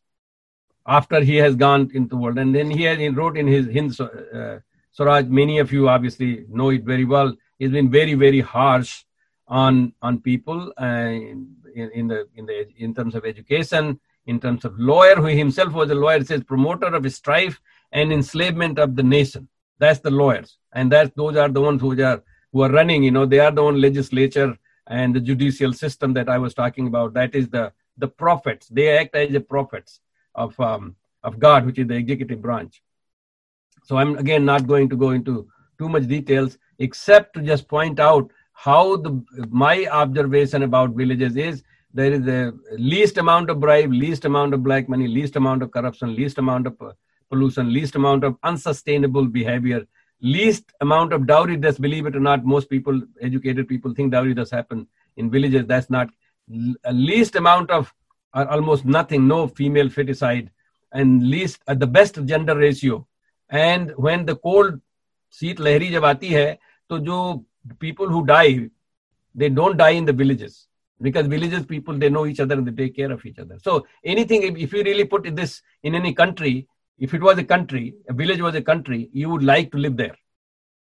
after 0.87 1.19
he 1.19 1.35
has 1.35 1.57
gone 1.57 1.91
into 1.93 2.11
the 2.11 2.21
world. 2.23 2.37
And 2.37 2.55
then 2.55 2.71
he, 2.71 2.83
has, 2.83 2.97
wrote 3.13 3.37
in 3.37 3.47
his 3.47 3.65
Hind 3.65 3.99
uh, 3.99 4.59
Swaraj, 4.93 5.25
many 5.25 5.59
of 5.59 5.73
you 5.73 5.89
obviously 5.89 6.45
know 6.47 6.69
it 6.69 6.83
very 6.83 7.03
well. 7.03 7.35
He's 7.59 7.71
been 7.71 7.91
very, 7.91 8.13
very 8.13 8.39
harsh 8.39 9.03
on 9.49 9.93
on 10.01 10.21
people 10.21 10.71
uh, 10.81 10.85
in, 10.85 11.57
in 11.75 12.07
the 12.07 12.25
in 12.37 12.45
the 12.45 12.67
in 12.77 12.95
terms 12.95 13.15
of 13.15 13.25
education 13.25 13.99
in 14.25 14.39
terms 14.39 14.65
of 14.65 14.77
lawyer, 14.79 15.15
who 15.15 15.25
himself 15.27 15.73
was 15.73 15.89
a 15.89 15.95
lawyer, 15.95 16.23
says 16.23 16.43
promoter 16.43 16.87
of 16.87 17.11
strife 17.11 17.59
and 17.91 18.11
enslavement 18.11 18.79
of 18.79 18.95
the 18.95 19.03
nation. 19.03 19.47
That's 19.79 19.99
the 19.99 20.11
lawyers, 20.11 20.57
and 20.73 20.91
that's 20.91 21.11
those 21.15 21.35
are 21.35 21.49
the 21.49 21.61
ones 21.61 21.81
who 21.81 22.01
are 22.01 22.23
who 22.51 22.61
are 22.61 22.71
running. 22.71 23.03
You 23.03 23.11
know, 23.11 23.25
they 23.25 23.39
are 23.39 23.51
the 23.51 23.63
one 23.63 23.81
legislature 23.81 24.57
and 24.87 25.15
the 25.15 25.19
judicial 25.19 25.73
system 25.73 26.13
that 26.13 26.29
I 26.29 26.37
was 26.37 26.53
talking 26.53 26.87
about. 26.87 27.13
That 27.13 27.35
is 27.35 27.49
the 27.49 27.73
the 27.97 28.07
prophets. 28.07 28.67
They 28.67 28.97
act 28.97 29.15
as 29.15 29.31
the 29.31 29.41
prophets 29.41 29.99
of 30.35 30.57
um, 30.59 30.95
of 31.23 31.39
God, 31.39 31.65
which 31.65 31.79
is 31.79 31.87
the 31.87 31.95
executive 31.95 32.41
branch. 32.41 32.81
So 33.83 33.97
I'm 33.97 34.17
again 34.17 34.45
not 34.45 34.67
going 34.67 34.89
to 34.89 34.95
go 34.95 35.11
into 35.11 35.47
too 35.77 35.89
much 35.89 36.07
details, 36.07 36.57
except 36.79 37.33
to 37.35 37.41
just 37.41 37.67
point 37.67 37.99
out 37.99 38.31
how 38.53 38.97
the 38.97 39.23
my 39.49 39.87
observation 39.87 40.63
about 40.63 40.91
villages 40.91 41.35
is 41.35 41.63
there 41.93 42.11
is 42.11 42.23
the 42.23 42.59
least 42.77 43.17
amount 43.17 43.49
of 43.49 43.59
bribe, 43.59 43.91
least 43.91 44.25
amount 44.25 44.53
of 44.53 44.63
black 44.63 44.89
money, 44.89 45.07
least 45.07 45.35
amount 45.35 45.61
of 45.61 45.71
corruption, 45.71 46.15
least 46.15 46.39
amount 46.39 46.65
of 46.65 46.81
uh, 46.81 46.91
pollution, 47.29 47.71
least 47.71 47.95
amount 47.95 48.23
of 48.23 48.35
unsustainable 48.43 49.25
behavior, 49.25 49.85
least 50.19 50.73
amount 50.81 51.13
of 51.13 51.27
dowry 51.27 51.55
does, 51.55 51.77
believe 51.77 52.07
it 52.07 52.15
or 52.15 52.19
not, 52.19 52.43
most 52.43 52.67
people, 52.69 52.99
educated 53.21 53.67
people 53.67 53.93
think 53.93 54.11
dowry 54.11 54.33
does 54.33 54.49
happen 54.49 54.87
in 55.17 55.29
villages. 55.29 55.67
That's 55.67 55.89
not. 55.89 56.09
Least 56.91 57.35
amount 57.35 57.69
of, 57.69 57.93
or 58.33 58.47
almost 58.49 58.85
nothing, 58.85 59.27
no 59.27 59.47
female 59.47 59.89
feticide, 59.89 60.49
and 60.91 61.29
least, 61.29 61.61
at 61.67 61.79
the 61.79 61.87
best 61.87 62.25
gender 62.25 62.57
ratio. 62.57 63.07
And 63.49 63.91
when 63.97 64.25
the 64.25 64.35
cold 64.35 64.81
seat 65.29 65.57
lahiri 65.57 65.91
jab 65.91 66.03
aati 66.03 66.31
hai, 66.31 66.59
to 66.89 66.99
jo 66.99 67.45
people 67.79 68.09
who 68.09 68.25
die, 68.25 68.69
they 69.35 69.49
don't 69.49 69.77
die 69.77 69.91
in 69.91 70.05
the 70.05 70.13
villages 70.13 70.67
because 71.01 71.27
villages 71.27 71.65
people 71.65 71.97
they 71.97 72.09
know 72.09 72.25
each 72.25 72.39
other 72.39 72.55
and 72.55 72.67
they 72.67 72.85
take 72.85 72.95
care 72.95 73.11
of 73.11 73.25
each 73.25 73.39
other. 73.39 73.57
So 73.61 73.85
anything 74.03 74.43
if, 74.43 74.73
you 74.73 74.83
really 74.83 75.05
put 75.05 75.35
this 75.35 75.61
in 75.83 75.95
any 75.95 76.13
country 76.13 76.67
if 76.97 77.13
it 77.13 77.21
was 77.21 77.37
a 77.37 77.43
country 77.43 77.95
a 78.09 78.13
village 78.13 78.41
was 78.41 78.55
a 78.55 78.61
country 78.61 79.09
you 79.13 79.29
would 79.29 79.43
like 79.43 79.71
to 79.71 79.77
live 79.77 79.97
there. 79.97 80.15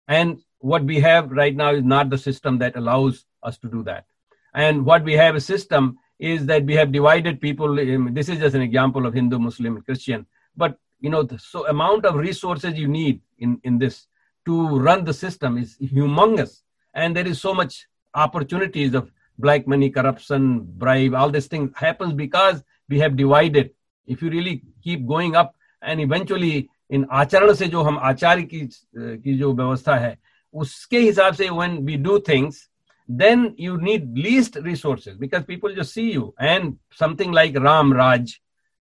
And 0.07 0.39
what 0.59 0.83
we 0.83 0.99
have 0.99 1.31
right 1.31 1.55
now 1.55 1.71
is 1.73 1.83
not 1.83 2.09
the 2.09 2.17
system 2.17 2.57
that 2.59 2.75
allows 2.75 3.25
us 3.41 3.57
to 3.59 3.69
do 3.69 3.83
that. 3.83 4.05
And 4.53 4.85
what 4.85 5.03
we 5.03 5.13
have 5.13 5.35
a 5.35 5.41
system 5.41 5.97
is 6.19 6.45
that 6.45 6.63
we 6.65 6.75
have 6.75 6.91
divided 6.91 7.41
people 7.41 7.75
this 8.11 8.29
is 8.29 8.39
just 8.39 8.55
an 8.55 8.61
example 8.61 9.05
of 9.05 9.13
hindu 9.13 9.39
muslim 9.39 9.81
christian. 9.81 10.25
But 10.55 10.77
you 10.99 11.09
know 11.09 11.23
the 11.23 11.39
so 11.39 11.67
amount 11.67 12.05
of 12.05 12.15
resources 12.15 12.77
you 12.77 12.87
need 12.87 13.21
in 13.39 13.59
in 13.63 13.77
this 13.77 14.07
to 14.45 14.77
run 14.79 15.03
the 15.03 15.13
system 15.13 15.57
is 15.57 15.77
humongous. 15.81 16.61
And 16.93 17.15
there 17.15 17.27
is 17.27 17.41
so 17.41 17.53
much 17.53 17.87
opportunities 18.13 18.93
of 18.93 19.11
black 19.38 19.66
money, 19.66 19.90
corruption, 19.90 20.60
bribe, 20.62 21.14
all 21.14 21.30
this 21.30 21.46
thing 21.46 21.72
happens 21.74 22.12
because 22.12 22.62
we 22.88 22.98
have 23.00 23.16
divided. 23.16 23.70
If 24.06 24.22
you 24.22 24.30
really 24.30 24.62
keep 24.82 25.06
going 25.06 25.36
up 25.36 25.54
and 25.82 26.00
eventually 26.00 26.68
in 26.90 27.04
आचरण 27.12 27.52
से 27.54 27.66
जो 27.68 27.82
हम 27.82 27.98
आचार्य 27.98 28.42
की 28.42 28.60
की 28.96 29.36
जो 29.38 29.52
व्यवस्था 29.54 29.96
है 29.96 30.16
उसके 30.54 31.00
हिसाब 31.00 31.34
से 31.34 31.48
when 31.48 31.84
we 31.84 31.96
do 31.96 32.18
things 32.20 32.68
then 33.08 33.54
you 33.56 33.76
need 33.78 34.16
least 34.16 34.56
resources 34.62 35.16
because 35.16 35.44
people 35.44 35.74
just 35.74 35.92
see 35.92 36.10
you 36.12 36.34
and 36.38 36.76
something 36.92 37.32
like 37.32 37.58
Ram 37.58 37.92
Raj 37.92 38.40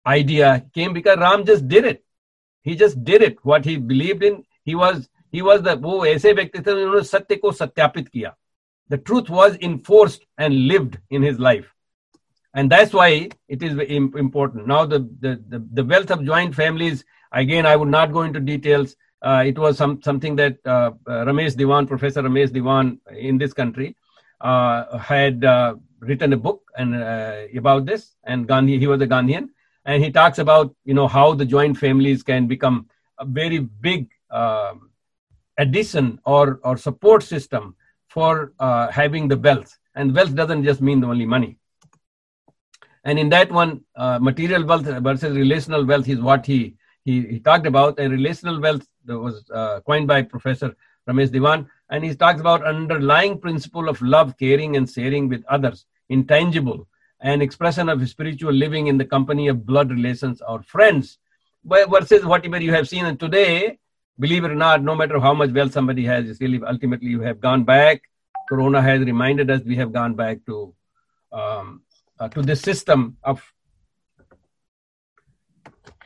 idea 0.08 0.66
came 0.74 0.94
because 0.94 1.18
Ram 1.18 1.46
just 1.46 1.68
did 1.68 1.86
it 1.86 2.04
he 2.66 2.76
just 2.76 3.04
did 3.04 3.22
it 3.22 3.38
what 3.44 3.66
he 3.66 3.78
believed 3.78 4.24
in 4.24 4.44
he 4.64 4.76
was 4.76 5.10
he 5.32 5.42
was 5.42 5.62
the 5.62 5.76
वो 5.76 6.06
ऐसे 6.06 6.34
व्यक्ति 6.34 6.60
थे 6.60 6.72
उन्होंने 6.72 7.04
सत्य 7.04 7.36
को 7.36 7.52
सत्यापित 7.52 8.08
किया 8.08 8.36
the 8.91 8.99
truth 8.99 9.31
was 9.31 9.57
enforced 9.63 10.27
and 10.37 10.67
lived 10.67 10.99
in 11.11 11.23
his 11.23 11.39
life. 11.39 11.73
And 12.55 12.71
that's 12.71 12.93
why 12.93 13.31
it 13.49 13.63
is 13.63 13.79
important. 13.79 14.67
Now 14.67 14.85
the, 14.85 15.01
the, 15.21 15.43
the, 15.49 15.65
the 15.73 15.85
wealth 15.85 16.11
of 16.11 16.25
joint 16.25 16.55
families 16.55 17.05
again 17.33 17.65
i 17.65 17.77
would 17.77 17.89
not 17.89 18.13
go 18.13 18.23
into 18.23 18.41
details. 18.41 18.97
Uh, 19.23 19.45
it 19.47 19.59
was 19.59 19.77
some 19.77 20.03
something 20.03 20.35
that 20.35 20.57
uh, 20.65 20.91
uh 21.07 21.25
Romesh 21.27 21.55
Diwan, 21.55 21.87
Professor 21.87 22.23
Romesh 22.23 22.51
Diwan 22.51 22.99
in 23.17 23.37
this 23.37 23.53
country, 23.53 23.95
uh, 24.41 24.97
had 24.99 25.45
uh, 25.45 25.75
written 26.01 26.33
a 26.33 26.37
book 26.37 26.63
and 26.77 26.95
about 27.57 27.85
this. 27.85 28.17
And 28.25 28.49
Gandhi, 28.49 28.79
he 28.79 28.87
was 28.87 29.03
a 29.03 29.07
Gandhian, 29.07 29.51
and 29.85 30.03
he 30.03 30.11
talks 30.11 30.39
about 30.39 30.75
you 30.85 30.95
know 30.95 31.07
how 31.07 31.35
the 31.35 31.45
joint 31.45 31.77
families 31.77 32.23
can 32.23 32.47
become 32.47 32.89
a 33.19 33.27
very 33.27 33.59
big 33.59 34.09
um, 34.31 34.91
addition 35.59 36.19
or 36.25 36.59
or 36.65 36.79
support 36.79 37.23
system 37.23 37.77
for 38.15 38.53
having 39.01 39.29
the 39.29 39.39
wealth. 39.39 39.73
And 39.95 40.15
wealth 40.15 40.35
doesn't 40.35 40.65
just 40.65 40.81
mean 40.81 41.01
the 41.01 41.09
only 41.09 41.27
money 41.27 41.61
and 43.05 43.19
in 43.19 43.29
that 43.31 43.51
one, 43.51 43.83
uh, 43.97 44.19
material 44.19 44.65
wealth 44.65 44.85
versus 44.85 45.37
relational 45.37 45.85
wealth 45.87 46.09
is 46.09 46.21
what 46.21 46.45
he, 46.45 46.77
he, 47.05 47.23
he 47.27 47.41
talked 47.41 47.67
about. 47.67 47.99
And 47.99 48.13
relational 48.13 48.61
wealth 48.61 48.87
was 49.07 49.45
uh, 49.51 49.81
coined 49.87 50.07
by 50.07 50.23
Professor 50.23 50.77
Romesh 51.09 51.31
Diwan. 51.31 51.67
And 51.89 52.05
he 52.05 52.15
talks 52.15 52.41
about 52.41 52.65
underlying 52.65 53.39
principle 53.39 53.89
of 53.89 54.01
love, 54.03 54.37
caring, 54.39 54.77
and 54.77 54.89
sharing 54.89 55.29
with 55.29 55.45
others, 55.49 55.87
intangible, 56.09 56.87
and 57.21 57.43
expression 57.43 57.89
of 57.89 58.07
spiritual 58.09 58.53
living 58.53 58.87
in 58.87 58.99
the 58.99 59.05
company 59.05 59.49
of 59.49 59.67
blood 59.67 59.91
relations 59.91 60.43
or 60.47 60.63
friends. 60.63 61.19
Versus 61.65 62.25
whatever 62.25 62.59
you 62.59 62.73
have 62.73 62.89
seen. 62.89 63.17
Today, 63.19 63.79
believe 64.21 64.45
it 64.45 64.51
or 64.51 64.61
not, 64.67 64.83
no 64.83 64.95
matter 64.95 65.19
how 65.19 65.35
much 65.35 65.51
wealth 65.51 65.73
somebody 65.73 66.05
has, 66.05 66.29
it's 66.29 66.41
really 66.41 66.61
ultimately 66.65 67.09
you 67.09 67.23
have 67.23 67.41
gone 67.41 67.65
back. 67.65 68.03
Corona 68.49 68.83
has 68.83 69.01
reminded 69.01 69.51
us 69.51 69.63
we 69.65 69.77
have 69.77 69.93
gone 69.93 70.15
back 70.15 70.39
to 70.47 70.75
um, 71.33 71.83
uh, 72.19 72.29
to 72.29 72.43
this 72.43 72.61
system 72.61 73.17
of 73.25 73.43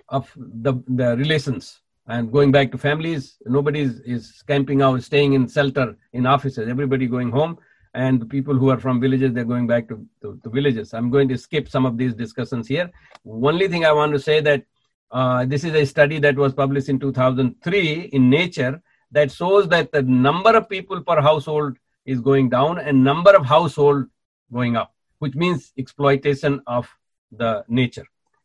of 0.08 0.30
the, 0.36 0.74
the 0.86 1.16
relations 1.16 1.80
and 2.06 2.30
going 2.30 2.52
back 2.52 2.70
to 2.72 2.78
families. 2.78 3.36
Nobody 3.46 3.80
is, 3.80 4.00
is 4.00 4.42
camping 4.46 4.82
out 4.82 5.02
staying 5.02 5.32
in 5.32 5.48
shelter 5.48 5.96
in 6.12 6.26
offices. 6.26 6.68
Everybody 6.68 7.06
going 7.06 7.30
home 7.30 7.58
and 7.94 8.20
the 8.20 8.26
people 8.26 8.54
who 8.54 8.70
are 8.70 8.78
from 8.78 9.00
villages 9.00 9.32
they're 9.32 9.44
going 9.44 9.66
back 9.66 9.88
to, 9.88 10.06
to, 10.22 10.38
to 10.42 10.50
villages. 10.50 10.92
I'm 10.92 11.10
going 11.10 11.28
to 11.28 11.38
skip 11.38 11.68
some 11.68 11.86
of 11.86 11.96
these 11.96 12.14
discussions 12.14 12.68
here. 12.68 12.90
Only 13.26 13.68
thing 13.68 13.84
i 13.84 13.92
want 13.92 14.12
to 14.12 14.18
say 14.18 14.40
that 14.40 14.64
uh, 15.10 15.44
this 15.44 15.64
is 15.64 15.74
a 15.74 15.84
study 15.84 16.18
that 16.18 16.36
was 16.36 16.54
published 16.54 16.88
in 16.88 16.98
2003 16.98 18.00
in 18.12 18.30
nature 18.30 18.82
that 19.12 19.30
shows 19.30 19.68
that 19.68 19.92
the 19.92 20.02
number 20.02 20.56
of 20.56 20.68
people 20.68 21.00
per 21.02 21.20
household 21.20 21.76
is 22.04 22.20
going 22.20 22.48
down 22.48 22.78
and 22.78 23.04
number 23.04 23.34
of 23.34 23.46
household 23.46 24.06
going 24.52 24.76
up 24.76 24.94
which 25.24 25.34
means 25.34 25.72
exploitation 25.78 26.60
of 26.66 26.86
the 27.32 27.64
nature. 27.68 28.04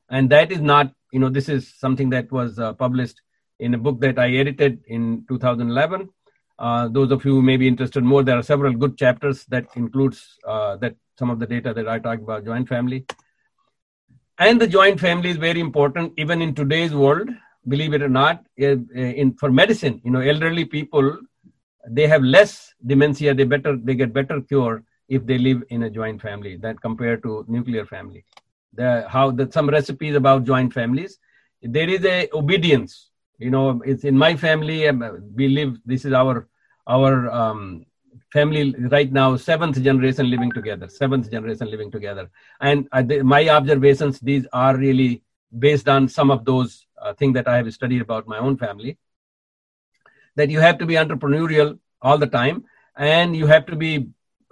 And 0.10 0.30
that 0.30 0.52
is 0.52 0.62
not, 0.62 0.94
you 1.12 1.20
know, 1.20 1.30
this 1.30 1.50
is 1.50 1.74
something 1.78 2.10
that 2.12 2.32
was 2.32 2.58
uh, 2.58 2.74
published 2.74 3.22
in 3.60 3.74
a 3.74 3.78
book 3.78 4.00
that 4.00 4.18
I 4.18 4.32
edited 4.32 4.80
in 4.88 5.26
2011. 5.28 6.10
Uh, 6.58 6.88
those 6.88 7.12
of 7.12 7.24
you 7.26 7.36
who 7.36 7.42
may 7.42 7.58
be 7.58 7.68
interested 7.68 8.04
more, 8.04 8.24
there 8.24 8.38
are 8.38 8.44
several 8.44 8.74
good 8.74 8.98
chapters 8.98 9.46
that 9.46 9.66
includes 9.76 10.38
uh, 10.48 10.78
that 10.78 10.96
some 11.18 11.30
of 11.30 11.40
the 11.40 11.46
data 11.46 11.74
that 11.74 11.88
I 11.88 12.00
talked 12.00 12.24
about 12.24 12.46
joint 12.46 12.70
family. 12.70 13.06
And 14.40 14.60
the 14.60 14.68
joint 14.68 15.00
family 15.00 15.30
is 15.30 15.38
very 15.38 15.60
important 15.60 16.14
even 16.18 16.42
in 16.42 16.56
today's 16.56 16.94
world. 16.94 17.30
Believe 17.68 17.94
it 17.94 18.02
or 18.02 18.10
not, 18.10 18.46
in 18.58 19.36
for 19.40 19.52
medicine, 19.52 20.02
you 20.04 20.12
know, 20.12 20.22
elderly 20.22 20.66
people 20.66 21.18
they 21.88 22.08
have 22.08 22.24
less 22.24 22.74
dementia. 22.86 23.34
They 23.34 23.44
better 23.44 23.78
they 23.78 23.96
get 23.96 24.14
better 24.14 24.42
cure 24.42 24.84
if 25.08 25.26
they 25.26 25.38
live 25.38 25.64
in 25.70 25.84
a 25.84 25.90
joint 25.90 26.22
family 26.22 26.56
than 26.58 26.78
compared 26.78 27.22
to 27.24 27.46
nuclear 27.48 27.86
family 27.86 28.26
the 28.74 29.06
how 29.10 29.32
that 29.32 29.54
some 29.54 29.70
recipes 29.70 30.16
about 30.16 30.44
joint 30.44 30.74
families 30.74 31.18
there 31.62 31.90
is 31.90 32.06
a 32.06 32.30
obedience 32.34 33.10
you 33.38 33.50
know 33.50 33.82
it's 33.86 34.04
in 34.04 34.18
my 34.18 34.36
family 34.36 34.88
um, 34.88 35.32
we 35.36 35.48
live 35.48 35.78
this 35.86 36.06
is 36.06 36.14
our 36.14 36.48
our 36.88 37.30
um, 37.32 37.86
family 38.32 38.76
right 38.92 39.12
now 39.12 39.36
seventh 39.36 39.82
generation 39.82 40.30
living 40.30 40.52
together 40.52 40.88
seventh 40.88 41.32
generation 41.32 41.70
living 41.70 41.92
together. 41.92 42.30
And 42.62 42.88
uh, 42.92 43.02
the, 43.02 43.24
my 43.24 43.48
observations 43.50 44.20
these 44.20 44.46
are 44.54 44.76
really 44.78 45.24
based 45.58 45.90
on 45.90 46.08
some 46.08 46.30
of 46.30 46.46
those 46.46 46.86
uh, 47.02 47.14
things 47.14 47.34
that 47.34 47.48
i 47.48 47.58
have 47.58 47.74
studied 47.74 48.02
about 48.02 48.28
my 48.28 48.38
own 48.38 48.58
family. 48.58 48.98
That 50.36 50.50
you 50.50 50.60
have 50.60 50.78
to 50.78 50.86
be 50.86 50.94
entrepreneurial 50.94 51.80
all 52.02 52.18
the 52.18 52.28
time 52.28 52.66
and 52.96 53.36
you 53.36 53.48
have 53.48 53.66
to 53.66 53.76
be 53.76 54.10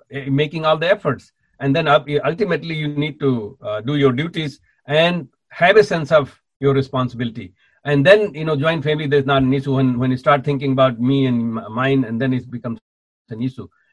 Eh, 0.10 0.30
making 0.30 0.66
all 0.66 0.78
the 0.78 0.90
efforts. 0.90 1.34
And 1.60 1.76
then 1.76 1.88
ultimately 1.88 2.76
you 2.76 2.88
need 2.88 3.20
to 3.20 3.58
uh, 3.62 3.82
do 3.82 3.96
your 3.96 4.14
duties 4.14 4.60
and 4.86 5.28
have 5.50 5.76
a 5.76 5.84
sense 5.84 6.12
of 6.12 6.40
your 6.60 6.74
responsibility. 6.74 7.54
And 7.84 8.06
then 8.06 8.34
you 8.34 8.46
know 8.46 8.56
joint 8.56 8.84
family 8.84 9.08
there's 9.08 9.26
not 9.26 9.42
an 9.42 9.54
issue. 9.54 9.76
When 9.76 10.00
when 10.00 10.12
you 10.12 10.18
start 10.18 10.46
thinking 10.46 10.72
about 10.72 11.00
me 11.00 11.26
and 11.26 11.54
mine 11.54 12.04
and 12.06 12.22
then 12.22 12.34
it 12.34 12.50
becomes 12.50 12.80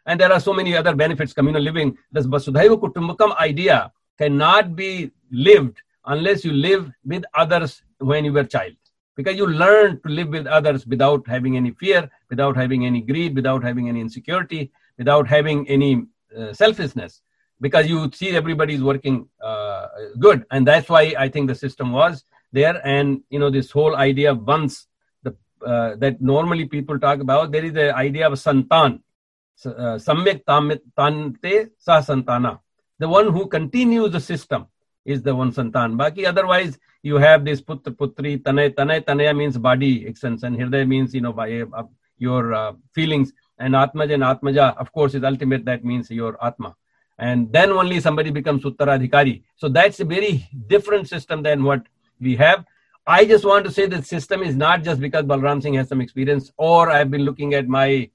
and 0.06 0.20
there 0.20 0.32
are 0.32 0.40
so 0.40 0.52
many 0.52 0.76
other 0.76 0.94
benefits 0.94 1.32
communal 1.32 1.62
living. 1.62 1.96
This 2.12 2.26
vasudhaiva 2.26 2.78
kutumbakam 2.80 3.36
idea 3.40 3.92
cannot 4.18 4.76
be 4.76 5.10
lived 5.30 5.80
unless 6.06 6.44
you 6.44 6.52
live 6.52 6.90
with 7.04 7.24
others 7.34 7.82
when 7.98 8.24
you 8.24 8.32
were 8.32 8.40
a 8.40 8.46
child. 8.46 8.74
Because 9.16 9.36
you 9.36 9.46
learn 9.46 10.00
to 10.02 10.08
live 10.08 10.28
with 10.28 10.46
others 10.46 10.86
without 10.86 11.26
having 11.26 11.56
any 11.56 11.70
fear 11.70 12.10
without 12.28 12.56
having 12.56 12.84
any 12.84 13.00
greed 13.00 13.34
without 13.34 13.62
having 13.62 13.88
any 13.88 14.00
insecurity 14.00 14.72
without 14.98 15.28
having 15.28 15.68
any 15.68 16.04
uh, 16.36 16.52
selfishness 16.52 17.22
because 17.60 17.86
you 17.86 18.10
see 18.12 18.30
everybody 18.30 18.74
is 18.74 18.82
working 18.82 19.28
uh, 19.40 19.86
good. 20.18 20.44
And 20.50 20.66
that's 20.66 20.88
why 20.88 21.14
i 21.16 21.28
think 21.28 21.48
the 21.48 21.54
system 21.54 21.92
was 21.92 22.24
there. 22.52 22.80
And 22.84 23.22
you 23.30 23.38
know 23.38 23.50
this 23.50 23.70
whole 23.70 23.96
idea 23.96 24.32
of 24.32 24.42
once 24.42 24.86
the 25.22 25.34
uh, 25.64 25.94
that 25.96 26.20
normally 26.20 26.66
people 26.66 26.98
talk 26.98 27.20
about 27.20 27.52
there 27.52 27.64
is 27.64 27.72
the 27.72 27.94
idea 27.94 28.26
of 28.26 28.32
santan 28.34 29.00
samyak 29.56 30.44
tante 30.44 31.54
sa 31.78 32.00
santana 32.00 32.60
the 32.98 33.08
one 33.08 33.28
who 33.28 33.46
continues 33.46 34.10
the 34.12 34.20
system 34.20 34.66
is 35.04 35.22
the 35.22 35.34
one 35.34 35.52
santan 35.52 35.96
baki 35.96 36.26
otherwise 36.26 36.78
you 37.02 37.16
have 37.16 37.44
this 37.44 37.60
putra 37.60 37.94
putri 38.00 38.42
tanay 38.42 38.68
tanay 38.74 39.00
tanaya 39.00 39.36
means 39.36 39.56
body 39.58 40.06
extension 40.06 40.54
hirday 40.60 40.84
means 40.86 41.14
you 41.14 41.20
know 41.20 41.32
by 41.32 41.48
uh, 41.60 41.82
your 42.18 42.54
uh, 42.54 42.72
feelings 42.92 43.32
and 43.58 43.74
Atmaja 43.74 44.14
and 44.14 44.22
Atmaja, 44.22 44.76
of 44.76 44.92
course, 44.92 45.14
is 45.14 45.24
ultimate. 45.24 45.64
That 45.64 45.84
means 45.84 46.10
your 46.10 46.36
Atma. 46.44 46.74
And 47.18 47.52
then 47.52 47.70
only 47.70 48.00
somebody 48.00 48.30
becomes 48.30 48.64
Uttaradhikari. 48.64 49.42
So 49.56 49.68
that's 49.68 50.00
a 50.00 50.04
very 50.04 50.48
different 50.66 51.08
system 51.08 51.42
than 51.42 51.62
what 51.62 51.82
we 52.20 52.34
have. 52.36 52.64
I 53.06 53.24
just 53.24 53.44
want 53.44 53.64
to 53.66 53.70
say 53.70 53.86
that 53.86 54.06
system 54.06 54.42
is 54.42 54.56
not 54.56 54.82
just 54.82 55.00
because 55.00 55.24
Balram 55.24 55.62
Singh 55.62 55.74
has 55.74 55.88
some 55.88 56.00
experience, 56.00 56.50
or 56.56 56.90
I've 56.90 57.10
been 57.10 57.22
looking 57.22 57.54
at 57.54 57.68
my 57.68 58.10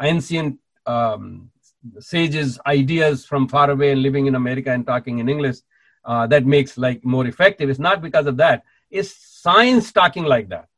ancient 0.00 0.58
um, 0.86 1.50
sages' 1.98 2.58
ideas 2.66 3.24
from 3.24 3.48
far 3.48 3.70
away 3.70 3.92
and 3.92 4.02
living 4.02 4.26
in 4.26 4.34
America 4.34 4.70
and 4.70 4.86
talking 4.86 5.18
in 5.18 5.28
English. 5.28 5.58
Uh, 6.04 6.26
that 6.26 6.44
makes 6.44 6.76
like 6.76 7.04
more 7.04 7.26
effective. 7.26 7.70
It's 7.70 7.78
not 7.78 8.02
because 8.02 8.26
of 8.26 8.36
that. 8.36 8.64
It's 8.90 9.14
science 9.16 9.90
talking 9.90 10.24
like 10.24 10.50
that. 10.50 10.68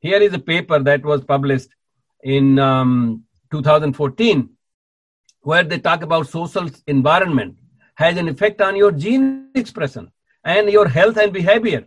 Here 0.00 0.20
is 0.20 0.32
a 0.34 0.38
paper 0.38 0.78
that 0.80 1.02
was 1.04 1.24
published 1.24 1.70
in 2.22 2.58
um, 2.58 3.24
2014, 3.50 4.50
where 5.40 5.64
they 5.64 5.78
talk 5.78 6.02
about 6.02 6.28
social 6.28 6.68
environment 6.86 7.56
has 7.94 8.16
an 8.16 8.28
effect 8.28 8.60
on 8.60 8.76
your 8.76 8.92
gene 8.92 9.50
expression 9.54 10.10
and 10.44 10.68
your 10.70 10.86
health 10.86 11.16
and 11.16 11.32
behavior. 11.32 11.86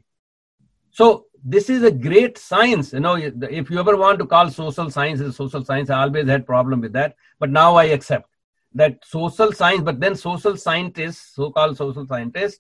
So 0.92 1.28
this 1.44 1.70
is 1.70 1.84
a 1.84 1.92
great 1.92 2.38
science. 2.38 2.94
You 2.94 3.00
know, 3.00 3.16
if 3.16 3.70
you 3.70 3.80
ever 3.80 3.98
want 3.98 4.20
to 4.20 4.26
call 4.26 4.50
social 4.50 4.90
science 4.90 5.22
as 5.22 5.36
social 5.36 5.64
science, 5.64 5.90
I 5.90 6.02
always 6.02 6.28
had 6.28 6.46
problem 6.46 6.82
with 6.82 6.94
that. 6.94 7.16
But 7.40 7.50
now 7.50 7.76
I 7.76 7.86
accept 7.86 8.30
that 8.74 9.04
social 9.06 9.52
science, 9.52 9.82
but 9.82 10.00
then 10.00 10.16
social 10.16 10.56
scientists, 10.56 11.36
so-called 11.36 11.78
social 11.78 12.06
scientists, 12.06 12.60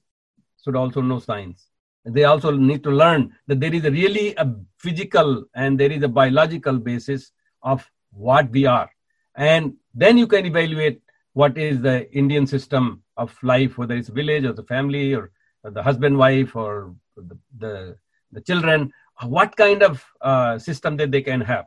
should 0.63 0.75
also 0.75 1.01
know 1.01 1.19
science. 1.19 1.67
They 2.03 2.23
also 2.23 2.51
need 2.51 2.83
to 2.83 2.91
learn 2.91 3.35
that 3.47 3.59
there 3.59 3.73
is 3.73 3.85
a 3.85 3.91
really 3.91 4.35
a 4.35 4.53
physical 4.77 5.45
and 5.53 5.79
there 5.79 5.91
is 5.91 6.01
a 6.03 6.07
biological 6.07 6.79
basis 6.79 7.31
of 7.61 7.87
what 8.11 8.49
we 8.49 8.65
are. 8.65 8.89
And 9.35 9.75
then 9.93 10.17
you 10.17 10.27
can 10.27 10.45
evaluate 10.45 11.01
what 11.33 11.57
is 11.57 11.81
the 11.81 12.11
Indian 12.11 12.47
system 12.47 13.03
of 13.17 13.37
life, 13.43 13.77
whether 13.77 13.95
it's 13.95 14.09
village 14.09 14.45
or 14.45 14.53
the 14.53 14.63
family 14.63 15.13
or, 15.13 15.31
or 15.63 15.71
the 15.71 15.83
husband, 15.83 16.17
wife, 16.17 16.55
or 16.55 16.95
the, 17.15 17.37
the, 17.57 17.97
the 18.31 18.41
children, 18.41 18.91
what 19.25 19.55
kind 19.55 19.83
of 19.83 20.03
uh, 20.21 20.57
system 20.57 20.97
that 20.97 21.11
they 21.11 21.21
can 21.21 21.41
have. 21.41 21.65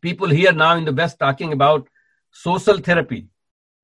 People 0.00 0.28
here 0.28 0.52
now 0.52 0.76
in 0.76 0.84
the 0.84 0.92
West 0.92 1.18
talking 1.18 1.52
about 1.52 1.88
social 2.30 2.78
therapy. 2.78 3.28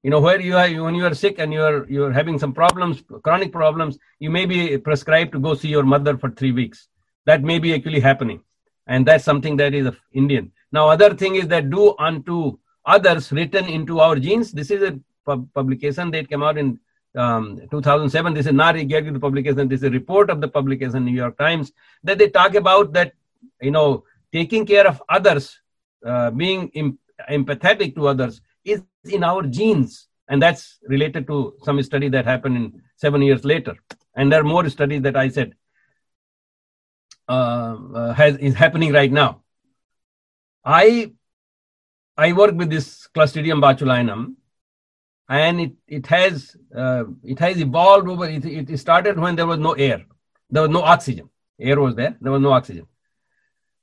You 0.02 0.10
know, 0.10 0.20
where 0.20 0.40
you 0.40 0.56
are, 0.56 0.68
when 0.82 0.94
you 0.94 1.04
are 1.06 1.14
sick 1.14 1.38
and 1.38 1.52
you 1.52 1.62
are 1.62 1.86
you 1.86 2.04
are 2.04 2.12
having 2.12 2.38
some 2.38 2.54
problems, 2.54 3.02
chronic 3.22 3.52
problems, 3.52 3.98
you 4.18 4.30
may 4.30 4.46
be 4.46 4.78
prescribed 4.78 5.32
to 5.32 5.38
go 5.38 5.54
see 5.54 5.68
your 5.68 5.82
mother 5.82 6.16
for 6.16 6.30
three 6.30 6.52
weeks. 6.52 6.88
That 7.26 7.42
may 7.42 7.58
be 7.58 7.74
actually 7.74 8.00
happening, 8.00 8.40
and 8.86 9.04
that's 9.06 9.24
something 9.24 9.56
that 9.58 9.74
is 9.74 9.94
Indian. 10.12 10.52
Now, 10.72 10.88
other 10.88 11.14
thing 11.14 11.34
is 11.34 11.48
that 11.48 11.68
do 11.68 11.94
unto 11.98 12.58
others 12.86 13.30
written 13.30 13.66
into 13.66 14.00
our 14.00 14.16
genes. 14.16 14.52
This 14.52 14.70
is 14.70 14.82
a 14.82 14.98
pub- 15.26 15.52
publication 15.52 16.10
that 16.12 16.30
came 16.30 16.42
out 16.42 16.56
in 16.56 16.80
um, 17.16 17.60
2007. 17.70 18.34
This 18.34 18.46
is 18.46 18.52
not 18.52 18.76
exactly 18.76 19.12
the 19.12 19.20
publication. 19.20 19.68
This 19.68 19.80
is 19.80 19.84
a 19.84 19.90
report 19.90 20.30
of 20.30 20.40
the 20.40 20.48
publication, 20.48 21.04
New 21.04 21.14
York 21.14 21.36
Times, 21.38 21.72
that 22.04 22.18
they 22.18 22.28
talk 22.28 22.54
about 22.54 22.92
that, 22.92 23.12
you 23.60 23.70
know, 23.70 24.04
taking 24.32 24.66
care 24.66 24.86
of 24.86 25.02
others, 25.08 25.60
uh, 26.04 26.30
being 26.30 26.70
em- 26.74 26.98
empathetic 27.30 27.94
to 27.96 28.08
others, 28.08 28.40
is 28.64 28.82
in 29.04 29.24
our 29.24 29.42
genes. 29.42 30.08
And 30.28 30.40
that's 30.40 30.78
related 30.86 31.26
to 31.26 31.54
some 31.64 31.82
study 31.82 32.08
that 32.10 32.24
happened 32.24 32.56
in 32.56 32.82
seven 32.96 33.22
years 33.22 33.44
later. 33.44 33.74
And 34.14 34.30
there 34.30 34.40
are 34.40 34.44
more 34.44 34.68
studies 34.68 35.02
that 35.02 35.16
I 35.16 35.28
said 35.28 35.54
uh, 37.28 37.76
uh, 37.94 38.12
has, 38.12 38.36
is 38.36 38.54
happening 38.54 38.92
right 38.92 39.10
now. 39.10 39.42
I 40.64 41.12
I 42.16 42.32
work 42.32 42.54
with 42.54 42.68
this 42.68 43.08
Clostridium 43.14 43.60
botulinum, 43.62 44.34
and 45.30 45.60
it 45.60 45.72
it 45.86 46.06
has 46.08 46.56
uh, 46.76 47.04
it 47.22 47.38
has 47.38 47.58
evolved 47.58 48.08
over. 48.08 48.28
It, 48.28 48.44
it 48.44 48.78
started 48.78 49.18
when 49.18 49.36
there 49.36 49.46
was 49.46 49.60
no 49.60 49.72
air, 49.72 50.04
there 50.50 50.62
was 50.62 50.70
no 50.70 50.82
oxygen. 50.82 51.30
Air 51.58 51.80
was 51.80 51.94
there, 51.94 52.16
there 52.20 52.32
was 52.32 52.42
no 52.42 52.52
oxygen, 52.52 52.86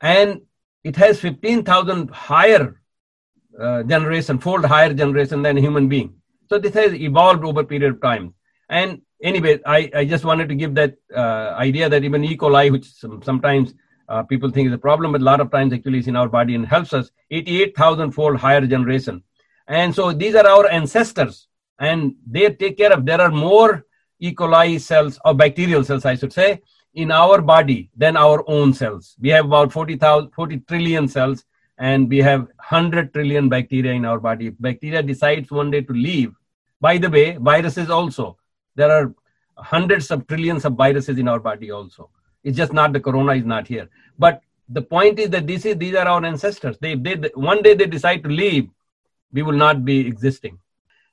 and 0.02 0.42
it 0.84 0.98
has 0.98 1.22
fifteen 1.22 1.64
thousand 1.64 2.12
higher 2.12 2.82
uh, 3.60 3.84
generation, 3.84 4.40
fold 4.40 4.66
higher 4.66 4.94
generation 4.94 5.42
than 5.42 5.56
human 5.56 5.88
being. 5.88 6.16
So 6.50 6.60
this 6.60 6.74
has 6.74 6.94
evolved 6.94 7.46
over 7.46 7.64
period 7.64 7.94
of 7.94 8.02
time. 8.02 8.34
And 8.70 9.02
anyway, 9.24 9.60
I, 9.66 9.90
I 9.96 10.06
just 10.06 10.26
wanted 10.26 10.50
to 10.50 10.56
give 10.56 10.76
that 10.76 10.96
uh, 11.16 11.56
idea 11.58 11.88
that 11.90 12.04
even 12.04 12.24
E. 12.26 12.36
coli, 12.38 12.72
which 12.72 12.86
some, 12.86 13.22
sometimes 13.24 13.74
uh, 14.10 14.24
people 14.24 14.50
think 14.50 14.68
is 14.68 14.74
a 14.74 14.78
problem, 14.78 15.14
but 15.14 15.22
a 15.22 15.24
lot 15.24 15.40
of 15.40 15.52
times 15.52 15.74
actually 15.74 16.00
is 16.00 16.08
in 16.08 16.16
our 16.16 16.30
body 16.30 16.56
and 16.56 16.66
helps 16.66 16.94
us, 16.94 17.12
88,000 17.32 18.12
fold 18.12 18.38
higher 18.38 18.66
generation. 18.66 19.24
And 19.68 19.94
so 19.94 20.14
these 20.14 20.36
are 20.36 20.48
our 20.48 20.68
ancestors 20.70 21.48
and 21.80 22.16
they 22.26 22.50
take 22.52 22.78
care 22.78 22.94
of, 22.94 23.06
there 23.06 23.22
are 23.22 23.32
more 23.32 23.86
E. 24.20 24.34
coli 24.34 24.80
cells 24.80 25.20
or 25.26 25.34
bacterial 25.34 25.84
cells, 25.84 26.06
I 26.06 26.16
should 26.16 26.34
say, 26.34 26.62
in 26.94 27.12
our 27.12 27.42
body 27.42 27.90
than 27.96 28.18
our 28.18 28.44
own 28.48 28.74
cells. 28.74 29.16
We 29.20 29.30
have 29.30 29.46
about 29.46 29.72
40,000, 29.72 30.32
40 30.32 30.60
trillion 30.62 31.08
cells 31.08 31.44
and 31.78 32.10
we 32.10 32.18
have 32.20 32.42
100 32.42 33.14
trillion 33.14 33.50
bacteria 33.50 33.94
in 33.94 34.06
our 34.06 34.20
body. 34.20 34.50
Bacteria 34.50 35.04
decides 35.04 35.52
one 35.52 35.70
day 35.70 35.82
to 35.82 35.94
leave, 35.94 36.34
by 36.82 36.98
the 36.98 37.10
way, 37.10 37.38
viruses 37.38 37.90
also, 37.90 38.38
there 38.76 38.92
are 38.92 39.14
hundreds 39.58 40.12
of 40.12 40.28
trillions 40.28 40.66
of 40.66 40.74
viruses 40.74 41.18
in 41.18 41.28
our 41.28 41.40
body 41.40 41.72
also. 41.72 42.10
It's 42.44 42.56
just 42.56 42.74
not 42.74 42.94
the 42.94 43.00
corona 43.00 43.34
is 43.34 43.46
not 43.46 43.68
here. 43.68 43.90
But 44.18 44.42
the 44.70 44.82
point 44.82 45.20
is 45.20 45.30
that 45.32 45.48
this 45.48 45.66
is, 45.66 45.78
these 45.78 45.96
are 45.96 46.08
our 46.08 46.24
ancestors. 46.24 46.78
They, 46.80 46.96
they, 46.96 47.16
one 47.34 47.62
day 47.64 47.74
they 47.74 47.88
decide 47.88 48.24
to 48.24 48.30
leave, 48.30 48.70
we 49.32 49.42
will 49.42 49.54
not 49.54 49.86
be 49.86 50.06
existing. 50.08 50.60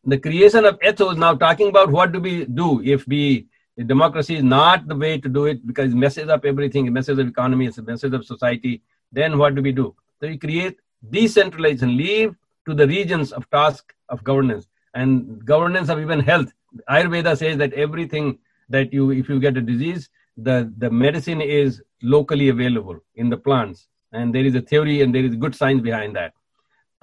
The 0.04 0.18
creation 0.18 0.64
of 0.64 0.78
ETHO 0.82 1.10
is 1.10 1.18
now 1.18 1.34
talking 1.34 1.68
about 1.68 1.90
what 1.90 2.12
do 2.12 2.20
we 2.20 2.44
do 2.44 2.82
if 2.82 3.06
we 3.08 3.46
democracy 3.86 4.36
is 4.36 4.42
not 4.44 4.86
the 4.86 4.94
way 4.94 5.18
to 5.18 5.28
do 5.28 5.46
it 5.46 5.66
because 5.66 5.92
it 5.92 5.96
messes 5.96 6.28
up 6.28 6.44
everything, 6.44 6.86
it 6.86 6.90
messes 6.90 7.18
up 7.18 7.26
economy, 7.26 7.66
it 7.66 7.86
messes 7.86 8.12
up 8.14 8.24
society. 8.24 8.82
Then 9.10 9.38
what 9.38 9.54
do 9.54 9.62
we 9.62 9.72
do? 9.72 9.94
So 10.20 10.28
we 10.28 10.38
create 10.38 10.78
decentralization, 11.10 11.96
leave 11.96 12.36
to 12.66 12.74
the 12.74 12.86
regions 12.86 13.32
of 13.32 13.48
task 13.50 13.92
of 14.08 14.22
governance 14.22 14.68
and 14.94 15.44
governance 15.44 15.88
of 15.88 15.98
even 15.98 16.20
health. 16.20 16.52
Ayurveda 16.88 17.36
says 17.36 17.56
that 17.58 17.72
everything 17.72 18.38
that 18.68 18.92
you, 18.92 19.10
if 19.10 19.28
you 19.28 19.40
get 19.40 19.56
a 19.56 19.60
disease, 19.60 20.08
the, 20.36 20.72
the 20.78 20.90
medicine 20.90 21.40
is 21.40 21.82
locally 22.02 22.48
available 22.48 22.98
in 23.16 23.28
the 23.28 23.36
plants. 23.36 23.88
And 24.12 24.34
there 24.34 24.44
is 24.44 24.54
a 24.54 24.60
theory 24.60 25.02
and 25.02 25.14
there 25.14 25.24
is 25.24 25.34
good 25.34 25.54
science 25.54 25.82
behind 25.82 26.14
that. 26.16 26.34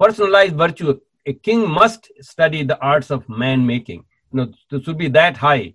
Personalized 0.04 0.56
virtue, 0.56 0.98
a 1.26 1.32
king 1.32 1.68
must 1.68 2.10
study 2.20 2.60
the 2.64 2.78
arts 2.80 3.10
of 3.10 3.28
man 3.28 3.64
making. 3.74 4.04
You 4.32 4.36
know, 4.36 4.46
to, 4.70 4.82
should 4.82 4.98
be 4.98 5.08
that 5.20 5.36
high. 5.36 5.74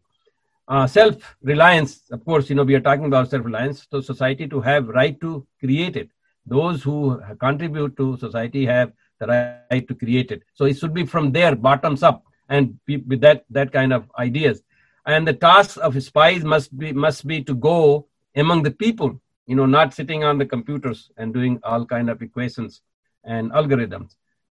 Uh, 0.68 0.86
self-reliance, 0.86 1.92
of 2.12 2.26
course, 2.26 2.50
you 2.50 2.56
know, 2.56 2.64
we 2.64 2.76
are 2.76 2.86
talking 2.88 3.06
about 3.06 3.30
self-reliance. 3.30 3.88
So 3.90 4.02
society 4.02 4.46
to 4.54 4.60
have 4.60 4.88
right 4.90 5.20
to 5.22 5.48
create 5.62 5.96
it 5.96 6.10
those 6.48 6.82
who 6.82 7.22
contribute 7.40 7.96
to 7.98 8.18
society 8.18 8.66
have 8.66 8.92
the 9.20 9.28
right 9.28 9.88
to 9.88 9.96
create 9.96 10.32
it. 10.32 10.44
So 10.54 10.66
it 10.66 10.78
should 10.78 10.94
be 10.94 11.06
from 11.06 11.32
there, 11.32 11.56
bottoms 11.56 12.04
up, 12.04 12.24
and 12.50 12.80
with 12.88 13.22
that 13.22 13.46
that 13.50 13.72
kind 13.72 13.92
of 13.92 14.10
ideas. 14.18 14.62
And 15.06 15.28
the 15.28 15.34
task 15.34 15.78
of 15.82 16.02
spies 16.02 16.44
must 16.44 16.78
be 16.78 16.94
must 16.94 17.28
be 17.28 17.44
to 17.44 17.54
go 17.54 18.08
among 18.36 18.64
the 18.64 18.72
people, 18.72 19.20
you 19.46 19.56
know, 19.56 19.66
not 19.66 19.94
sitting 19.94 20.24
on 20.24 20.38
the 20.38 20.46
computers 20.46 21.10
and 21.18 21.34
doing 21.34 21.60
all 21.64 21.86
kind 21.86 22.10
of 22.10 22.22
equations 22.22 22.82
and 23.24 23.52
algorithms. 23.52 24.16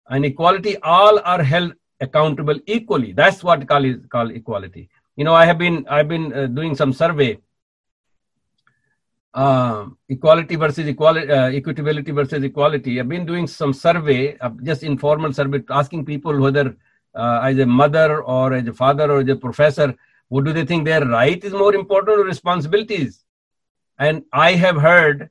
And 0.09 0.26
equality, 0.26 0.78
all 0.78 1.20
are 1.20 1.43
held 1.43 1.74
accountable 1.99 2.59
equally. 2.66 3.14
That's 3.14 3.43
what 3.43 3.68
call 3.68 3.86
is 3.86 3.97
called 4.09 4.32
equality. 4.32 4.89
You 5.16 5.24
know, 5.24 5.34
I 5.34 5.45
have 5.45 5.57
been 5.57 5.86
I've 5.88 6.07
been 6.07 6.34
uh, 6.34 6.47
doing 6.47 6.76
some 6.76 6.93
survey 6.93 7.38
uh, 9.34 9.86
equality 10.09 10.55
versus 10.55 10.88
equality, 10.88 11.32
uh, 11.32 11.49
equitability 11.49 12.14
versus 12.14 12.43
equality. 12.43 12.99
I've 12.99 13.09
been 13.09 13.26
doing 13.26 13.47
some 13.47 13.74
survey, 13.74 14.38
uh, 14.39 14.49
just 14.64 14.84
informal 14.84 15.34
survey, 15.34 15.64
asking 15.70 16.05
people 16.05 16.39
whether 16.39 16.76
uh, 17.16 17.41
as 17.43 17.57
a 17.59 17.66
mother 17.66 18.22
or 18.24 18.53
as 18.53 18.68
a 18.68 18.74
father 18.74 19.12
or 19.12 19.20
as 19.22 19.30
a 19.30 19.36
professor, 19.36 19.95
what 20.30 20.45
do 20.45 20.53
they 20.53 20.66
think 20.66 20.86
their 20.86 21.05
right 21.05 21.41
is 21.43 21.53
more 21.53 21.74
important 21.74 22.20
or 22.20 22.24
responsibilities? 22.24 23.24
And 23.99 24.24
I 24.34 24.53
have 24.53 24.78
heard 24.78 25.30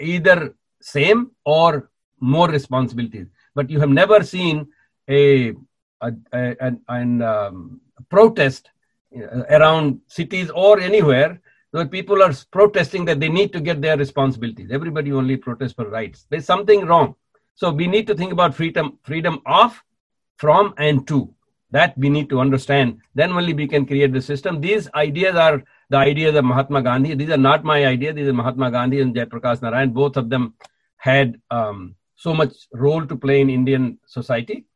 either 0.00 0.54
same 0.80 1.32
or 1.44 1.90
more 2.20 2.48
responsibilities. 2.48 3.26
But 3.54 3.70
you 3.70 3.80
have 3.80 3.90
never 3.90 4.22
seen 4.22 4.68
a, 5.08 5.54
a, 6.00 6.12
a 6.32 6.56
an, 6.60 6.80
an 6.88 7.22
um, 7.22 7.80
protest 8.08 8.70
around 9.50 10.00
cities 10.06 10.50
or 10.50 10.78
anywhere 10.80 11.40
where 11.70 11.86
people 11.86 12.22
are 12.22 12.32
protesting 12.50 13.04
that 13.04 13.20
they 13.20 13.28
need 13.28 13.52
to 13.52 13.60
get 13.60 13.80
their 13.82 13.96
responsibilities. 13.96 14.70
Everybody 14.70 15.12
only 15.12 15.36
protests 15.36 15.72
for 15.72 15.88
rights. 15.88 16.26
There's 16.30 16.46
something 16.46 16.86
wrong. 16.86 17.14
So 17.54 17.70
we 17.70 17.86
need 17.86 18.06
to 18.06 18.14
think 18.14 18.32
about 18.32 18.54
freedom, 18.54 18.98
freedom 19.02 19.40
of, 19.44 19.82
from, 20.36 20.74
and 20.78 21.06
to. 21.08 21.34
That 21.70 21.98
we 21.98 22.08
need 22.08 22.30
to 22.30 22.40
understand. 22.40 23.00
Then 23.14 23.32
only 23.32 23.52
we 23.52 23.68
can 23.68 23.84
create 23.84 24.12
the 24.12 24.22
system. 24.22 24.60
These 24.60 24.88
ideas 24.94 25.34
are 25.36 25.62
the 25.90 25.98
ideas 25.98 26.34
of 26.34 26.44
Mahatma 26.44 26.80
Gandhi. 26.82 27.14
These 27.14 27.30
are 27.30 27.36
not 27.36 27.64
my 27.64 27.84
ideas. 27.84 28.14
These 28.14 28.28
are 28.28 28.32
Mahatma 28.32 28.70
Gandhi 28.70 29.00
and 29.00 29.14
Jayaprakash 29.14 29.60
Narayan. 29.60 29.90
Both 29.90 30.16
of 30.16 30.30
them 30.30 30.54
had 30.96 31.38
um, 31.50 31.94
so 32.18 32.34
much 32.34 32.54
role 32.72 33.06
to 33.06 33.16
play 33.16 33.40
in 33.40 33.48
Indian 33.48 33.98
society. 34.06 34.66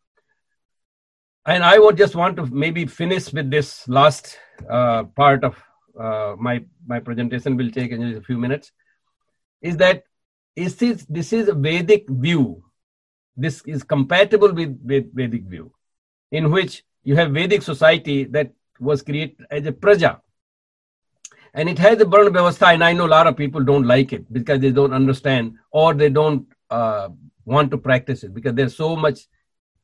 And 1.44 1.64
I 1.64 1.78
would 1.78 1.96
just 1.96 2.14
want 2.14 2.36
to 2.36 2.46
maybe 2.46 2.86
finish 2.86 3.32
with 3.32 3.50
this 3.50 3.88
last 3.88 4.38
uh, 4.70 5.02
part 5.04 5.42
of 5.42 5.56
uh, 5.98 6.36
my 6.38 6.64
my 6.86 7.00
presentation 7.00 7.56
will 7.56 7.70
take 7.70 7.90
in 7.90 8.16
a 8.16 8.20
few 8.22 8.38
minutes 8.38 8.72
is 9.60 9.76
that 9.76 10.04
is 10.56 10.76
this 10.76 11.04
this 11.08 11.32
is 11.32 11.48
a 11.48 11.54
vedic 11.54 12.08
view 12.08 12.64
this 13.36 13.62
is 13.66 13.82
compatible 13.82 14.52
with, 14.52 14.78
with 14.84 15.14
vedic 15.14 15.44
view 15.44 15.72
in 16.30 16.50
which 16.50 16.84
you 17.04 17.14
have 17.16 17.32
vedic 17.32 17.62
society 17.62 18.24
that 18.24 18.52
was 18.80 19.02
created 19.02 19.44
as 19.50 19.66
a 19.66 19.72
praja 19.72 20.20
and 21.54 21.68
it 21.68 21.78
has 21.78 22.00
a 22.00 22.04
varna 22.04 22.30
vyavastha 22.30 22.72
and 22.72 22.84
i 22.84 22.92
know 22.92 23.06
a 23.06 23.14
lot 23.16 23.26
of 23.26 23.36
people 23.36 23.62
don't 23.62 23.86
like 23.86 24.12
it 24.12 24.32
because 24.32 24.60
they 24.60 24.70
don't 24.70 24.94
understand 24.94 25.54
or 25.70 25.92
they 25.94 26.08
don't 26.08 26.46
uh, 26.70 27.08
want 27.44 27.70
to 27.70 27.78
practice 27.78 28.24
it 28.24 28.34
because 28.34 28.54
they're 28.54 28.68
so 28.68 28.96
much 28.96 29.20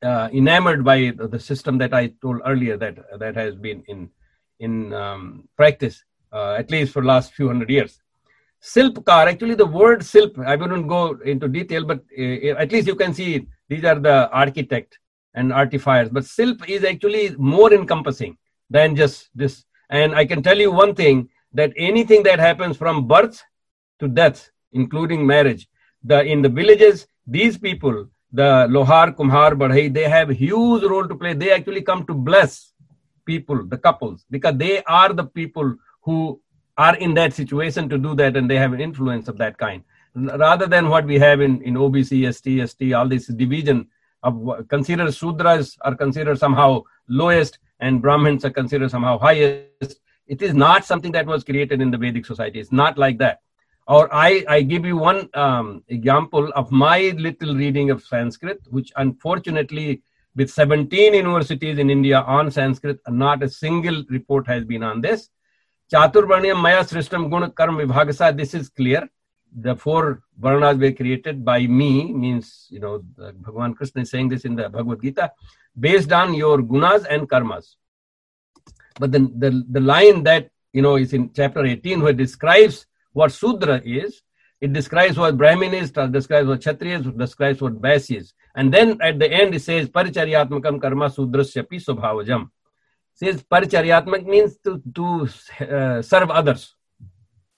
uh, 0.02 0.28
enamored 0.32 0.84
by 0.84 1.12
the 1.16 1.40
system 1.40 1.76
that 1.76 1.92
i 1.92 2.06
told 2.22 2.40
earlier 2.46 2.76
that 2.76 2.96
that 3.18 3.34
has 3.34 3.54
been 3.56 3.82
in 3.88 4.08
in 4.60 4.92
um, 4.92 5.48
practice, 5.56 6.04
uh, 6.32 6.54
at 6.54 6.70
least 6.70 6.92
for 6.92 7.04
last 7.04 7.32
few 7.34 7.46
hundred 7.46 7.70
years. 7.70 8.00
Silpkar, 8.62 9.28
actually 9.28 9.54
the 9.54 9.66
word 9.66 10.00
silp, 10.00 10.44
I 10.44 10.56
wouldn't 10.56 10.88
go 10.88 11.16
into 11.24 11.48
detail, 11.48 11.84
but 11.84 12.00
uh, 12.18 12.56
at 12.58 12.72
least 12.72 12.88
you 12.88 12.96
can 12.96 13.14
see 13.14 13.46
these 13.68 13.84
are 13.84 13.98
the 13.98 14.28
architect 14.30 14.98
and 15.34 15.52
artifiers. 15.52 16.10
But 16.10 16.24
silp 16.24 16.68
is 16.68 16.84
actually 16.84 17.36
more 17.36 17.72
encompassing 17.72 18.36
than 18.68 18.96
just 18.96 19.30
this. 19.34 19.64
And 19.90 20.14
I 20.14 20.24
can 20.26 20.42
tell 20.42 20.58
you 20.58 20.72
one 20.72 20.94
thing, 20.94 21.28
that 21.54 21.72
anything 21.78 22.22
that 22.24 22.38
happens 22.38 22.76
from 22.76 23.08
birth 23.08 23.42
to 24.00 24.08
death, 24.08 24.50
including 24.72 25.26
marriage, 25.26 25.66
the 26.04 26.22
in 26.22 26.42
the 26.42 26.48
villages, 26.48 27.06
these 27.28 27.58
people, 27.58 28.08
the 28.32 28.66
Lohar, 28.70 29.14
Kumhar, 29.14 29.52
Badhai, 29.52 29.92
they 29.92 30.08
have 30.08 30.30
huge 30.30 30.82
role 30.82 31.06
to 31.06 31.14
play. 31.14 31.34
They 31.34 31.52
actually 31.52 31.82
come 31.82 32.06
to 32.06 32.14
bless 32.14 32.72
people, 33.26 33.64
the 33.66 33.76
couples, 33.76 34.24
because 34.30 34.56
they 34.56 34.82
are 34.84 35.12
the 35.12 35.24
people 35.24 35.76
who 36.02 36.40
are 36.78 36.96
in 36.96 37.12
that 37.14 37.34
situation 37.34 37.88
to 37.90 37.98
do 37.98 38.14
that 38.14 38.36
and 38.36 38.50
they 38.50 38.56
have 38.56 38.72
an 38.72 38.80
influence 38.80 39.28
of 39.28 39.36
that 39.38 39.58
kind. 39.58 39.84
Rather 40.14 40.66
than 40.66 40.88
what 40.88 41.04
we 41.04 41.18
have 41.18 41.40
in, 41.40 41.60
in 41.62 41.74
OBC, 41.74 42.32
ST, 42.34 42.68
ST, 42.68 42.92
all 42.94 43.06
this 43.06 43.26
division 43.26 43.86
of 44.22 44.66
considered 44.68 45.08
Sudras 45.08 45.76
are 45.82 45.94
considered 45.94 46.38
somehow 46.38 46.82
lowest 47.08 47.58
and 47.80 48.00
Brahmins 48.00 48.44
are 48.44 48.50
considered 48.50 48.90
somehow 48.90 49.18
highest. 49.18 50.00
It 50.26 50.40
is 50.42 50.54
not 50.54 50.84
something 50.84 51.12
that 51.12 51.26
was 51.26 51.44
created 51.44 51.80
in 51.80 51.90
the 51.90 51.98
Vedic 51.98 52.26
society. 52.26 52.58
It's 52.58 52.72
not 52.72 52.96
like 52.96 53.18
that. 53.18 53.40
Or 53.88 54.14
I, 54.14 54.44
I 54.48 54.62
give 54.62 54.84
you 54.84 54.96
one 54.96 55.28
um, 55.34 55.82
example 55.88 56.52
of 56.54 56.70
my 56.70 57.14
little 57.16 57.54
reading 57.54 57.90
of 57.90 58.02
Sanskrit, 58.02 58.60
which 58.68 58.92
unfortunately 58.96 60.02
with 60.36 60.50
17 60.50 61.14
universities 61.14 61.78
in 61.78 61.90
India 61.90 62.20
on 62.20 62.50
Sanskrit, 62.50 63.00
not 63.08 63.42
a 63.42 63.48
single 63.48 64.04
report 64.10 64.46
has 64.46 64.64
been 64.64 64.82
on 64.82 65.00
this. 65.00 65.30
Chaturvarnyam 65.92 66.60
Maya 66.60 66.84
Srishtam 66.84 67.30
Guna 67.30 67.50
Karma 67.50 67.86
Vibhagasa, 67.86 68.36
this 68.36 68.54
is 68.54 68.68
clear. 68.68 69.08
the 69.56 69.74
four 69.76 70.22
varnas 70.40 70.78
were 70.80 70.92
created 70.92 71.44
by 71.44 71.66
me 71.66 72.12
means 72.12 72.66
you 72.70 72.80
know 72.80 72.98
bhagwan 73.44 73.74
krishna 73.74 74.02
is 74.02 74.10
saying 74.10 74.28
this 74.28 74.44
in 74.44 74.54
the 74.54 74.68
bhagavad 74.68 75.00
gita 75.00 75.30
based 75.78 76.12
on 76.12 76.34
your 76.34 76.58
gunas 76.58 77.06
and 77.08 77.28
karmas 77.28 77.76
but 79.00 79.10
then 79.12 79.32
the 79.38 79.64
the 79.70 79.80
line 79.80 80.22
that 80.22 80.50
you 80.72 80.82
know 80.82 80.96
is 80.96 81.12
in 81.12 81.30
chapter 81.32 81.64
18 81.64 82.00
where 82.02 82.10
it 82.10 82.16
describes 82.16 82.86
what 83.12 83.32
sudra 83.32 83.80
is 83.84 84.22
it 84.60 84.72
describes 84.72 85.16
what 85.16 85.36
brahmin 85.36 85.74
is 85.74 85.90
describes 85.90 86.48
what 86.48 86.60
kshatriya 86.60 86.98
is 86.98 87.06
describes 87.16 87.60
what 87.60 87.80
vaisya 87.80 88.18
is 88.18 88.34
and 88.54 88.72
then 88.72 88.98
at 89.00 89.18
the 89.18 89.30
end 89.30 89.54
it 89.54 89.60
says 89.60 89.88
paricharyatmakam 89.88 90.80
karma 90.80 91.06
sudrasyapi 91.08 91.78
swabhavajam 91.84 92.48
says 93.14 93.42
paricharyatmak 93.42 94.26
means 94.26 94.58
to 94.58 94.82
to 94.94 95.28
uh, 95.64 96.02
serve 96.02 96.30
others 96.30 96.74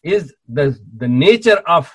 is 0.02 0.34
the, 0.48 0.78
the 0.96 1.08
nature 1.08 1.58
of 1.66 1.92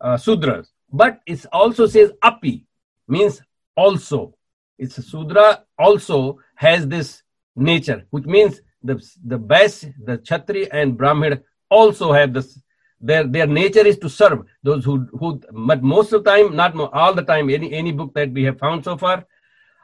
uh, 0.00 0.16
Sudras. 0.16 0.68
But 0.92 1.20
it 1.26 1.44
also 1.52 1.86
says 1.86 2.12
api, 2.22 2.66
means 3.08 3.40
also. 3.76 4.34
It's 4.78 4.96
Sudra 5.06 5.64
also 5.78 6.38
has 6.54 6.86
this 6.86 7.22
nature, 7.54 8.04
which 8.10 8.24
means 8.24 8.60
the, 8.82 9.02
the 9.24 9.38
best, 9.38 9.86
the 10.04 10.18
Kshatri 10.18 10.68
and 10.70 10.96
Brahmin 10.96 11.42
also 11.70 12.12
have 12.12 12.32
this. 12.34 12.60
Their, 13.00 13.24
their 13.24 13.46
nature 13.46 13.86
is 13.86 13.98
to 13.98 14.08
serve 14.08 14.46
those 14.62 14.84
who, 14.84 15.06
who, 15.18 15.40
but 15.52 15.82
most 15.82 16.12
of 16.12 16.24
the 16.24 16.30
time, 16.30 16.56
not 16.56 16.74
all 16.94 17.14
the 17.14 17.22
time, 17.22 17.50
any, 17.50 17.72
any 17.72 17.92
book 17.92 18.14
that 18.14 18.32
we 18.32 18.44
have 18.44 18.58
found 18.58 18.84
so 18.84 18.96
far, 18.96 19.26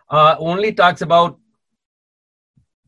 uh, 0.08 0.36
only 0.38 0.72
talks 0.72 1.02
about 1.02 1.38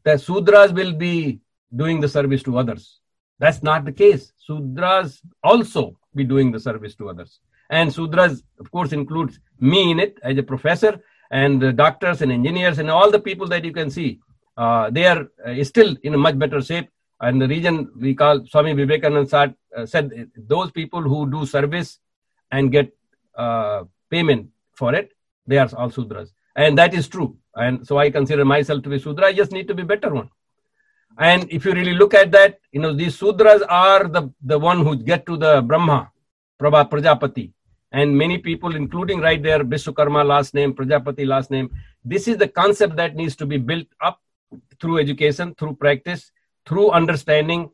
the 0.05 0.13
Sudras 0.13 0.73
will 0.73 0.93
be 0.93 1.41
doing 1.75 2.01
the 2.01 2.09
service 2.09 2.43
to 2.45 2.59
others. 2.59 3.01
That's 3.39 3.63
not 3.63 3.85
the 3.85 3.93
case. 3.93 4.33
Sudras 4.49 5.21
also 5.43 5.99
be 6.15 6.25
doing 6.25 6.53
the 6.53 6.61
service 6.61 6.95
to 6.97 7.09
others. 7.09 7.41
And 7.71 7.91
Sudras, 7.91 8.43
of 8.61 8.71
course, 8.71 8.93
includes 8.93 9.41
me 9.59 9.91
in 9.91 9.99
it 9.99 10.19
as 10.23 10.37
a 10.39 10.43
professor 10.43 11.01
and 11.31 11.77
doctors 11.77 12.23
and 12.23 12.31
engineers 12.31 12.79
and 12.79 12.91
all 12.91 13.11
the 13.11 13.19
people 13.19 13.49
that 13.49 13.65
you 13.65 13.73
can 13.73 13.91
see. 13.91 14.21
Uh, 14.57 14.91
they 14.91 15.07
are 15.07 15.29
uh, 15.45 15.65
still 15.65 15.97
in 16.03 16.15
a 16.15 16.19
much 16.19 16.39
better 16.39 16.61
shape. 16.61 16.89
And 17.21 17.41
the 17.41 17.49
reason 17.49 17.91
we 17.97 18.15
call 18.15 18.45
Swami 18.47 18.73
Vivekananda 18.75 19.29
said, 19.29 19.55
uh, 19.77 19.87
said 19.87 20.11
those 20.37 20.71
people 20.71 21.03
who 21.03 21.31
do 21.31 21.47
service 21.47 21.99
and 22.51 22.71
get 22.71 22.93
uh, 23.37 23.85
payment 24.11 24.49
for 24.75 24.95
it, 24.95 25.13
they 25.47 25.59
are 25.59 25.69
all 25.77 25.91
Sudras. 25.91 26.31
And 26.57 26.77
that 26.79 26.95
is 26.95 27.09
true. 27.09 27.37
And 27.55 27.87
so 27.87 27.99
I 27.99 28.11
consider 28.11 28.45
myself 28.45 28.83
to 28.83 28.89
be 28.89 28.99
Sudra. 28.99 29.27
I 29.27 29.33
just 29.33 29.53
need 29.53 29.69
to 29.69 29.75
be 29.75 29.83
better 29.83 30.13
one. 30.13 30.31
And 31.19 31.51
if 31.51 31.65
you 31.65 31.73
really 31.73 31.95
look 31.95 32.15
at 32.15 32.33
that, 32.33 32.59
you 32.73 32.81
know, 32.81 32.93
these 32.93 33.19
Sudras 33.19 33.63
are 33.69 34.09
the, 34.09 34.33
the 34.43 34.59
one 34.59 34.83
who 34.85 34.97
get 34.97 35.27
to 35.27 35.37
the 35.37 35.63
Brahma, 35.63 36.11
Prabha 36.61 36.91
Prajapati. 36.91 37.53
And 37.93 38.17
many 38.19 38.39
people, 38.39 38.75
including 38.75 39.21
right 39.21 39.41
there, 39.41 39.63
Vishwakarma 39.63 40.27
last 40.27 40.55
name, 40.55 40.75
Prajapati 40.75 41.25
last 41.25 41.53
name. 41.53 41.71
This 42.05 42.27
is 42.27 42.37
the 42.37 42.49
concept 42.49 42.97
that 42.97 43.15
needs 43.15 43.37
to 43.37 43.47
be 43.47 43.57
built 43.57 43.87
up 44.01 44.21
through 44.81 44.99
education, 44.99 45.55
through 45.55 45.77
practice, 45.77 46.33
through 46.67 46.91
understanding, 46.91 47.71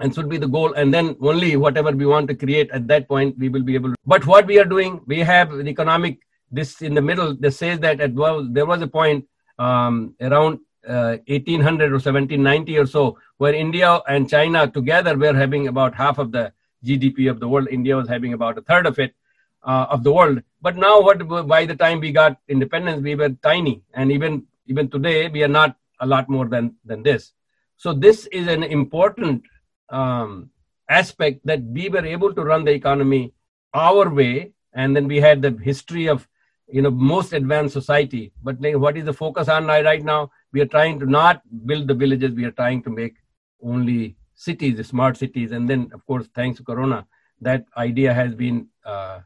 and 0.00 0.14
should 0.14 0.28
be 0.28 0.38
the 0.38 0.48
goal. 0.48 0.72
And 0.74 0.92
then 0.92 1.16
only 1.20 1.56
whatever 1.56 1.90
we 1.90 2.06
want 2.06 2.28
to 2.28 2.34
create 2.34 2.70
at 2.70 2.86
that 2.88 3.08
point, 3.08 3.38
we 3.38 3.48
will 3.48 3.62
be 3.62 3.74
able 3.74 3.90
to. 3.90 3.96
But 4.06 4.26
what 4.26 4.46
we 4.46 4.58
are 4.58 4.64
doing, 4.64 5.00
we 5.06 5.20
have 5.20 5.52
the 5.52 5.66
economic, 5.68 6.18
this 6.50 6.82
in 6.82 6.94
the 6.94 7.02
middle, 7.02 7.34
that 7.36 7.52
says 7.52 7.78
that 7.80 8.00
at, 8.00 8.14
well, 8.14 8.44
there 8.44 8.66
was 8.66 8.82
a 8.82 8.86
point 8.86 9.26
um, 9.58 10.14
around 10.20 10.60
1800 10.86 11.84
uh, 11.84 11.88
or 11.88 11.94
1790 11.94 12.78
or 12.78 12.86
so, 12.86 13.18
where 13.38 13.54
India 13.54 14.00
and 14.08 14.28
China 14.28 14.66
together 14.66 15.16
were 15.16 15.34
having 15.34 15.68
about 15.68 15.94
half 15.94 16.18
of 16.18 16.32
the 16.32 16.52
GDP 16.84 17.30
of 17.30 17.40
the 17.40 17.48
world. 17.48 17.68
India 17.70 17.96
was 17.96 18.08
having 18.08 18.32
about 18.32 18.58
a 18.58 18.62
third 18.62 18.86
of 18.86 18.98
it 18.98 19.14
uh, 19.62 19.86
of 19.90 20.04
the 20.04 20.12
world. 20.12 20.42
But 20.60 20.76
now, 20.76 21.00
what 21.00 21.26
by 21.48 21.66
the 21.66 21.74
time 21.74 22.00
we 22.00 22.12
got 22.12 22.38
independence, 22.48 23.02
we 23.02 23.14
were 23.14 23.30
tiny, 23.42 23.82
and 23.94 24.12
even 24.12 24.46
even 24.66 24.88
today, 24.88 25.28
we 25.28 25.42
are 25.42 25.48
not 25.48 25.76
a 26.00 26.06
lot 26.06 26.28
more 26.28 26.46
than 26.46 26.74
than 26.84 27.02
this. 27.02 27.32
So 27.76 27.92
this 27.92 28.26
is 28.26 28.48
an 28.48 28.62
important 28.62 29.42
um, 29.90 30.50
aspect 30.88 31.44
that 31.46 31.62
we 31.62 31.88
were 31.88 32.04
able 32.04 32.34
to 32.34 32.42
run 32.42 32.64
the 32.64 32.72
economy 32.72 33.32
our 33.72 34.08
way, 34.08 34.52
and 34.72 34.94
then 34.96 35.08
we 35.08 35.20
had 35.20 35.42
the 35.42 35.50
history 35.62 36.06
of 36.06 36.26
you 36.68 36.82
know 36.82 36.90
most 36.90 37.32
advanced 37.32 37.74
society. 37.74 38.32
But 38.42 38.56
what 38.60 38.96
is 38.96 39.04
the 39.04 39.12
focus 39.12 39.48
on 39.48 39.66
right 39.66 40.02
now? 40.02 40.30
we 40.54 40.60
are 40.60 40.72
trying 40.74 41.00
to 41.00 41.06
not 41.06 41.42
build 41.66 41.88
the 41.88 41.94
villages. 41.94 42.32
We 42.32 42.44
are 42.44 42.52
trying 42.52 42.82
to 42.84 42.90
make 42.90 43.16
only 43.60 44.16
cities 44.36 44.86
smart 44.86 45.16
cities. 45.16 45.50
And 45.50 45.68
then 45.68 45.90
of 45.92 46.06
course 46.06 46.26
thanks 46.34 46.58
to 46.58 46.64
corona 46.64 47.06
that 47.40 47.64
idea 47.76 48.14
has 48.14 48.34
been 48.34 48.68
uh, 48.86 49.20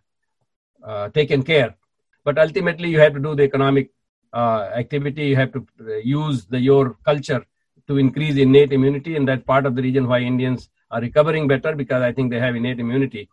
uh, 0.82 1.09
taken 1.11 1.42
care. 1.42 1.74
But 2.24 2.38
ultimately 2.38 2.88
you 2.88 2.99
have 3.01 3.12
to 3.14 3.20
do 3.20 3.34
the 3.34 3.42
economic 3.42 3.90
uh, 4.32 4.70
activity. 4.74 5.26
You 5.26 5.36
have 5.36 5.53
to 5.53 5.66
uh, 5.80 5.96
use 5.96 6.46
the 6.46 6.59
your 6.59 6.96
culture 7.05 7.44
to 7.89 7.99
increase 7.99 8.36
innate 8.36 8.72
immunity 8.72 9.16
and 9.16 9.26
that 9.26 9.47
part 9.47 9.66
of 9.66 9.74
the 9.74 9.82
reason 9.82 10.07
why 10.07 10.20
indians 10.20 10.68
are 10.91 11.01
recovering 11.01 11.49
better 11.49 11.74
because 11.74 12.03
i 12.03 12.12
think 12.12 12.30
they 12.30 12.41
have 12.41 12.57
innate 12.57 12.80
immunity. 12.80 13.28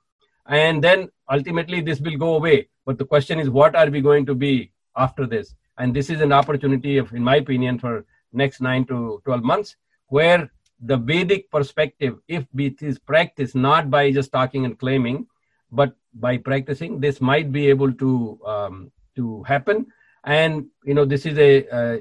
And 0.47 0.83
then 0.83 1.09
ultimately 1.31 1.81
this 1.81 1.99
will 1.99 2.17
go 2.17 2.35
away 2.35 2.67
but 2.85 2.97
the 2.99 3.05
question 3.05 3.39
is 3.39 3.49
what 3.49 3.75
are 3.75 3.89
we 3.89 4.01
going 4.01 4.25
to 4.27 4.35
be 4.35 4.71
after 4.95 5.25
this? 5.25 5.55
And 5.77 5.93
this 5.93 6.09
is 6.09 6.21
an 6.21 6.31
opportunity 6.31 6.97
of 6.97 7.11
in 7.13 7.23
my 7.23 7.37
opinion 7.37 7.79
for 7.79 8.05
next 8.31 8.61
9 8.61 8.85
to 8.85 9.21
12 9.25 9.43
months 9.43 9.75
where 10.07 10.51
the 10.81 10.97
vedic 10.97 11.49
perspective 11.49 12.17
if 12.27 12.45
it 12.57 12.81
is 12.81 12.99
practiced 12.99 13.55
not 13.55 13.89
by 13.89 14.11
just 14.11 14.31
talking 14.31 14.65
and 14.65 14.77
claiming 14.77 15.25
but 15.71 15.95
by 16.13 16.37
practicing 16.37 16.99
this 16.99 17.21
might 17.21 17.51
be 17.51 17.67
able 17.67 17.91
to 17.93 18.39
um, 18.45 18.91
to 19.15 19.41
happen 19.43 19.85
and 20.25 20.65
you 20.83 20.93
know 20.93 21.05
this 21.05 21.25
is 21.25 21.37
a, 21.37 21.51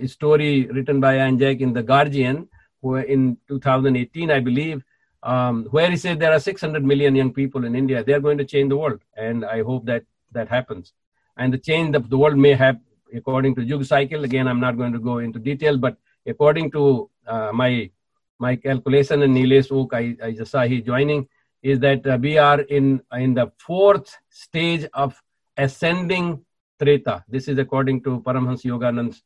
a 0.03 0.09
story 0.09 0.67
written 0.67 1.01
by 1.01 1.17
Ian 1.17 1.39
Jack 1.39 1.61
in 1.61 1.73
the 1.73 1.83
guardian 1.83 2.49
who 2.83 2.97
in 2.97 3.37
2018 3.49 4.31
i 4.31 4.41
believe 4.41 4.83
um, 5.23 5.65
where 5.71 5.91
he 5.91 5.97
said 5.97 6.19
there 6.21 6.33
are 6.33 6.41
600 6.41 6.85
million 6.85 7.15
young 7.15 7.33
people 7.33 7.65
in 7.65 7.75
india 7.75 8.05
they 8.05 8.13
are 8.13 8.21
going 8.21 8.37
to 8.39 8.45
change 8.45 8.69
the 8.69 8.77
world 8.77 9.01
and 9.17 9.45
i 9.45 9.63
hope 9.63 9.87
that 9.87 10.05
that 10.33 10.49
happens 10.49 10.93
and 11.37 11.53
the 11.53 11.59
change 11.59 11.97
of 11.97 12.11
the 12.11 12.19
world 12.19 12.37
may 12.37 12.53
have 12.53 12.79
according 13.15 13.55
to 13.55 13.65
Yug 13.65 13.85
cycle. 13.85 14.25
Again, 14.25 14.49
I'm 14.49 14.61
not 14.61 14.77
going 14.77 14.93
to 14.93 14.99
go 14.99 15.19
into 15.19 15.39
detail, 15.39 15.77
but 15.77 15.97
according 16.27 16.71
to 16.73 17.11
uh, 17.27 17.51
my 17.53 17.91
my 18.39 18.57
calculation 18.57 19.23
and 19.23 19.37
Nilesh 19.37 19.71
Oak, 19.71 19.95
I, 19.95 20.17
I 20.23 20.33
just 20.33 20.51
saw 20.51 20.63
he 20.63 20.81
joining, 20.81 21.29
is 21.63 21.79
that 21.81 22.07
uh, 22.07 22.19
we 22.21 22.37
are 22.37 22.61
in 22.61 23.01
in 23.13 23.35
the 23.35 23.53
fourth 23.59 24.17
stage 24.29 24.87
of 24.93 25.21
ascending 25.57 26.44
Treta. 26.81 27.25
This 27.29 27.49
is 27.49 27.59
according 27.59 28.03
to 28.05 28.21
Paramhans 28.21 28.63
Yoganand's 28.63 29.23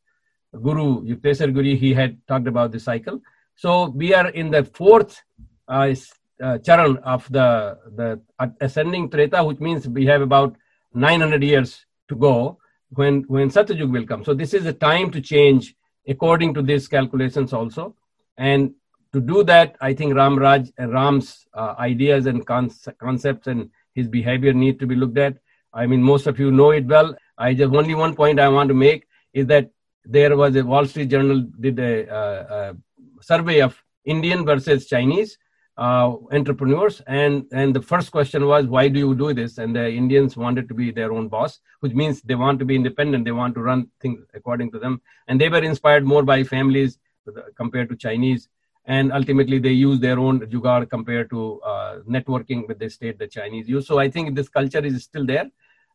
Guru, 0.51 1.03
Yukteswar 1.03 1.53
Guru, 1.53 1.75
he 1.75 1.93
had 1.93 2.17
talked 2.27 2.47
about 2.47 2.71
the 2.71 2.79
cycle. 2.79 3.21
So 3.55 3.89
we 3.89 4.13
are 4.13 4.29
in 4.29 4.49
the 4.49 4.63
fourth 4.63 5.21
uh, 5.67 5.93
uh, 6.41 6.57
charan 6.59 6.97
of 6.97 7.27
the, 7.31 7.77
the 7.95 8.21
ascending 8.61 9.09
Treta, 9.09 9.43
which 9.43 9.59
means 9.59 9.87
we 9.87 10.05
have 10.05 10.21
about 10.21 10.55
900 10.93 11.43
years 11.43 11.85
to 12.07 12.15
go 12.15 12.57
when 12.91 13.21
when 13.27 13.49
Satyajug 13.49 13.91
will 13.91 14.05
come. 14.05 14.23
So 14.23 14.33
this 14.33 14.53
is 14.53 14.65
a 14.65 14.73
time 14.73 15.11
to 15.11 15.21
change 15.21 15.75
according 16.07 16.53
to 16.55 16.61
these 16.61 16.87
calculations 16.87 17.53
also. 17.53 17.95
And 18.37 18.73
to 19.13 19.21
do 19.21 19.43
that, 19.43 19.75
I 19.81 19.93
think 19.93 20.15
Ram 20.15 20.37
Raj 20.37 20.71
and 20.77 20.93
Ram's 20.93 21.47
uh, 21.53 21.75
ideas 21.77 22.25
and 22.25 22.45
concepts 22.45 23.47
and 23.47 23.69
his 23.93 24.07
behavior 24.07 24.53
need 24.53 24.79
to 24.79 24.87
be 24.87 24.95
looked 24.95 25.17
at. 25.17 25.37
I 25.73 25.85
mean, 25.85 26.01
most 26.01 26.25
of 26.25 26.39
you 26.39 26.51
know 26.51 26.71
it 26.71 26.85
well. 26.85 27.15
I 27.39 27.53
just 27.53 27.73
only 27.73 27.95
one 27.95 28.15
point 28.15 28.39
I 28.39 28.49
want 28.49 28.67
to 28.67 28.75
make 28.75 29.07
is 29.33 29.47
that 29.47 29.71
there 30.05 30.35
was 30.35 30.55
a 30.55 30.63
Wall 30.63 30.85
Street 30.85 31.09
Journal 31.09 31.45
did 31.59 31.79
a, 31.79 32.09
uh, 32.09 32.73
a 32.77 33.23
survey 33.23 33.61
of 33.61 33.81
Indian 34.05 34.45
versus 34.45 34.87
Chinese 34.87 35.37
uh, 35.79 36.13
entrepreneurs. 36.31 37.01
And 37.07 37.45
and 37.51 37.73
the 37.73 37.81
first 37.81 38.11
question 38.11 38.45
was 38.45 38.65
why 38.65 38.89
do 38.89 38.99
you 38.99 39.15
do 39.15 39.33
this? 39.33 39.57
And 39.57 39.75
the 39.75 39.89
indians 39.89 40.35
wanted 40.35 40.67
to 40.67 40.73
be 40.73 40.91
their 40.91 41.11
own 41.13 41.29
boss 41.29 41.59
which 41.79 41.93
means 41.93 42.21
they 42.21 42.35
want 42.35 42.59
to 42.59 42.65
be 42.65 42.75
independent. 42.75 43.23
They 43.25 43.31
want 43.31 43.55
to 43.55 43.61
run 43.61 43.87
things 44.01 44.19
according 44.33 44.71
to 44.73 44.79
them. 44.79 45.01
And 45.27 45.39
they 45.39 45.49
were 45.49 45.63
inspired 45.63 46.05
more 46.05 46.23
by 46.23 46.43
families 46.43 46.99
compared 47.55 47.89
to 47.89 47.95
chinese. 47.95 48.49
And 48.85 49.13
ultimately 49.13 49.59
they 49.59 49.71
use 49.71 49.99
their 49.99 50.19
own 50.19 50.41
jugaad 50.41 50.89
compared 50.89 51.29
to 51.29 51.61
uh, 51.61 51.99
networking 52.15 52.67
with 52.67 52.79
the 52.79 52.89
state 52.89 53.17
the 53.17 53.27
chinese 53.27 53.69
use. 53.69 53.87
So 53.87 53.99
i 53.99 54.09
think 54.09 54.35
this 54.35 54.49
culture 54.49 54.83
is 54.85 55.03
still 55.03 55.25
there. 55.25 55.49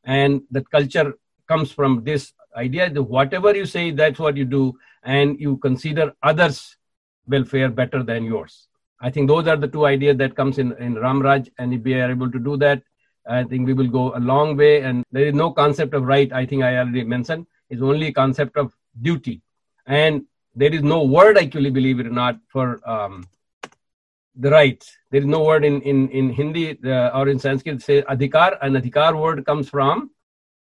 And 0.04 0.42
that 0.50 0.70
culture 0.70 1.14
comes 1.46 1.72
from 1.72 2.04
this 2.04 2.32
idea 2.56 2.90
that 2.90 3.02
whatever 3.02 3.54
you 3.54 3.66
say 3.66 3.90
that's 3.90 4.18
what 4.18 4.36
you 4.36 4.44
do 4.44 4.72
and 5.02 5.40
you 5.40 5.56
consider 5.58 6.12
others 6.22 6.76
welfare 7.26 7.68
better 7.68 8.02
than 8.02 8.24
yours 8.24 8.68
I 9.04 9.10
think 9.10 9.28
those 9.28 9.46
are 9.46 9.56
the 9.56 9.68
two 9.68 9.84
ideas 9.84 10.16
that 10.16 10.34
comes 10.34 10.58
in, 10.58 10.72
in 10.78 10.94
Ramraj. 10.94 11.50
And 11.58 11.74
if 11.74 11.82
we 11.82 11.92
are 11.94 12.10
able 12.10 12.30
to 12.30 12.38
do 12.38 12.56
that, 12.56 12.82
I 13.28 13.44
think 13.44 13.66
we 13.66 13.74
will 13.74 13.88
go 13.88 14.16
a 14.16 14.18
long 14.18 14.56
way. 14.56 14.80
And 14.80 15.04
there 15.12 15.26
is 15.26 15.34
no 15.34 15.50
concept 15.50 15.92
of 15.92 16.04
right, 16.04 16.32
I 16.32 16.46
think 16.46 16.62
I 16.62 16.78
already 16.78 17.04
mentioned. 17.04 17.46
It's 17.68 17.82
only 17.82 18.06
a 18.06 18.12
concept 18.12 18.56
of 18.56 18.72
duty. 19.02 19.42
And 19.86 20.24
there 20.54 20.72
is 20.72 20.82
no 20.82 21.02
word, 21.02 21.36
actually, 21.36 21.68
believe 21.68 22.00
it 22.00 22.06
or 22.06 22.16
not, 22.22 22.38
for 22.48 22.80
um, 22.88 23.26
the 24.36 24.50
right. 24.50 24.82
There 25.10 25.20
is 25.20 25.26
no 25.26 25.44
word 25.44 25.66
in, 25.66 25.82
in, 25.82 26.08
in 26.08 26.30
Hindi 26.30 26.78
uh, 26.84 27.10
or 27.10 27.28
in 27.28 27.38
Sanskrit 27.38 27.82
say 27.82 28.00
adhikar. 28.02 28.56
An 28.62 28.72
adhikar 28.72 29.20
word 29.20 29.44
comes 29.44 29.68
from 29.68 30.10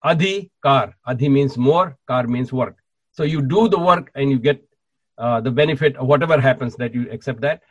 adhikar. 0.04 0.94
Adhi 1.08 1.32
means 1.32 1.58
more, 1.58 1.98
kar 2.08 2.28
means 2.28 2.52
work. 2.52 2.78
So 3.12 3.24
you 3.24 3.42
do 3.42 3.68
the 3.68 3.80
work 3.80 4.12
and 4.16 4.30
you 4.30 4.40
get 4.40 4.64
uh, 5.18 5.42
the 5.42 5.52
benefit 5.52 5.96
of 5.98 6.08
whatever 6.08 6.40
happens 6.40 6.76
that 6.78 6.94
you 6.94 7.10
accept 7.12 7.42
that. 7.42 7.62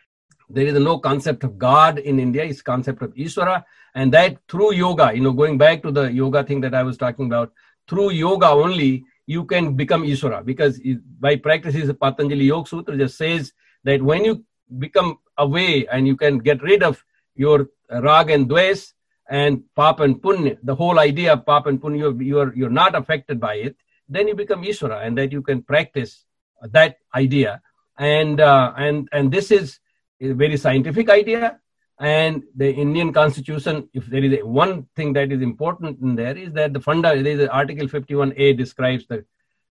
There 0.49 0.67
is 0.67 0.75
no 0.75 0.99
concept 0.99 1.45
of 1.45 1.59
God 1.59 1.99
in 1.99 2.19
India. 2.19 2.45
It's 2.45 2.63
concept 2.63 3.03
of 3.03 3.15
Ishvara. 3.15 3.65
And 3.95 4.13
that 4.13 4.37
through 4.49 4.75
yoga, 4.75 5.13
you 5.15 5.21
know, 5.21 5.33
going 5.33 5.59
back 5.59 5.83
to 5.83 5.91
the 5.91 6.13
yoga 6.13 6.45
thing 6.45 6.61
that 6.61 6.75
I 6.75 6.83
was 6.83 6.97
talking 6.97 7.27
about, 7.27 7.53
through 7.89 8.11
yoga 8.11 8.49
only, 8.49 9.05
you 9.27 9.45
can 9.45 9.75
become 9.75 10.03
Ishvara. 10.03 10.45
Because 10.45 10.81
by 11.21 11.37
practices, 11.37 11.91
Patanjali 12.01 12.45
Yoga 12.45 12.69
Sutra 12.69 12.97
just 12.97 13.17
says 13.17 13.53
that 13.85 14.03
when 14.03 14.25
you 14.25 14.45
become 14.79 15.19
away 15.39 15.87
and 15.89 16.07
you 16.07 16.17
can 16.17 16.39
get 16.39 16.63
rid 16.63 16.83
of 16.83 17.03
your 17.35 17.69
rag 17.91 18.31
and 18.31 18.49
dves 18.49 18.93
and 19.33 19.63
pap 19.75 20.01
and 20.01 20.17
punya, 20.21 20.59
the 20.63 20.75
whole 20.75 20.99
idea 20.99 21.33
of 21.33 21.47
pap 21.47 21.67
and 21.67 21.81
punya, 21.81 22.01
you're, 22.01 22.23
you're, 22.23 22.55
you're 22.55 22.77
not 22.83 22.95
affected 22.95 23.41
by 23.41 23.55
it, 23.55 23.75
then 24.07 24.29
you 24.29 24.35
become 24.35 24.63
Ishvara 24.63 25.07
and 25.07 25.17
that 25.17 25.33
you 25.33 25.41
can 25.41 25.63
practice 25.63 26.27
that 26.71 26.99
idea. 27.15 27.63
And, 27.99 28.43
uh, 28.43 28.75
and, 28.77 29.09
and 29.11 29.33
this 29.33 29.51
is 29.51 29.79
a 30.21 30.33
very 30.33 30.59
scientific 30.59 31.09
idea. 31.09 31.59
And 31.99 32.43
the 32.55 32.71
Indian 32.71 33.11
constitution, 33.11 33.89
if 33.95 34.05
there 34.05 34.23
is 34.23 34.41
a, 34.41 34.47
one 34.47 34.87
thing 34.97 35.15
that 35.15 35.33
is 35.33 35.41
important 35.41 36.03
in 36.03 36.15
there 36.15 36.37
is 36.37 36.53
that 36.53 36.75
the 36.75 36.81
funda, 36.81 37.23
there 37.23 37.41
is 37.41 37.49
Article 37.49 37.87
51A 37.87 38.59
describes 38.59 39.07
the, 39.07 39.25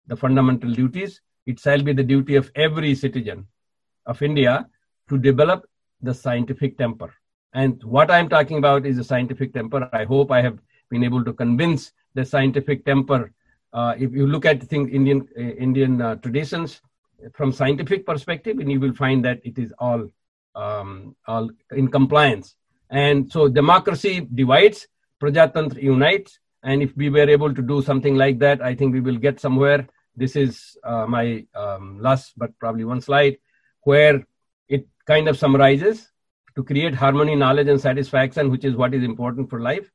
the 0.08 0.16
fundamental 0.16 0.74
duties. 0.74 1.22
It 1.46 1.60
shall 1.60 1.84
be 1.84 1.94
the 1.94 2.04
duty 2.04 2.36
of 2.36 2.50
every 2.56 2.96
citizen 2.96 3.46
of 4.08 4.24
India 4.24 4.68
to 5.10 5.20
develop 5.20 5.70
the 6.02 6.16
scientific 6.16 6.80
temper. 6.80 7.14
And 7.54 7.84
what 7.84 8.10
I'm 8.10 8.30
talking 8.30 8.58
about 8.58 8.86
is 8.86 8.98
a 8.98 9.04
scientific 9.04 9.54
temper. 9.54 9.90
I 9.92 10.06
hope 10.06 10.32
I 10.32 10.42
have 10.42 10.60
been 10.90 11.04
able 11.04 11.24
to 11.24 11.34
convince 11.34 11.92
the 12.14 12.26
scientific 12.26 12.86
temper. 12.86 13.32
Uh, 13.74 13.94
if 13.98 14.12
you 14.14 14.28
look 14.28 14.46
at 14.46 14.62
things, 14.64 14.90
Indian 14.92 15.28
uh, 15.38 15.42
Indian 15.42 16.02
uh, 16.02 16.16
traditions 16.16 16.82
from 17.34 17.52
scientific 17.52 18.06
perspective, 18.06 18.60
and 18.60 18.72
you 18.72 18.80
will 18.80 18.94
find 18.94 19.24
that 19.26 19.40
it 19.44 19.58
is 19.58 19.74
all 19.80 20.10
um, 20.56 21.16
all 21.28 21.50
in 21.72 21.88
compliance. 21.88 22.56
And 22.90 23.32
so 23.32 23.48
democracy 23.48 24.28
divides, 24.34 24.88
Prajatantra 25.22 25.82
unites. 25.82 26.40
And 26.64 26.84
if 26.84 26.96
we 26.96 27.10
were 27.10 27.30
able 27.30 27.54
to 27.54 27.62
do 27.62 27.82
something 27.82 28.16
like 28.16 28.38
that, 28.40 28.62
I 28.62 28.76
think 28.76 28.94
we 28.94 29.00
will 29.00 29.18
get 29.18 29.40
somewhere. 29.40 29.88
This 30.16 30.36
is 30.36 30.78
uh, 30.84 31.08
my 31.08 31.46
um, 31.56 32.00
last, 32.00 32.34
but 32.38 32.58
probably 32.60 32.84
one 32.84 33.02
slide, 33.02 33.38
where 33.84 34.26
it 34.68 34.88
kind 35.08 35.28
of 35.28 35.38
summarizes 35.38 36.11
to 36.56 36.64
create 36.64 36.94
harmony, 36.96 37.36
knowledge, 37.36 37.68
and 37.68 37.80
satisfaction, 37.80 38.50
which 38.50 38.66
is 38.66 38.76
what 38.76 38.94
is 38.94 39.04
important 39.04 39.50
for 39.50 39.60
life. 39.60 39.90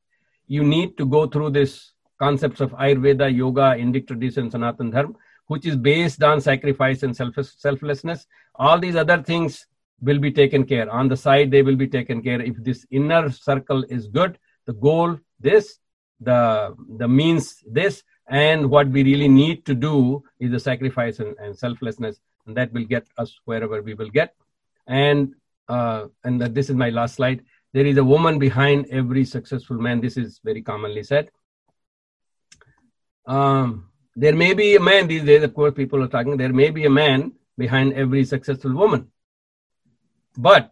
You 0.47 0.63
need 0.63 0.97
to 0.97 1.05
go 1.05 1.27
through 1.27 1.51
this 1.51 1.91
concepts 2.19 2.61
of 2.61 2.71
Ayurveda, 2.71 3.35
yoga, 3.35 3.75
Indic 3.77 4.07
tradition, 4.07 4.49
Sanatan 4.49 4.89
Dharma, 4.89 5.13
which 5.47 5.65
is 5.65 5.75
based 5.75 6.23
on 6.23 6.41
sacrifice 6.41 7.03
and 7.03 7.15
selflessness. 7.15 8.25
All 8.55 8.79
these 8.79 8.95
other 8.95 9.21
things 9.21 9.67
will 10.01 10.19
be 10.19 10.31
taken 10.31 10.65
care. 10.65 10.89
On 10.89 11.07
the 11.07 11.17
side, 11.17 11.51
they 11.51 11.61
will 11.61 11.75
be 11.75 11.87
taken 11.87 12.21
care. 12.21 12.41
If 12.41 12.55
this 12.63 12.85
inner 12.91 13.31
circle 13.31 13.83
is 13.89 14.07
good, 14.07 14.37
the 14.65 14.73
goal 14.73 15.19
this, 15.39 15.79
the 16.19 16.75
the 16.97 17.07
means 17.07 17.63
this, 17.67 18.03
and 18.27 18.69
what 18.69 18.87
we 18.89 19.03
really 19.03 19.27
need 19.27 19.65
to 19.65 19.73
do 19.73 20.23
is 20.39 20.51
the 20.51 20.59
sacrifice 20.59 21.19
and, 21.19 21.35
and 21.39 21.57
selflessness, 21.57 22.19
and 22.45 22.57
that 22.57 22.73
will 22.73 22.83
get 22.83 23.07
us 23.17 23.39
wherever 23.45 23.81
we 23.81 23.93
will 23.93 24.09
get. 24.09 24.35
And 24.87 25.35
uh, 25.67 26.05
and 26.23 26.41
this 26.41 26.69
is 26.69 26.75
my 26.75 26.89
last 26.89 27.15
slide. 27.15 27.43
There 27.73 27.85
is 27.85 27.97
a 27.97 28.03
woman 28.03 28.39
behind 28.39 28.87
every 28.91 29.25
successful 29.25 29.77
man. 29.77 30.01
This 30.01 30.17
is 30.17 30.39
very 30.43 30.61
commonly 30.61 31.03
said. 31.03 31.29
Um, 33.25 33.89
there 34.15 34.35
may 34.35 34.53
be 34.53 34.75
a 34.75 34.79
man 34.79 35.07
these 35.07 35.23
days. 35.23 35.43
Of 35.43 35.53
course, 35.53 35.73
people 35.73 36.01
are 36.03 36.07
talking. 36.07 36.37
There 36.37 36.53
may 36.53 36.69
be 36.69 36.85
a 36.85 36.89
man 36.89 37.33
behind 37.57 37.93
every 37.93 38.23
successful 38.23 38.73
woman 38.73 39.11
but 40.37 40.71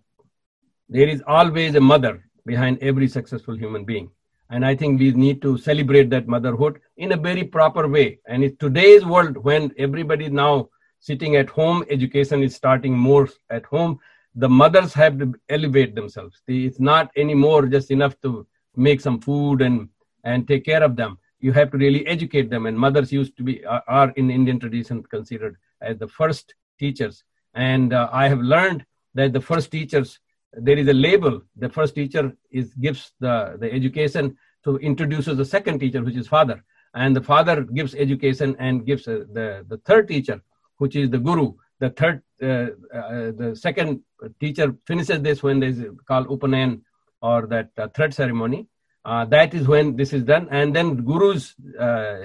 there 0.88 1.10
is 1.10 1.24
always 1.26 1.76
a 1.76 1.82
mother 1.82 2.24
behind 2.46 2.78
every 2.82 3.08
successful 3.08 3.58
human 3.58 3.84
being. 3.84 4.12
And 4.52 4.64
I 4.64 4.76
think 4.76 5.00
we 5.00 5.12
need 5.12 5.42
to 5.42 5.58
celebrate 5.58 6.12
that 6.12 6.28
motherhood 6.28 6.80
in 6.98 7.12
a 7.12 7.18
very 7.18 7.44
proper 7.44 7.88
way. 7.88 8.20
And 8.28 8.44
in 8.44 8.56
today's 8.58 9.04
world, 9.04 9.38
when 9.38 9.72
everybody 9.80 10.26
is 10.26 10.32
now 10.32 10.70
sitting 11.00 11.36
at 11.36 11.50
home, 11.50 11.84
education 11.90 12.44
is 12.44 12.56
starting 12.56 12.96
more 12.96 13.28
at 13.50 13.66
home, 13.66 14.00
the 14.36 14.50
mothers 14.50 14.94
have 14.94 15.18
to 15.20 15.34
elevate 15.50 15.96
themselves. 15.96 16.42
It's 16.48 16.80
not 16.80 17.10
anymore 17.16 17.66
just 17.68 17.92
enough 17.92 18.20
to 18.22 18.46
make 18.76 19.00
some 19.02 19.20
food 19.20 19.62
and, 19.62 19.90
and 20.24 20.48
take 20.48 20.66
care 20.66 20.84
of 20.84 20.96
them. 20.96 21.18
You 21.40 21.54
have 21.54 21.72
to 21.72 21.78
really 21.78 22.06
educate 22.08 22.50
them. 22.50 22.66
And 22.66 22.78
mothers 22.78 23.12
used 23.12 23.38
to 23.38 23.44
be, 23.44 23.64
are 23.66 24.10
in 24.12 24.30
Indian 24.30 24.60
tradition 24.60 25.04
considered 25.04 25.58
as 25.82 25.98
the 25.98 26.08
first 26.08 26.56
teachers. 26.80 27.24
And 27.54 27.94
uh, 27.94 28.10
I 28.12 28.28
have 28.28 28.40
learned 28.40 28.86
that 29.14 29.32
the 29.32 29.42
first 29.42 29.72
teachers 29.72 30.20
there 30.58 30.78
is 30.78 30.88
a 30.88 30.94
label 30.94 31.42
the 31.58 31.70
first 31.70 31.96
teacher 31.96 32.34
is 32.52 32.74
gives 32.76 33.12
the 33.20 33.58
the 33.60 33.72
education 33.72 34.38
to 34.64 34.78
introduces 34.78 35.38
the 35.38 35.46
second 35.46 35.80
teacher 35.80 36.02
which 36.04 36.16
is 36.16 36.28
father 36.28 36.64
and 36.94 37.16
the 37.16 37.22
father 37.22 37.64
gives 37.64 37.94
education 37.96 38.56
and 38.60 38.86
gives 38.86 39.08
uh, 39.08 39.26
the 39.34 39.66
the 39.68 39.78
third 39.80 40.08
teacher 40.08 40.42
which 40.78 40.96
is 40.96 41.10
the 41.10 41.18
guru 41.18 41.54
the 41.80 41.90
third 41.90 42.22
the 42.40 43.58
second 43.60 44.02
teacher 44.40 44.76
finishes 44.86 45.22
this 45.22 45.44
when 45.44 45.60
they 45.60 45.74
called 46.08 46.28
upanayan 46.28 46.82
or 47.22 47.48
that 47.48 47.70
uh, 47.78 47.88
thread 47.90 48.14
ceremony 48.14 48.68
uh, 49.06 49.26
that 49.26 49.54
is 49.54 49.68
when 49.68 49.96
this 49.96 50.14
is 50.14 50.24
done 50.24 50.48
and 50.52 50.76
then 50.76 50.98
guru's 50.98 51.56
uh, 51.80 52.16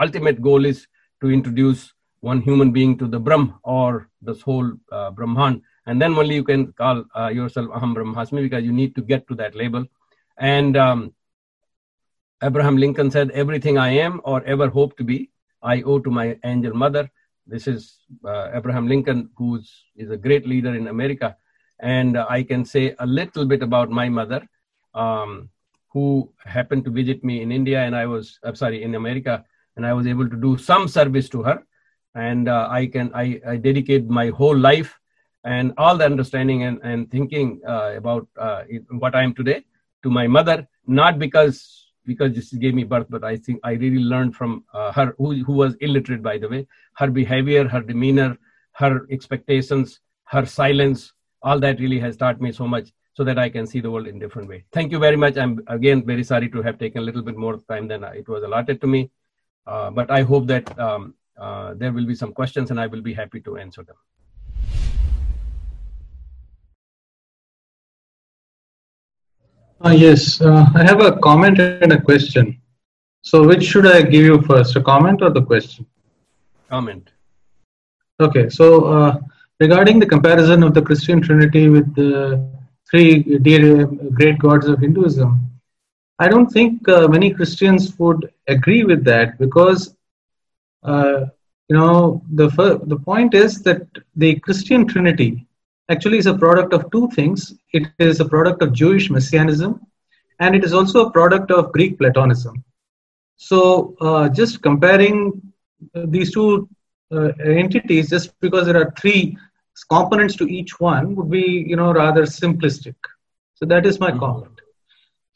ultimate 0.00 0.40
goal 0.42 0.64
is 0.64 0.86
to 1.20 1.30
introduce 1.30 1.92
one 2.20 2.40
human 2.40 2.72
being 2.72 2.98
to 2.98 3.06
the 3.06 3.18
brahm 3.18 3.54
or 3.62 4.08
this 4.20 4.40
whole 4.42 4.72
brahman 5.14 5.62
and 5.86 6.02
then 6.02 6.14
only 6.18 6.34
you 6.34 6.44
can 6.44 6.72
call 6.72 7.04
uh, 7.16 7.28
yourself 7.28 7.68
Aham 7.68 7.94
Brahmasmi 7.94 8.42
because 8.42 8.64
you 8.64 8.72
need 8.72 8.94
to 8.96 9.02
get 9.02 9.26
to 9.28 9.34
that 9.36 9.54
label. 9.54 9.86
And 10.36 10.76
um, 10.76 11.14
Abraham 12.42 12.76
Lincoln 12.76 13.10
said, 13.10 13.30
Everything 13.30 13.78
I 13.78 13.90
am 13.90 14.20
or 14.24 14.42
ever 14.44 14.68
hope 14.68 14.96
to 14.98 15.04
be, 15.04 15.30
I 15.62 15.82
owe 15.82 16.00
to 16.00 16.10
my 16.10 16.38
angel 16.44 16.74
mother. 16.74 17.08
This 17.46 17.66
is 17.68 17.98
uh, 18.24 18.50
Abraham 18.52 18.88
Lincoln, 18.88 19.30
who 19.36 19.60
is 19.96 20.10
a 20.10 20.16
great 20.16 20.46
leader 20.46 20.74
in 20.74 20.88
America. 20.88 21.36
And 21.78 22.16
uh, 22.16 22.26
I 22.28 22.42
can 22.42 22.64
say 22.64 22.94
a 22.98 23.06
little 23.06 23.44
bit 23.44 23.62
about 23.62 23.90
my 23.90 24.08
mother, 24.08 24.46
um, 24.94 25.50
who 25.92 26.32
happened 26.44 26.84
to 26.84 26.90
visit 26.90 27.22
me 27.22 27.42
in 27.42 27.52
India, 27.52 27.80
and 27.82 27.94
I 27.94 28.06
was, 28.06 28.38
I'm 28.42 28.56
sorry, 28.56 28.82
in 28.82 28.94
America, 28.94 29.44
and 29.76 29.86
I 29.86 29.92
was 29.92 30.06
able 30.06 30.28
to 30.28 30.36
do 30.36 30.58
some 30.58 30.88
service 30.88 31.28
to 31.30 31.42
her. 31.42 31.62
And 32.14 32.48
uh, 32.48 32.68
I 32.70 32.86
can, 32.86 33.12
I, 33.14 33.40
I 33.46 33.56
dedicate 33.56 34.08
my 34.08 34.30
whole 34.30 34.56
life 34.56 34.98
and 35.44 35.72
all 35.78 35.96
the 35.96 36.04
understanding 36.04 36.64
and, 36.64 36.80
and 36.82 37.10
thinking 37.10 37.60
uh, 37.66 37.92
about 37.96 38.26
uh, 38.38 38.62
what 38.90 39.14
I 39.14 39.22
am 39.22 39.34
today 39.34 39.64
to 40.02 40.10
my 40.10 40.26
mother, 40.26 40.66
not 40.86 41.18
because 41.18 41.85
because 42.06 42.48
she 42.48 42.58
gave 42.58 42.74
me 42.74 42.84
birth, 42.84 43.06
but 43.08 43.24
I 43.24 43.36
think 43.36 43.60
I 43.62 43.72
really 43.72 44.02
learned 44.02 44.34
from 44.34 44.64
uh, 44.72 44.92
her, 44.92 45.14
who, 45.18 45.44
who 45.44 45.52
was 45.52 45.74
illiterate, 45.80 46.22
by 46.22 46.38
the 46.38 46.48
way, 46.48 46.66
her 46.94 47.10
behavior, 47.10 47.68
her 47.68 47.80
demeanor, 47.80 48.38
her 48.72 49.06
expectations, 49.10 50.00
her 50.24 50.46
silence, 50.46 51.12
all 51.42 51.60
that 51.60 51.80
really 51.80 51.98
has 51.98 52.16
taught 52.16 52.40
me 52.40 52.52
so 52.52 52.66
much 52.66 52.90
so 53.14 53.24
that 53.24 53.38
I 53.38 53.48
can 53.48 53.66
see 53.66 53.80
the 53.80 53.90
world 53.90 54.06
in 54.06 54.18
different 54.18 54.48
way. 54.48 54.64
Thank 54.72 54.92
you 54.92 54.98
very 54.98 55.16
much. 55.16 55.36
I'm 55.36 55.60
again 55.68 56.04
very 56.04 56.24
sorry 56.24 56.50
to 56.50 56.62
have 56.62 56.78
taken 56.78 57.02
a 57.02 57.04
little 57.04 57.22
bit 57.22 57.36
more 57.36 57.56
time 57.68 57.88
than 57.88 58.04
it 58.04 58.28
was 58.28 58.42
allotted 58.42 58.80
to 58.82 58.86
me, 58.86 59.10
uh, 59.66 59.90
but 59.90 60.10
I 60.10 60.22
hope 60.22 60.46
that 60.48 60.78
um, 60.78 61.14
uh, 61.38 61.74
there 61.74 61.92
will 61.92 62.06
be 62.06 62.14
some 62.14 62.32
questions 62.32 62.70
and 62.70 62.80
I 62.80 62.86
will 62.86 63.02
be 63.02 63.14
happy 63.14 63.40
to 63.40 63.56
answer 63.56 63.82
them. 63.82 63.96
Uh, 69.84 69.90
yes, 69.90 70.40
uh, 70.40 70.66
I 70.74 70.84
have 70.84 71.02
a 71.02 71.18
comment 71.18 71.58
and 71.60 71.92
a 71.92 72.00
question. 72.00 72.60
So, 73.20 73.46
which 73.46 73.62
should 73.62 73.86
I 73.86 74.02
give 74.02 74.24
you 74.24 74.40
first, 74.42 74.74
a 74.76 74.80
comment 74.80 75.20
or 75.20 75.30
the 75.30 75.42
question? 75.42 75.84
Comment. 76.70 77.06
Okay, 78.18 78.48
so 78.48 78.84
uh, 78.84 79.18
regarding 79.60 79.98
the 79.98 80.06
comparison 80.06 80.62
of 80.62 80.72
the 80.72 80.80
Christian 80.80 81.20
Trinity 81.20 81.68
with 81.68 81.94
the 81.94 82.48
three 82.90 83.22
dear, 83.38 83.84
great 83.86 84.38
gods 84.38 84.66
of 84.66 84.80
Hinduism, 84.80 85.46
I 86.18 86.28
don't 86.28 86.46
think 86.46 86.88
uh, 86.88 87.08
many 87.08 87.30
Christians 87.30 87.98
would 87.98 88.32
agree 88.48 88.84
with 88.84 89.04
that 89.04 89.38
because, 89.38 89.94
uh, 90.82 91.26
you 91.68 91.76
know, 91.76 92.22
the 92.32 92.48
the 92.86 92.96
point 92.96 93.34
is 93.34 93.62
that 93.64 93.86
the 94.14 94.36
Christian 94.36 94.86
Trinity 94.86 95.45
actually 95.88 96.18
is 96.18 96.26
a 96.26 96.34
product 96.34 96.72
of 96.72 96.90
two 96.90 97.08
things. 97.14 97.54
It 97.72 97.86
is 97.98 98.20
a 98.20 98.24
product 98.24 98.62
of 98.62 98.72
Jewish 98.72 99.10
messianism, 99.10 99.80
and 100.40 100.54
it 100.54 100.64
is 100.64 100.72
also 100.72 101.06
a 101.06 101.10
product 101.10 101.50
of 101.50 101.72
Greek 101.72 101.98
Platonism. 101.98 102.64
So, 103.36 103.94
uh, 104.00 104.28
just 104.28 104.62
comparing 104.62 105.40
these 105.94 106.32
two 106.32 106.68
uh, 107.12 107.30
entities, 107.44 108.10
just 108.10 108.38
because 108.40 108.66
there 108.66 108.80
are 108.80 108.92
three 109.00 109.36
components 109.90 110.34
to 110.36 110.44
each 110.48 110.80
one 110.80 111.14
would 111.16 111.30
be, 111.30 111.64
you 111.68 111.76
know, 111.76 111.92
rather 111.92 112.22
simplistic. 112.22 112.94
So 113.54 113.66
that 113.66 113.86
is 113.86 114.00
my 114.00 114.10
Mhm. 114.10 114.18
comment. 114.18 114.56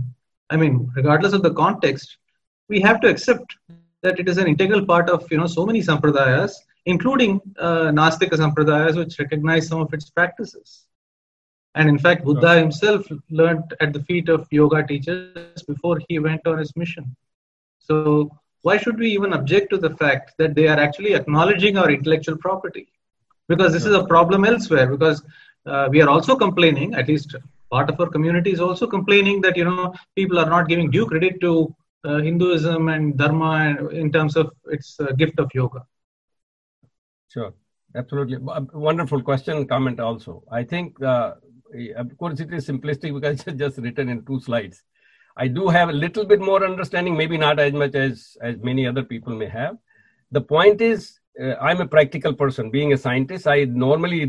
I 0.51 0.57
mean, 0.57 0.91
regardless 0.95 1.33
of 1.33 1.43
the 1.43 1.55
context, 1.55 2.17
we 2.69 2.81
have 2.81 3.01
to 3.01 3.09
accept 3.09 3.57
that 4.03 4.19
it 4.19 4.29
is 4.29 4.39
an 4.39 4.49
integral 4.49 4.85
part 4.85 5.09
of, 5.09 5.31
you 5.31 5.39
know, 5.39 5.47
so 5.47 5.65
many 5.65 5.81
sampradayas, 5.81 6.53
including 6.87 7.41
uh, 7.59 7.91
Nastika 8.01 8.37
sampradayas, 8.43 8.97
which 8.97 9.19
recognize 9.19 9.69
some 9.69 9.81
of 9.81 9.93
its 9.95 10.11
practices. 10.11 10.87
And 11.75 11.89
in 11.89 11.99
fact, 11.99 12.25
Buddha 12.25 12.59
himself 12.59 13.07
learned 13.31 13.75
at 13.81 13.93
the 13.93 14.03
feet 14.03 14.29
of 14.29 14.49
yoga 14.51 14.85
teachers 14.85 15.63
before 15.69 16.01
he 16.09 16.19
went 16.19 16.45
on 16.47 16.59
his 16.59 16.75
mission. 16.77 17.15
So, 17.79 18.31
why 18.63 18.77
should 18.77 18.99
we 18.99 19.11
even 19.13 19.33
object 19.33 19.71
to 19.71 19.79
the 19.79 19.91
fact 19.97 20.33
that 20.39 20.55
they 20.55 20.67
are 20.67 20.79
actually 20.79 21.15
acknowledging 21.15 21.79
our 21.79 21.91
intellectual 21.91 22.37
property? 22.37 22.89
Because 23.49 23.73
this 23.73 23.87
is 23.87 23.95
a 23.95 24.05
problem 24.05 24.45
elsewhere. 24.45 24.89
Because 24.89 25.23
uh, 25.65 25.89
we 25.91 26.01
are 26.03 26.09
also 26.09 26.37
complaining, 26.37 26.95
at 26.95 27.07
least 27.09 27.37
part 27.71 27.89
of 27.91 28.01
our 28.01 28.09
community 28.09 28.51
is 28.51 28.61
also 28.61 28.87
complaining 28.87 29.41
that 29.43 29.57
you 29.57 29.65
know 29.65 29.95
people 30.17 30.39
are 30.39 30.49
not 30.49 30.69
giving 30.69 30.91
due 30.91 31.07
credit 31.07 31.41
to 31.41 31.75
uh, 32.05 32.19
Hinduism 32.19 32.89
and 32.89 33.17
Dharma 33.17 33.89
in 33.91 34.11
terms 34.11 34.37
of 34.37 34.53
its 34.67 34.99
uh, 35.01 35.13
gift 35.13 35.39
of 35.39 35.51
yoga. 35.55 35.85
Sure, 37.29 37.55
absolutely. 37.95 38.39
W- 38.39 38.69
Wonderful 38.73 39.23
question 39.23 39.67
comment 39.67 40.01
also. 40.01 40.43
I 40.51 40.65
think, 40.65 41.01
uh, 41.03 41.35
of 41.97 42.17
course, 42.19 42.41
it 42.41 42.53
is 42.53 42.67
simplistic 42.67 43.15
because 43.15 43.41
it's 43.47 43.59
just 43.59 43.79
written 43.79 44.09
in 44.09 44.25
two 44.25 44.41
slides. 44.41 44.83
I 45.37 45.47
do 45.47 45.69
have 45.69 45.89
a 45.89 45.93
little 45.93 46.25
bit 46.25 46.41
more 46.41 46.65
understanding, 46.65 47.17
maybe 47.17 47.39
not 47.39 47.61
as 47.61 47.73
much 47.73 47.95
as, 47.95 48.37
as 48.43 48.57
many 48.59 48.87
other 48.87 49.05
people 49.05 49.35
may 49.35 49.49
have. 49.49 49.77
The 50.33 50.41
point 50.41 50.81
is, 50.81 51.20
uh, 51.43 51.55
I'm 51.61 51.81
a 51.81 51.87
practical 51.87 52.33
person. 52.33 52.71
Being 52.71 52.93
a 52.93 52.97
scientist, 52.97 53.47
I 53.47 53.65
normally 53.65 54.25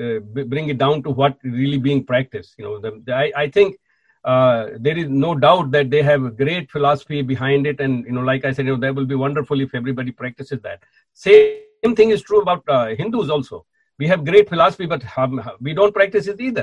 uh, 0.00 0.20
b- 0.32 0.44
bring 0.44 0.68
it 0.68 0.78
down 0.78 1.02
to 1.02 1.10
what 1.10 1.36
really 1.42 1.78
being 1.78 2.04
practiced. 2.04 2.54
You 2.58 2.64
know, 2.64 2.78
the, 2.78 3.02
the- 3.04 3.14
I, 3.14 3.32
I 3.36 3.48
think 3.50 3.76
uh, 4.24 4.68
there 4.78 4.96
is 4.96 5.08
no 5.08 5.34
doubt 5.34 5.70
that 5.72 5.90
they 5.90 6.02
have 6.02 6.24
a 6.24 6.30
great 6.30 6.70
philosophy 6.70 7.22
behind 7.22 7.66
it, 7.66 7.80
and 7.80 8.04
you 8.06 8.12
know, 8.12 8.22
like 8.22 8.44
I 8.44 8.52
said, 8.52 8.66
you 8.66 8.72
know, 8.74 8.80
that 8.80 8.94
will 8.94 9.06
be 9.06 9.14
wonderful 9.14 9.60
if 9.60 9.74
everybody 9.74 10.10
practices 10.12 10.60
that. 10.62 10.82
Same 11.12 11.52
thing 11.52 11.70
is 11.70 11.78
true 11.78 11.98
about 11.98 12.18
uh, 12.28 12.50
Hindus 12.54 12.90
also. 12.94 13.20
We 13.62 13.72
have 13.72 13.90
great 13.90 14.14
philosophy, 14.14 14.54
but 14.54 14.74
um, 14.90 15.14
we 15.36 15.52
don't 15.52 15.74
practice 15.74 16.10
it 16.10 16.20
either. 16.20 16.54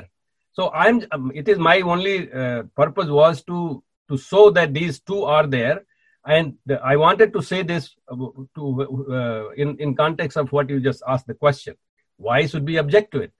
So 0.42 0.62
I'm. 0.62 1.02
Um, 1.12 1.32
it 1.34 1.48
is 1.48 1.58
my 1.58 1.82
only 1.82 2.32
uh, 2.32 2.64
purpose 2.76 3.08
was 3.08 3.42
to 3.44 3.82
to 4.10 4.18
show 4.18 4.50
that 4.52 4.74
these 4.74 5.00
two 5.00 5.24
are 5.24 5.48
there, 5.48 5.84
and 6.26 6.56
the, 6.66 6.80
I 6.82 6.96
wanted 6.96 7.34
to 7.34 7.42
say 7.42 7.64
this 7.64 7.96
uh, 8.10 8.16
to 8.56 9.08
uh, 9.12 9.50
in 9.52 9.78
in 9.78 9.96
context 9.96 10.38
of 10.38 10.52
what 10.52 10.70
you 10.70 10.80
just 10.80 11.04
asked 11.08 11.28
the 11.28 11.34
question. 11.34 11.76
Why 12.18 12.46
should 12.46 12.66
we 12.66 12.78
object 12.78 13.12
to 13.12 13.22
it? 13.22 13.32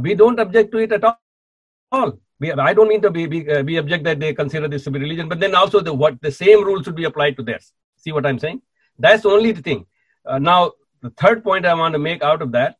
We 0.00 0.14
don't 0.14 0.40
object 0.40 0.72
to 0.72 0.78
it 0.78 0.92
at 0.92 1.04
all. 1.04 2.18
We, 2.40 2.52
I 2.52 2.74
don't 2.74 2.88
mean 2.88 3.02
to 3.02 3.10
be 3.10 3.26
be, 3.26 3.48
uh, 3.48 3.62
be 3.62 3.76
object 3.76 4.04
that 4.04 4.18
they 4.18 4.34
consider 4.34 4.66
this 4.66 4.84
to 4.84 4.90
be 4.90 4.98
religion, 4.98 5.28
but 5.28 5.38
then 5.38 5.54
also 5.54 5.80
the 5.80 5.94
what 5.94 6.20
the 6.20 6.32
same 6.32 6.64
rule 6.64 6.82
should 6.82 6.96
be 6.96 7.04
applied 7.04 7.36
to 7.36 7.42
theirs. 7.42 7.72
See 7.96 8.12
what 8.12 8.26
I'm 8.26 8.38
saying? 8.38 8.62
That's 8.98 9.24
only 9.24 9.52
the 9.52 9.62
thing. 9.62 9.86
Uh, 10.26 10.38
now 10.38 10.72
the 11.02 11.10
third 11.10 11.44
point 11.44 11.66
I 11.66 11.74
want 11.74 11.92
to 11.92 11.98
make 11.98 12.22
out 12.22 12.42
of 12.42 12.52
that, 12.52 12.76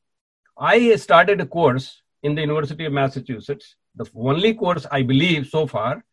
I 0.59 0.97
started 0.97 1.41
a 1.41 1.47
course 1.47 2.03
in 2.23 2.35
the 2.35 2.41
University 2.41 2.87
of 2.87 2.93
Massachusetts, 2.93 3.77
the 3.95 4.07
only 4.17 4.55
course 4.55 4.87
I 4.91 5.03
believe 5.03 5.47
so 5.47 5.67
far, 5.67 6.05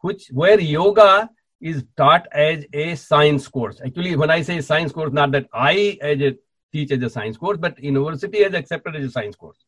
which 0.00 0.28
where 0.32 0.58
yoga 0.58 1.28
is 1.60 1.84
taught 1.96 2.26
as 2.32 2.64
a 2.72 2.94
science 2.94 3.46
course. 3.48 3.80
Actually, 3.84 4.16
when 4.16 4.30
I 4.30 4.42
say 4.42 4.60
science 4.60 4.92
course, 4.92 5.12
not 5.12 5.30
that 5.32 5.46
I 5.52 5.98
as 6.00 6.20
a 6.20 6.36
teach 6.72 6.90
as 6.92 7.02
a 7.02 7.10
science 7.10 7.36
course, 7.36 7.58
but 7.58 7.82
university 7.82 8.42
has 8.42 8.54
accepted 8.54 8.96
as 8.96 9.04
a 9.04 9.10
science 9.10 9.36
course 9.36 9.58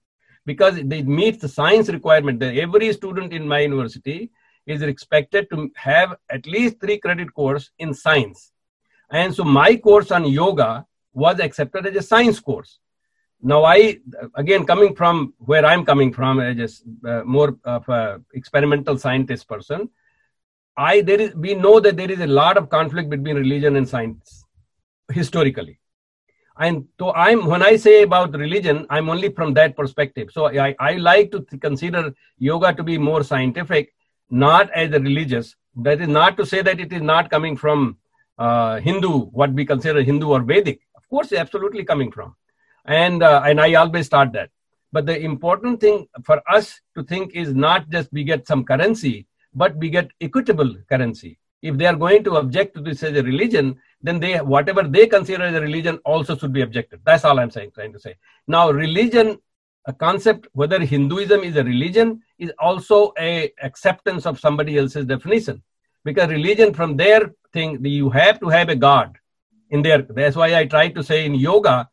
because 0.47 0.77
it 0.77 1.07
meets 1.07 1.39
the 1.39 1.49
science 1.49 1.89
requirement. 1.89 2.43
Every 2.43 2.93
student 2.93 3.33
in 3.33 3.47
my 3.47 3.61
university 3.61 4.31
is 4.67 4.83
expected 4.83 5.49
to 5.51 5.71
have 5.77 6.17
at 6.31 6.47
least 6.47 6.81
three 6.81 6.99
credit 6.99 7.33
course 7.35 7.71
in 7.79 7.93
science, 7.93 8.53
and 9.11 9.35
so 9.35 9.45
my 9.45 9.77
course 9.77 10.11
on 10.11 10.25
yoga 10.25 10.87
was 11.13 11.41
accepted 11.41 11.87
as 11.87 11.97
a 11.97 12.03
science 12.03 12.41
course. 12.41 12.79
Now, 13.43 13.65
I 13.65 13.99
again 14.37 14.65
coming 14.65 14.95
from 14.95 15.35
where 15.39 15.67
I'm 15.67 15.85
coming 15.85 16.13
from 16.13 16.41
as 16.41 16.83
a 17.05 17.21
uh, 17.21 17.25
more 17.25 17.57
of 17.65 17.89
a 17.89 18.21
experimental 18.35 18.97
scientist 18.97 19.49
person, 19.49 19.91
I 20.77 21.03
there 21.03 21.21
is 21.21 21.35
we 21.35 21.55
know 21.55 21.81
that 21.81 21.97
there 21.97 22.11
is 22.11 22.21
a 22.21 22.27
lot 22.27 22.57
of 22.57 22.71
conflict 22.71 23.11
between 23.11 23.37
religion 23.37 23.77
and 23.77 23.89
science 23.89 24.45
historically, 25.11 25.79
and 26.59 26.87
so 26.99 27.13
I'm 27.13 27.47
when 27.47 27.63
I 27.63 27.77
say 27.77 28.03
about 28.03 28.33
religion, 28.33 28.87
I'm 28.89 29.11
only 29.11 29.31
from 29.31 29.55
that 29.55 29.77
perspective. 29.77 30.31
So 30.33 30.47
I, 30.47 30.75
I 30.81 30.93
like 30.95 31.31
to 31.33 31.43
consider 31.59 32.15
yoga 32.39 32.73
to 32.73 32.83
be 32.83 32.97
more 32.99 33.23
scientific, 33.23 33.95
not 34.31 34.71
as 34.71 34.93
a 34.93 35.01
religious. 35.01 35.55
That 35.77 36.01
is 36.01 36.09
not 36.09 36.37
to 36.39 36.47
say 36.47 36.63
that 36.63 36.81
it 36.81 36.93
is 36.93 37.03
not 37.03 37.31
coming 37.31 37.57
from 37.57 37.99
uh, 38.39 38.81
Hindu, 38.81 39.27
what 39.27 39.53
we 39.53 39.65
consider 39.65 40.03
Hindu 40.03 40.29
or 40.29 40.41
Vedic. 40.41 40.81
Of 40.97 41.09
course, 41.09 41.33
absolutely 41.33 41.85
coming 41.85 42.11
from, 42.11 42.35
and 42.87 43.23
uh, 43.23 43.43
and 43.45 43.61
I 43.61 43.75
always 43.75 44.07
start 44.07 44.33
that. 44.33 44.51
But 44.91 45.07
the 45.07 45.19
important 45.19 45.81
thing 45.81 46.07
for 46.25 46.43
us 46.51 46.81
to 46.97 47.03
think 47.03 47.35
is 47.35 47.55
not 47.55 47.89
just 47.91 48.13
we 48.13 48.25
get 48.25 48.47
some 48.47 48.65
currency, 48.65 49.27
but 49.55 49.77
we 49.77 49.91
get 49.91 50.11
equitable 50.21 50.75
currency. 50.89 51.39
If 51.63 51.79
they 51.79 51.87
are 51.87 51.95
going 51.95 52.25
to 52.25 52.37
object 52.37 52.75
to 52.75 52.81
this 52.83 53.03
as 53.03 53.17
a 53.17 53.23
religion, 53.23 53.79
then 54.03 54.19
they 54.19 54.41
whatever 54.41 54.83
they 54.83 55.07
consider 55.07 55.45
as 55.45 55.55
a 55.55 55.61
religion 55.61 55.99
also 56.05 56.37
should 56.37 56.53
be 56.53 56.63
objected. 56.63 57.01
That's 57.05 57.25
all 57.25 57.39
I'm 57.39 57.51
saying, 57.51 57.73
trying 57.73 57.93
to 57.93 58.01
say. 58.01 58.17
Now, 58.49 58.71
religion, 58.71 59.39
a 59.87 59.93
concept 59.93 60.49
whether 60.53 60.81
Hinduism 60.81 61.45
is 61.45 61.57
a 61.57 61.65
religion 61.65 62.23
is 62.39 62.53
also 62.59 63.13
a 63.19 63.53
acceptance 63.63 64.27
of 64.27 64.41
somebody 64.41 64.77
else's 64.79 65.07
definition, 65.07 65.63
because 66.05 66.29
religion 66.31 66.75
from 66.75 66.97
their 66.97 67.33
thing 67.53 67.85
you 67.85 68.11
have 68.11 68.41
to 68.41 68.49
have 68.49 68.69
a 68.69 68.77
god 68.77 69.17
in 69.71 69.83
there. 69.83 70.03
That's 70.03 70.37
why 70.37 70.55
I 70.57 70.67
try 70.67 70.89
to 70.89 71.03
say 71.03 71.25
in 71.27 71.35
yoga 71.35 71.89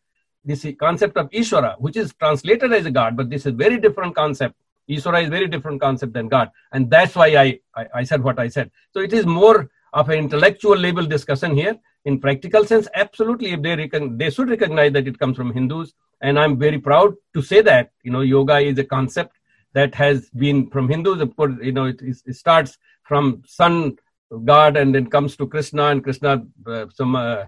this 0.46 0.66
concept 0.80 1.18
of 1.18 1.30
Ishvara, 1.30 1.76
which 1.80 1.98
is 1.98 2.14
translated 2.14 2.74
as 2.74 2.86
a 2.86 2.92
God, 2.92 3.18
but 3.18 3.30
this 3.30 3.42
is 3.42 3.48
a 3.48 3.52
very 3.52 3.78
different 3.78 4.16
concept. 4.16 4.56
Ishvara 4.90 5.24
is 5.24 5.30
very 5.30 5.48
different 5.48 5.82
concept 5.82 6.14
than 6.14 6.28
God. 6.28 6.50
And 6.74 6.90
that's 6.90 7.16
why 7.16 7.28
I, 7.36 7.60
I, 7.76 7.86
I 7.96 8.04
said 8.04 8.24
what 8.24 8.40
I 8.40 8.48
said. 8.48 8.72
So 8.94 9.00
it 9.02 9.14
is 9.14 9.26
more 9.26 9.70
of 9.94 10.10
an 10.10 10.20
intellectual 10.20 10.78
level 10.78 11.06
discussion 11.06 11.56
here. 11.56 11.78
In 12.06 12.20
practical 12.20 12.66
sense, 12.66 12.88
absolutely, 12.96 13.52
if 13.52 13.62
they 13.62 13.76
recon- 13.76 14.18
they 14.18 14.30
should 14.30 14.50
recognize 14.50 14.94
that 14.94 15.08
it 15.08 15.20
comes 15.20 15.38
from 15.38 15.54
Hindus. 15.54 15.94
And 16.22 16.40
I'm 16.40 16.58
very 16.58 16.80
proud 16.80 17.14
to 17.34 17.42
say 17.42 17.62
that, 17.62 17.92
you 18.04 18.12
know, 18.12 18.22
yoga 18.22 18.58
is 18.60 18.78
a 18.78 18.84
concept 18.84 19.38
that 19.74 19.94
has 19.96 20.30
been 20.32 20.70
from 20.70 20.90
Hindus. 20.90 21.22
Of 21.22 21.36
course, 21.36 21.54
you 21.62 21.72
know, 21.72 21.86
it, 21.86 22.02
it 22.02 22.36
starts 22.36 22.78
from 23.04 23.44
sun 23.46 23.98
god 24.46 24.78
and 24.78 24.94
then 24.94 25.08
comes 25.10 25.36
to 25.38 25.48
Krishna 25.48 25.86
and 25.88 26.04
Krishna, 26.04 26.46
uh, 26.68 26.86
some, 26.94 27.16
uh, 27.16 27.46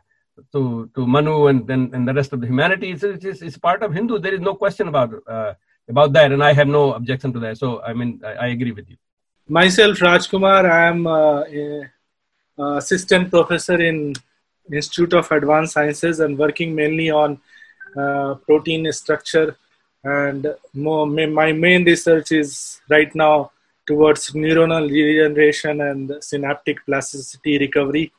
to 0.52 0.90
to 0.96 1.06
Manu 1.06 1.48
and 1.48 1.68
then 1.68 1.92
and 1.94 2.08
the 2.08 2.14
rest 2.14 2.34
of 2.34 2.42
the 2.42 2.48
humanity. 2.48 2.92
It's, 2.92 3.04
it's, 3.04 3.42
it's 3.42 3.58
part 3.58 3.84
of 3.84 3.94
Hindu. 3.94 4.20
There 4.20 4.34
is 4.34 4.40
no 4.42 4.56
question 4.56 4.88
about 4.88 5.14
uh, 5.28 5.54
about 5.90 6.14
that, 6.14 6.32
and 6.32 6.44
I 6.44 6.54
have 6.54 6.68
no 6.68 6.94
objection 6.94 7.34
to 7.34 7.40
that. 7.40 7.58
So 7.58 7.82
I 7.82 7.94
mean, 7.94 8.22
I, 8.26 8.34
I 8.34 8.48
agree 8.48 8.72
with 8.72 8.90
you. 8.90 8.98
Myself, 9.48 9.98
Rajkumar, 9.98 10.70
I 10.70 10.88
am 10.88 11.08
uh, 11.08 11.44
a, 11.44 12.78
assistant 12.78 13.30
professor 13.30 13.82
in 13.82 14.14
Institute 14.72 15.14
of 15.14 15.32
Advanced 15.32 15.74
Sciences 15.74 16.20
and 16.20 16.38
working 16.38 16.74
mainly 16.74 17.10
on 17.10 17.40
uh, 17.98 18.36
protein 18.36 18.92
structure. 18.92 19.58
And 20.04 20.48
more, 20.74 21.06
my 21.06 21.52
main 21.52 21.84
research 21.84 22.32
is 22.32 22.82
right 22.90 23.14
now 23.14 23.52
towards 23.86 24.32
neuronal 24.32 24.90
regeneration 24.90 25.82
and 25.82 26.12
synaptic 26.22 26.86
plasticity 26.86 27.58
recovery. 27.58 28.12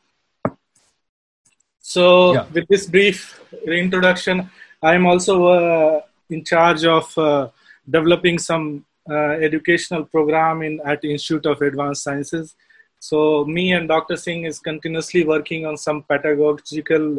So, 1.81 2.35
Yeah. 2.35 2.47
with 2.53 2.69
this 2.69 2.87
brief 2.87 3.41
introduction, 3.67 4.51
I 4.83 4.95
am 4.95 5.07
also 5.07 5.47
uh, 5.47 6.01
in 6.33 6.45
charge 6.45 6.85
of 6.85 7.16
uh, 7.18 7.49
developing 7.89 8.39
some 8.39 8.85
uh, 9.11 9.33
educational 9.49 10.05
program 10.05 10.62
in 10.62 10.80
at 10.85 11.05
Institute 11.05 11.47
of 11.47 11.61
Advanced 11.61 12.05
Sciences. 12.05 12.55
So, 12.99 13.45
me 13.45 13.72
and 13.72 13.89
Dr. 13.89 14.16
Singh 14.16 14.45
is 14.45 14.61
continuously 14.61 15.24
working 15.24 15.66
on 15.66 15.76
some 15.76 16.05
pedagogical 16.05 17.18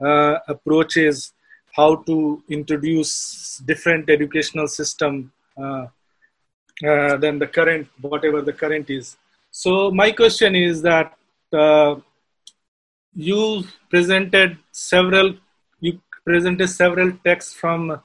uh, 0.00 0.38
approaches, 0.48 1.32
how 1.76 1.96
to 2.08 2.42
introduce 2.48 3.58
different 3.58 4.10
educational 4.10 4.66
system 4.66 5.30
uh, 5.56 5.86
uh, 6.84 7.16
than 7.18 7.38
the 7.38 7.46
current, 7.46 7.86
whatever 8.00 8.42
the 8.42 8.52
current 8.52 8.90
is. 8.90 9.16
So, 9.52 9.90
my 9.90 10.10
question 10.10 10.56
is 10.56 10.82
that 10.82 11.14
uh, 11.52 11.96
you 13.14 13.64
presented 13.88 14.58
several 14.72 15.34
you 15.80 16.00
presented 16.24 16.68
several 16.68 17.12
texts 17.24 17.54
from 17.54 18.00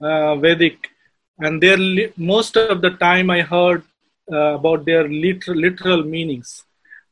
uh, 0.00 0.36
vedic. 0.36 0.90
And 1.38 1.62
li- 1.62 2.12
most 2.16 2.56
of 2.56 2.80
the 2.80 2.90
time 2.90 3.30
i 3.30 3.42
heard 3.42 3.82
uh, 4.32 4.54
about 4.58 4.84
their 4.84 5.08
literal, 5.08 5.58
literal 5.58 6.02
meanings. 6.02 6.64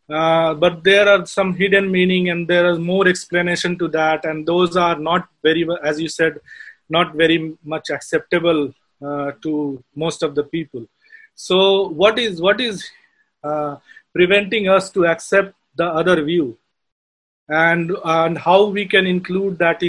Uh, 0.08 0.54
but 0.54 0.84
there 0.84 1.08
are 1.08 1.24
some 1.26 1.54
hidden 1.54 1.90
meaning 1.90 2.28
and 2.30 2.46
there 2.46 2.70
is 2.70 2.78
more 2.78 3.06
explanation 3.08 3.78
to 3.78 3.88
that. 3.88 4.24
And 4.24 4.46
those 4.46 4.76
are 4.76 4.98
not 4.98 5.28
very 5.42 5.66
as 5.82 6.00
you 6.00 6.08
said 6.08 6.38
not 6.88 7.14
very 7.14 7.54
much 7.64 7.90
acceptable 7.90 8.72
uh, 9.04 9.32
to 9.42 9.82
most 9.94 10.22
of 10.22 10.34
the 10.34 10.44
people. 10.44 10.86
So 11.34 11.88
what 11.88 12.18
is 12.18 12.40
what 12.40 12.60
is 12.60 12.84
uh, 13.42 13.76
preventing 14.14 14.68
us 14.68 14.90
to 14.90 15.06
accept 15.06 15.54
the 15.76 15.86
other 15.86 16.22
view? 16.22 16.56
And 17.48 17.92
and 18.04 18.38
how 18.38 18.66
we 18.66 18.86
can 18.86 19.06
include 19.06 19.58
that 19.58 19.82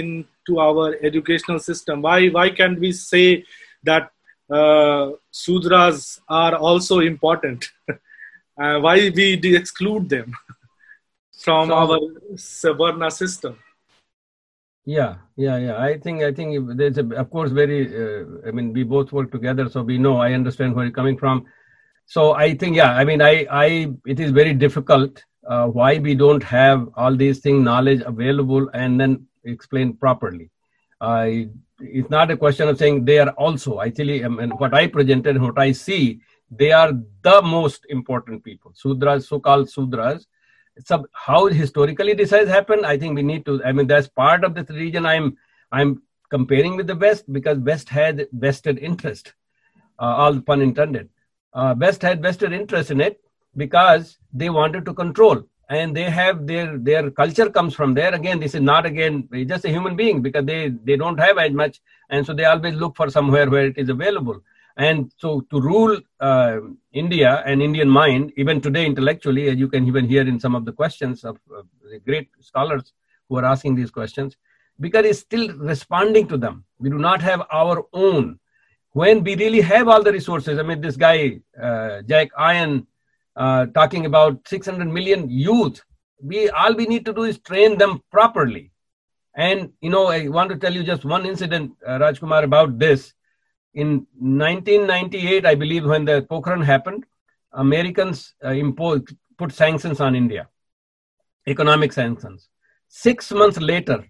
into 0.46 0.60
our 0.60 0.96
educational 1.02 1.58
system. 1.58 2.02
Why 2.02 2.28
why 2.28 2.50
can't 2.50 2.78
we 2.78 2.92
say 2.92 3.44
that 3.84 4.10
uh, 4.50 5.12
sudras 5.32 6.20
are 6.28 6.56
also 6.56 7.00
important? 7.00 7.68
Uh, 8.58 8.80
why 8.80 8.94
we 9.14 9.54
exclude 9.54 10.08
them 10.08 10.32
from 11.44 11.68
so, 11.68 11.74
our 11.74 11.98
Savarna 12.36 13.12
system? 13.12 13.58
Yeah 14.86 15.16
yeah 15.36 15.58
yeah. 15.58 15.76
I 15.78 15.98
think 15.98 16.22
i 16.22 16.32
think 16.32 16.78
there's 16.78 16.96
a, 16.96 17.04
of 17.16 17.28
course 17.28 17.50
very 17.50 17.80
uh, 17.84 18.24
i 18.48 18.50
mean 18.50 18.72
we 18.72 18.82
both 18.82 19.12
work 19.12 19.30
together 19.30 19.68
so 19.68 19.82
we 19.82 19.98
know 19.98 20.16
i 20.16 20.32
understand 20.32 20.74
where 20.74 20.86
you're 20.86 21.00
coming 21.00 21.18
from. 21.18 21.44
So 22.06 22.32
i 22.32 22.54
think 22.54 22.76
yeah 22.76 22.92
i 22.94 23.04
mean 23.04 23.20
i 23.20 23.46
i 23.50 23.92
it 24.06 24.20
is 24.20 24.30
very 24.30 24.54
difficult 24.54 25.22
uh, 25.46 25.66
why 25.66 25.98
we 25.98 26.14
don't 26.14 26.42
have 26.42 26.88
all 26.96 27.14
these 27.14 27.40
things 27.40 27.62
knowledge 27.62 28.00
available 28.06 28.70
and 28.72 28.98
then 28.98 29.26
explain 29.46 29.94
properly. 29.94 30.50
Uh, 31.00 31.28
it's 31.80 32.10
not 32.10 32.30
a 32.30 32.36
question 32.36 32.68
of 32.68 32.78
saying 32.78 33.04
they 33.04 33.18
are 33.18 33.30
also. 33.30 33.80
Actually 33.80 34.24
I 34.24 34.28
mean, 34.28 34.50
what 34.50 34.74
i 34.74 34.86
presented 34.86 35.40
what 35.40 35.58
i 35.58 35.72
see 35.72 36.20
they 36.50 36.72
are 36.72 36.92
the 37.22 37.42
most 37.42 37.86
important 37.88 38.44
people. 38.44 38.72
Sudras 38.72 39.26
so-called 39.26 39.68
sudras 39.68 40.26
sub 40.84 41.06
how 41.12 41.46
historically 41.46 42.12
this 42.12 42.30
has 42.30 42.48
happened 42.48 42.84
i 42.84 42.98
think 42.98 43.16
we 43.16 43.22
need 43.22 43.46
to 43.46 43.64
i 43.64 43.72
mean 43.72 43.86
that's 43.86 44.08
part 44.08 44.44
of 44.44 44.54
this 44.54 44.68
region 44.68 45.06
i'm 45.06 45.34
i'm 45.72 46.02
comparing 46.28 46.76
with 46.76 46.86
the 46.86 46.94
west 46.94 47.30
because 47.32 47.56
west 47.60 47.88
had 47.88 48.26
vested 48.32 48.78
interest 48.78 49.32
uh, 49.98 50.14
all 50.22 50.40
pun 50.40 50.60
intended. 50.60 51.08
Uh, 51.52 51.74
west 51.78 52.02
had 52.02 52.22
vested 52.22 52.52
interest 52.52 52.90
in 52.90 53.00
it 53.00 53.20
because 53.56 54.18
they 54.32 54.50
wanted 54.50 54.84
to 54.84 54.92
control 54.92 55.42
and 55.68 55.96
they 55.96 56.04
have 56.04 56.46
their 56.46 56.78
their 56.78 57.10
culture 57.10 57.50
comes 57.50 57.74
from 57.74 57.94
there 57.94 58.14
again 58.14 58.38
this 58.38 58.54
is 58.54 58.60
not 58.60 58.86
again 58.86 59.28
just 59.46 59.64
a 59.64 59.68
human 59.68 59.96
being 59.96 60.22
because 60.22 60.44
they 60.44 60.68
they 60.84 60.96
don't 60.96 61.18
have 61.18 61.38
as 61.38 61.52
much 61.52 61.80
and 62.10 62.24
so 62.24 62.32
they 62.32 62.44
always 62.44 62.74
look 62.74 62.94
for 62.96 63.10
somewhere 63.10 63.50
where 63.50 63.66
it 63.66 63.76
is 63.76 63.88
available 63.88 64.40
and 64.76 65.10
so 65.16 65.40
to 65.50 65.60
rule 65.60 65.98
uh, 66.20 66.58
India 66.92 67.42
and 67.46 67.62
Indian 67.62 67.88
mind, 67.88 68.32
even 68.36 68.60
today 68.60 68.84
intellectually, 68.84 69.48
as 69.48 69.56
you 69.56 69.68
can 69.68 69.86
even 69.86 70.06
hear 70.06 70.22
in 70.28 70.38
some 70.38 70.54
of 70.54 70.64
the 70.66 70.72
questions 70.72 71.24
of 71.24 71.38
the 71.48 71.98
great 72.00 72.28
scholars 72.40 72.92
who 73.28 73.36
are 73.38 73.44
asking 73.44 73.74
these 73.74 73.90
questions, 73.90 74.36
because 74.78 75.06
it's 75.06 75.20
still 75.20 75.48
responding 75.56 76.28
to 76.28 76.36
them. 76.36 76.64
We 76.78 76.90
do 76.90 76.98
not 76.98 77.22
have 77.22 77.42
our 77.50 77.86
own. 77.94 78.38
When 78.92 79.24
we 79.24 79.34
really 79.36 79.62
have 79.62 79.88
all 79.88 80.02
the 80.02 80.12
resources, 80.12 80.58
I 80.58 80.62
mean, 80.62 80.80
this 80.82 80.96
guy, 80.96 81.40
uh, 81.60 82.02
Jack 82.02 82.28
Iron, 82.36 82.86
uh, 83.36 83.66
talking 83.66 84.06
about 84.06 84.46
600 84.48 84.86
million 84.86 85.28
youth, 85.28 85.82
we 86.22 86.48
all 86.50 86.74
we 86.74 86.86
need 86.86 87.04
to 87.06 87.12
do 87.12 87.24
is 87.24 87.38
train 87.38 87.76
them 87.78 88.02
properly. 88.10 88.72
And, 89.34 89.72
you 89.82 89.90
know, 89.90 90.06
I 90.06 90.28
want 90.28 90.50
to 90.50 90.56
tell 90.56 90.72
you 90.72 90.82
just 90.82 91.04
one 91.04 91.26
incident, 91.26 91.72
uh, 91.86 91.98
Rajkumar, 91.98 92.42
about 92.42 92.78
this 92.78 93.12
in 93.74 94.06
1998, 94.18 95.44
I 95.44 95.54
believe, 95.54 95.84
when 95.84 96.06
the 96.06 96.22
Pokhran 96.22 96.64
happened, 96.64 97.04
Americans 97.52 98.34
uh, 98.42 98.48
imposed 98.48 99.14
put 99.36 99.52
sanctions 99.52 100.00
on 100.00 100.14
India, 100.14 100.48
economic 101.46 101.92
sanctions. 101.92 102.48
Six 102.88 103.30
months 103.32 103.58
later, 103.58 104.06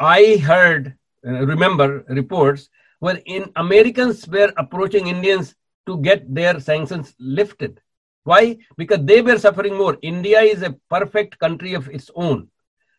I 0.00 0.38
heard, 0.38 0.96
uh, 1.24 1.46
remember 1.46 2.04
reports 2.08 2.68
where 2.98 3.20
in 3.26 3.52
Americans 3.54 4.26
were 4.26 4.52
approaching 4.56 5.06
Indians 5.06 5.54
to 5.86 5.98
get 5.98 6.34
their 6.34 6.58
sanctions 6.58 7.14
lifted. 7.20 7.80
Why? 8.28 8.58
Because 8.76 9.00
they 9.10 9.22
were 9.22 9.38
suffering 9.38 9.74
more. 9.74 9.96
India 10.02 10.40
is 10.40 10.62
a 10.62 10.72
perfect 10.90 11.38
country 11.38 11.72
of 11.72 11.88
its 11.88 12.10
own 12.14 12.48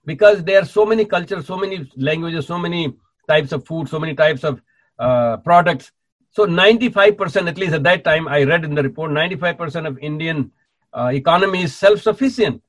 because 0.03 0.43
there 0.43 0.59
are 0.61 0.65
so 0.65 0.85
many 0.91 1.05
cultures, 1.05 1.45
so 1.45 1.55
many 1.55 1.87
languages, 1.95 2.47
so 2.47 2.57
many 2.57 2.95
types 3.27 3.51
of 3.51 3.63
food, 3.67 3.87
so 3.87 3.99
many 3.99 4.15
types 4.15 4.43
of 4.43 4.59
uh, 4.97 5.37
products. 5.37 5.91
So 6.31 6.47
95%, 6.47 7.47
at 7.47 7.59
least 7.59 7.73
at 7.73 7.83
that 7.83 8.03
time, 8.03 8.27
I 8.27 8.43
read 8.43 8.65
in 8.65 8.73
the 8.73 8.81
report, 8.81 9.11
95% 9.11 9.87
of 9.87 9.99
Indian 9.99 10.51
uh, 10.93 11.11
economy 11.13 11.61
is 11.61 11.75
self-sufficient. 11.75 12.63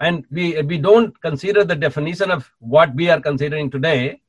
And 0.00 0.24
we, 0.32 0.60
we 0.62 0.78
don't 0.78 1.14
consider 1.20 1.62
the 1.62 1.76
definition 1.76 2.32
of 2.32 2.50
what 2.58 2.92
we 2.96 3.08
are 3.08 3.20
considering 3.20 3.70
today, 3.70 4.20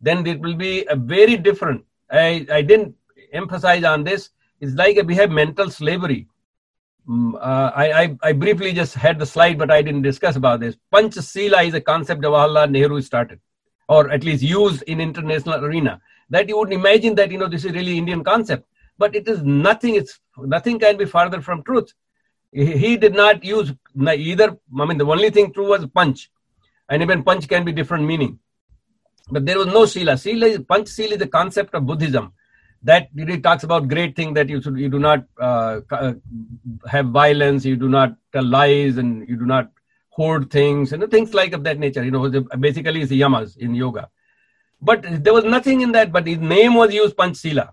then 0.00 0.26
it 0.26 0.40
will 0.40 0.56
be 0.56 0.84
a 0.88 0.96
very 0.96 1.36
different. 1.36 1.84
I, 2.10 2.46
I 2.50 2.62
didn't 2.62 2.96
emphasize 3.32 3.84
on 3.84 4.02
this. 4.02 4.30
It's 4.60 4.74
like 4.74 5.00
we 5.06 5.14
have 5.14 5.30
mental 5.30 5.70
slavery. 5.70 6.26
Um, 7.08 7.34
uh, 7.34 7.70
I, 7.74 8.02
I, 8.02 8.16
I, 8.22 8.32
briefly 8.32 8.72
just 8.72 8.94
had 8.94 9.18
the 9.18 9.26
slide, 9.26 9.58
but 9.58 9.70
I 9.70 9.82
didn't 9.82 10.02
discuss 10.02 10.36
about 10.36 10.60
this. 10.60 10.76
Panchasila 10.94 11.66
is 11.66 11.74
a 11.74 11.80
concept 11.80 12.22
Jawaharlal 12.22 12.70
Nehru 12.70 13.00
started, 13.02 13.40
or 13.88 14.10
at 14.10 14.22
least 14.22 14.42
used 14.42 14.82
in 14.82 15.00
international 15.00 15.64
arena 15.64 16.00
that 16.30 16.48
you 16.48 16.56
would 16.58 16.72
imagine 16.72 17.14
that 17.16 17.30
you 17.30 17.38
know 17.38 17.48
this 17.48 17.64
is 17.64 17.72
really 17.72 17.98
indian 17.98 18.22
concept. 18.22 18.66
But 18.98 19.16
it 19.16 19.26
is 19.26 19.42
nothing 19.42 19.96
it's 19.96 20.20
nothing 20.38 20.78
can 20.78 20.96
be 20.96 21.04
further 21.04 21.40
from 21.40 21.64
truth. 21.64 21.92
He 22.52 22.96
did 22.96 23.14
not 23.14 23.42
use 23.42 23.72
either 23.96 24.56
i 24.78 24.84
mean 24.84 24.98
the 24.98 25.06
only 25.06 25.30
thing 25.30 25.52
true 25.52 25.70
was 25.70 25.86
punch. 25.86 26.30
And 26.88 27.02
even 27.02 27.24
punch 27.24 27.48
can 27.48 27.64
be 27.64 27.72
different 27.72 28.04
meaning. 28.04 28.38
But 29.30 29.46
there 29.46 29.58
was 29.58 29.66
no 29.66 29.86
sila. 29.86 30.16
Sila 30.18 30.46
is 30.46 30.58
punch 30.60 30.88
sila 30.88 31.14
is 31.14 31.18
the 31.18 31.26
concept 31.26 31.74
of 31.74 31.86
buddhism 31.86 32.32
that 32.84 33.08
really 33.14 33.40
talks 33.40 33.64
about 33.64 33.88
great 33.88 34.16
thing 34.16 34.34
that 34.34 34.48
you 34.48 34.60
should 34.62 34.78
you 34.78 34.88
do 34.88 34.98
not 34.98 35.24
uh, 35.40 35.80
uh, 35.90 36.12
have 36.88 37.06
violence 37.06 37.64
you 37.64 37.76
do 37.76 37.88
not 37.88 38.16
tell 38.32 38.44
lies 38.44 38.96
and 38.96 39.28
you 39.28 39.36
do 39.36 39.46
not 39.46 39.70
hoard 40.10 40.50
things 40.50 40.92
and 40.92 41.10
things 41.10 41.32
like 41.34 41.52
of 41.52 41.64
that 41.64 41.78
nature 41.78 42.04
you 42.04 42.10
know 42.10 42.28
basically 42.58 43.02
it's 43.02 43.12
yamas 43.12 43.56
in 43.56 43.74
yoga 43.74 44.08
but 44.82 45.04
there 45.24 45.32
was 45.32 45.44
nothing 45.44 45.80
in 45.80 45.92
that, 45.92 46.10
but 46.10 46.26
his 46.26 46.38
name 46.38 46.74
was 46.74 46.92
used 46.92 47.16
Panchsila. 47.16 47.70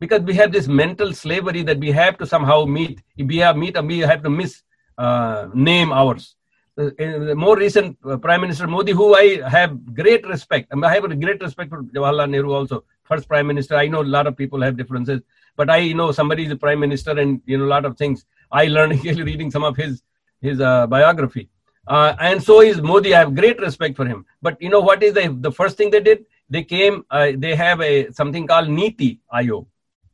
Because 0.00 0.22
we 0.22 0.34
have 0.34 0.50
this 0.52 0.66
mental 0.66 1.12
slavery 1.12 1.62
that 1.64 1.78
we 1.78 1.90
have 1.92 2.16
to 2.18 2.26
somehow 2.26 2.64
meet. 2.64 3.02
If 3.16 3.26
we 3.26 3.38
have 3.38 3.56
meet, 3.56 3.76
we 3.84 3.98
have 3.98 4.22
to 4.22 4.30
miss 4.30 4.62
uh, 4.96 5.48
name 5.52 5.92
ours. 5.92 6.36
Uh, 6.78 7.34
more 7.34 7.56
recent 7.56 7.98
uh, 8.08 8.16
Prime 8.16 8.40
Minister 8.40 8.66
Modi, 8.68 8.92
who 8.92 9.14
I 9.14 9.46
have 9.48 9.94
great 9.94 10.26
respect, 10.26 10.68
and 10.70 10.84
I 10.86 10.94
have 10.94 11.04
a 11.04 11.14
great 11.14 11.42
respect 11.42 11.70
for 11.70 11.82
Jawaharlal 11.82 12.30
Nehru 12.30 12.52
also, 12.54 12.84
first 13.08 13.28
Prime 13.28 13.46
Minister. 13.46 13.76
I 13.76 13.88
know 13.88 14.02
a 14.02 14.14
lot 14.16 14.26
of 14.26 14.36
people 14.36 14.62
have 14.62 14.76
differences, 14.76 15.20
but 15.56 15.70
I 15.70 15.92
know 15.92 16.12
somebody 16.12 16.44
is 16.46 16.52
a 16.52 16.56
Prime 16.56 16.80
Minister, 16.80 17.18
and 17.18 17.40
you 17.46 17.58
know 17.58 17.64
a 17.64 17.74
lot 17.76 17.84
of 17.84 17.96
things. 17.96 18.24
I 18.52 18.66
learned 18.66 19.04
reading 19.30 19.50
some 19.50 19.64
of 19.64 19.76
his 19.76 20.02
his 20.40 20.60
uh, 20.60 20.86
biography, 20.86 21.48
uh, 21.86 22.14
and 22.20 22.42
so 22.42 22.60
is 22.60 22.80
Modi. 22.80 23.14
I 23.14 23.20
have 23.20 23.34
great 23.34 23.60
respect 23.60 23.96
for 23.96 24.06
him. 24.06 24.26
But 24.40 24.60
you 24.62 24.68
know 24.68 24.80
what 24.80 25.02
is 25.02 25.14
the 25.14 25.28
the 25.48 25.52
first 25.52 25.76
thing 25.76 25.90
they 25.90 26.00
did? 26.00 26.26
they 26.50 26.64
came, 26.64 27.04
uh, 27.10 27.32
they 27.36 27.54
have 27.54 27.80
a 27.80 28.10
something 28.12 28.46
called 28.46 28.68
Niti 28.68 29.20
Aayog. 29.32 29.66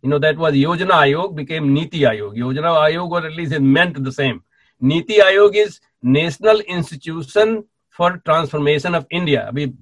You 0.02 0.10
know, 0.10 0.18
that 0.18 0.36
was 0.36 0.54
Yojana 0.54 0.96
Aayog 1.04 1.34
became 1.34 1.72
Niti 1.72 2.00
Aayog. 2.00 2.36
Yojana 2.36 2.72
Aayog, 2.84 3.10
or 3.10 3.26
at 3.26 3.34
least 3.34 3.52
it 3.52 3.60
meant 3.60 4.02
the 4.02 4.12
same. 4.12 4.42
Niti 4.80 5.18
Aayog 5.18 5.54
is 5.54 5.80
National 6.02 6.60
Institution 6.60 7.64
for 7.90 8.18
Transformation 8.24 8.94
of 8.94 9.06
India. 9.10 9.50
We, 9.54 9.72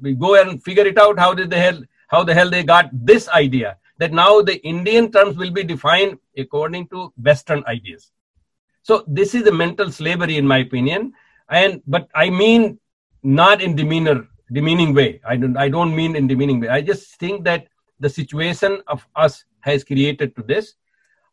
we 0.00 0.14
go 0.14 0.40
and 0.40 0.62
figure 0.62 0.86
it 0.86 0.98
out 0.98 1.18
how 1.18 1.34
did 1.34 1.50
the 1.50 1.58
hell 1.58 1.80
how 2.10 2.24
the 2.24 2.34
hell 2.34 2.50
they 2.50 2.62
got 2.62 2.90
this 2.92 3.28
idea 3.28 3.76
that 3.98 4.12
now 4.12 4.40
the 4.40 4.56
Indian 4.66 5.10
terms 5.12 5.36
will 5.36 5.50
be 5.50 5.62
defined 5.62 6.18
according 6.36 6.88
to 6.88 7.12
Western 7.22 7.62
ideas. 7.66 8.10
So 8.82 9.04
this 9.06 9.34
is 9.34 9.46
a 9.46 9.52
mental 9.52 9.92
slavery, 9.92 10.36
in 10.36 10.46
my 10.46 10.58
opinion. 10.58 11.12
And 11.48 11.82
but 11.86 12.08
I 12.14 12.30
mean 12.30 12.78
not 13.22 13.60
in 13.62 13.76
demeanor 13.76 14.26
demeaning 14.52 14.94
way. 14.94 15.20
I 15.26 15.36
don't 15.36 15.56
I 15.56 15.68
don't 15.68 15.94
mean 15.94 16.16
in 16.16 16.26
demeaning 16.26 16.60
way. 16.60 16.68
I 16.68 16.80
just 16.80 17.18
think 17.20 17.44
that 17.44 17.68
the 18.00 18.08
situation 18.08 18.82
of 18.86 19.06
us 19.14 19.44
has 19.60 19.84
created 19.84 20.34
to 20.36 20.42
this. 20.42 20.74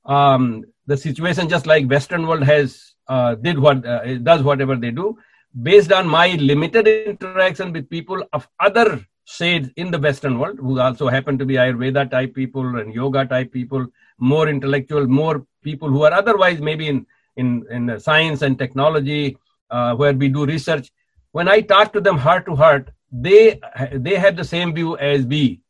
Um, 0.06 0.66
the 0.86 0.98
situation 0.98 1.50
just 1.50 1.66
like 1.66 1.90
Western 1.90 2.28
world 2.28 2.44
has 2.44 2.94
uh, 3.08 3.36
did 3.36 3.58
what 3.58 3.86
uh, 3.86 4.16
does 4.16 4.44
whatever 4.44 4.76
they 4.76 4.92
do 4.92 5.18
based 5.64 5.92
on 5.92 6.08
my 6.08 6.28
limited 6.36 6.88
interaction 6.88 7.72
with 7.72 7.90
people 7.90 8.24
of 8.34 8.48
other 8.60 9.06
shades 9.36 9.70
in 9.76 9.92
the 9.92 10.00
Western 10.00 10.40
world 10.40 10.58
who 10.60 10.80
also 10.80 11.08
happen 11.08 11.38
to 11.38 11.46
be 11.46 11.56
Ayurveda 11.56 12.10
type 12.10 12.34
people 12.34 12.78
and 12.80 12.94
yoga 12.94 13.26
type 13.26 13.52
people, 13.52 13.86
more 14.18 14.48
intellectual, 14.48 15.06
more 15.08 15.46
people 15.62 15.90
who 15.90 16.04
are 16.04 16.14
otherwise 16.14 16.60
maybe 16.62 16.88
in 16.88 17.06
in 17.36 17.66
in 17.70 18.00
science 18.00 18.42
and 18.42 18.58
technology 18.58 19.38
uh, 19.70 19.94
where 19.96 20.14
we 20.14 20.30
do 20.30 20.46
research. 20.46 20.92
When 21.32 21.48
I 21.48 21.62
talk 21.62 21.94
to 21.94 22.02
them 22.02 22.18
heart 22.18 22.46
to 22.48 22.56
heart, 22.56 22.90
they 23.12 23.60
they 23.94 24.16
have 24.16 24.36
the 24.38 24.50
same 24.56 24.74
view 24.74 24.98
as 24.98 25.26
we 25.26 25.62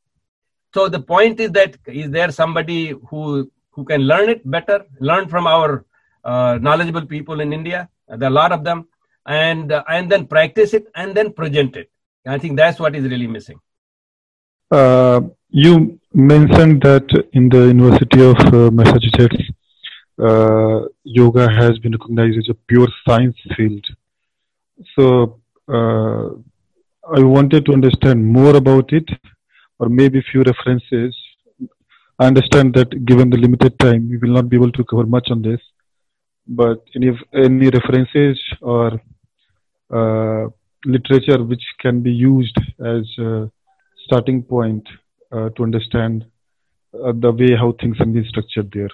so 0.73 0.87
the 0.87 0.99
point 0.99 1.39
is 1.39 1.51
that 1.51 1.77
is 1.87 2.11
there 2.11 2.31
somebody 2.31 2.93
who 3.09 3.51
who 3.71 3.83
can 3.85 4.01
learn 4.01 4.29
it 4.29 4.41
better, 4.49 4.85
learn 4.99 5.27
from 5.27 5.47
our 5.47 5.85
uh, 6.23 6.57
knowledgeable 6.61 7.05
people 7.05 7.41
in 7.41 7.53
India. 7.53 7.89
There 8.07 8.27
are 8.27 8.31
a 8.31 8.39
lot 8.41 8.51
of 8.51 8.63
them, 8.63 8.87
and 9.25 9.71
uh, 9.71 9.83
and 9.87 10.11
then 10.11 10.27
practice 10.27 10.73
it 10.73 10.85
and 10.95 11.15
then 11.15 11.33
present 11.33 11.75
it. 11.75 11.89
I 12.27 12.37
think 12.37 12.57
that's 12.57 12.79
what 12.79 12.95
is 12.95 13.03
really 13.03 13.27
missing. 13.27 13.59
Uh, 14.69 15.21
you 15.49 15.99
mentioned 16.13 16.81
that 16.81 17.07
in 17.33 17.49
the 17.49 17.67
University 17.67 18.21
of 18.21 18.37
uh, 18.53 18.69
Massachusetts, 18.71 19.43
uh, 20.21 20.87
yoga 21.03 21.49
has 21.49 21.79
been 21.79 21.93
recognized 21.93 22.37
as 22.37 22.49
a 22.49 22.53
pure 22.67 22.87
science 23.07 23.37
field. 23.55 23.85
So 24.95 25.39
uh, 25.69 26.29
I 27.15 27.21
wanted 27.23 27.65
to 27.67 27.73
understand 27.73 28.25
more 28.25 28.55
about 28.55 28.91
it, 28.91 29.09
or 29.79 29.89
maybe 29.89 30.19
a 30.19 30.23
few 30.31 30.43
references. 30.43 31.15
I 32.19 32.25
understand 32.25 32.73
that 32.73 33.05
given 33.05 33.29
the 33.29 33.37
limited 33.37 33.77
time, 33.79 34.09
we 34.09 34.17
will 34.17 34.33
not 34.33 34.49
be 34.49 34.57
able 34.57 34.71
to 34.71 34.83
cover 34.83 35.05
much 35.05 35.29
on 35.29 35.41
this. 35.41 35.61
But 36.47 36.83
any 36.95 37.11
any 37.33 37.69
references 37.69 38.41
or 38.61 38.99
uh, 39.91 40.49
literature 40.85 41.43
which 41.43 41.63
can 41.79 42.01
be 42.01 42.11
used 42.11 42.57
as 42.85 43.05
a 43.19 43.49
starting 44.05 44.43
point 44.43 44.87
uh, 45.31 45.49
to 45.49 45.63
understand 45.63 46.25
uh, 46.93 47.11
the 47.15 47.31
way 47.31 47.55
how 47.55 47.73
things 47.79 47.97
have 47.97 48.13
been 48.13 48.25
structured 48.25 48.71
there. 48.71 48.89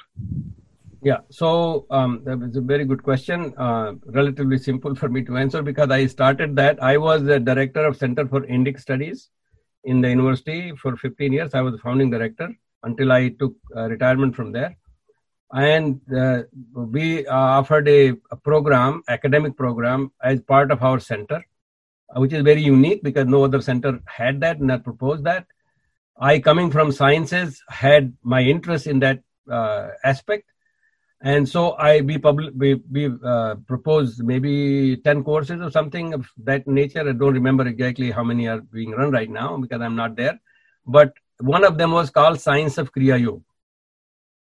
Yeah, 1.03 1.17
so 1.29 1.85
um, 1.89 2.21
that 2.23 2.39
was 2.39 2.55
a 2.55 2.61
very 2.61 2.85
good 2.85 3.03
question. 3.03 3.53
Uh, 3.57 3.93
relatively 4.05 4.57
simple 4.57 4.95
for 4.95 5.09
me 5.09 5.21
to 5.25 5.35
answer 5.37 5.61
because 5.61 5.89
I 5.91 6.07
started 6.07 6.55
that. 6.55 6.81
I 6.81 6.97
was 6.97 7.23
the 7.23 7.39
director 7.39 7.85
of 7.85 7.97
Center 7.97 8.25
for 8.25 8.41
Indic 8.41 8.79
Studies 8.79 9.29
in 9.83 9.99
the 9.99 10.09
university 10.09 10.73
for 10.81 10.95
15 10.95 11.33
years. 11.33 11.53
I 11.53 11.61
was 11.61 11.73
the 11.73 11.79
founding 11.79 12.09
director 12.09 12.49
until 12.83 13.11
I 13.11 13.29
took 13.29 13.53
uh, 13.75 13.89
retirement 13.89 14.33
from 14.33 14.53
there. 14.53 14.77
And 15.53 15.99
uh, 16.15 16.43
we 16.73 17.27
uh, 17.27 17.35
offered 17.35 17.87
a, 17.87 18.13
a, 18.31 18.35
program, 18.37 19.03
academic 19.07 19.55
program, 19.55 20.11
as 20.23 20.41
part 20.41 20.71
of 20.71 20.81
our 20.81 20.99
center, 20.99 21.43
which 22.15 22.33
is 22.33 22.43
very 22.43 22.61
unique 22.61 23.03
because 23.03 23.27
no 23.27 23.43
other 23.43 23.61
center 23.61 23.99
had 24.05 24.41
that 24.41 24.59
and 24.59 24.69
had 24.69 24.83
proposed 24.83 25.23
that. 25.23 25.47
I, 26.17 26.39
coming 26.39 26.69
from 26.69 26.91
sciences, 26.91 27.61
had 27.69 28.13
my 28.23 28.41
interest 28.41 28.87
in 28.87 28.99
that 28.99 29.21
uh, 29.49 29.89
aspect 30.03 30.45
and 31.23 31.47
so 31.47 31.71
I 31.71 32.01
we 32.01 32.17
public 32.17 32.53
we 32.55 32.75
we 32.91 33.09
uh, 33.23 33.55
proposed 33.65 34.21
maybe 34.23 34.97
ten 34.97 35.23
courses 35.23 35.61
or 35.61 35.71
something 35.71 36.13
of 36.13 36.29
that 36.43 36.67
nature. 36.67 37.07
I 37.07 37.13
don't 37.13 37.33
remember 37.33 37.65
exactly 37.65 38.11
how 38.11 38.25
many 38.25 38.47
are 38.49 38.59
being 38.59 38.91
run 38.91 39.11
right 39.11 39.29
now 39.29 39.55
because 39.57 39.81
I'm 39.81 39.95
not 39.95 40.17
there. 40.17 40.39
But 40.85 41.13
one 41.39 41.63
of 41.63 41.77
them 41.77 41.91
was 41.93 42.09
called 42.09 42.41
Science 42.41 42.77
of 42.77 42.91
Kriya 42.91 43.21
Yoga, 43.21 43.45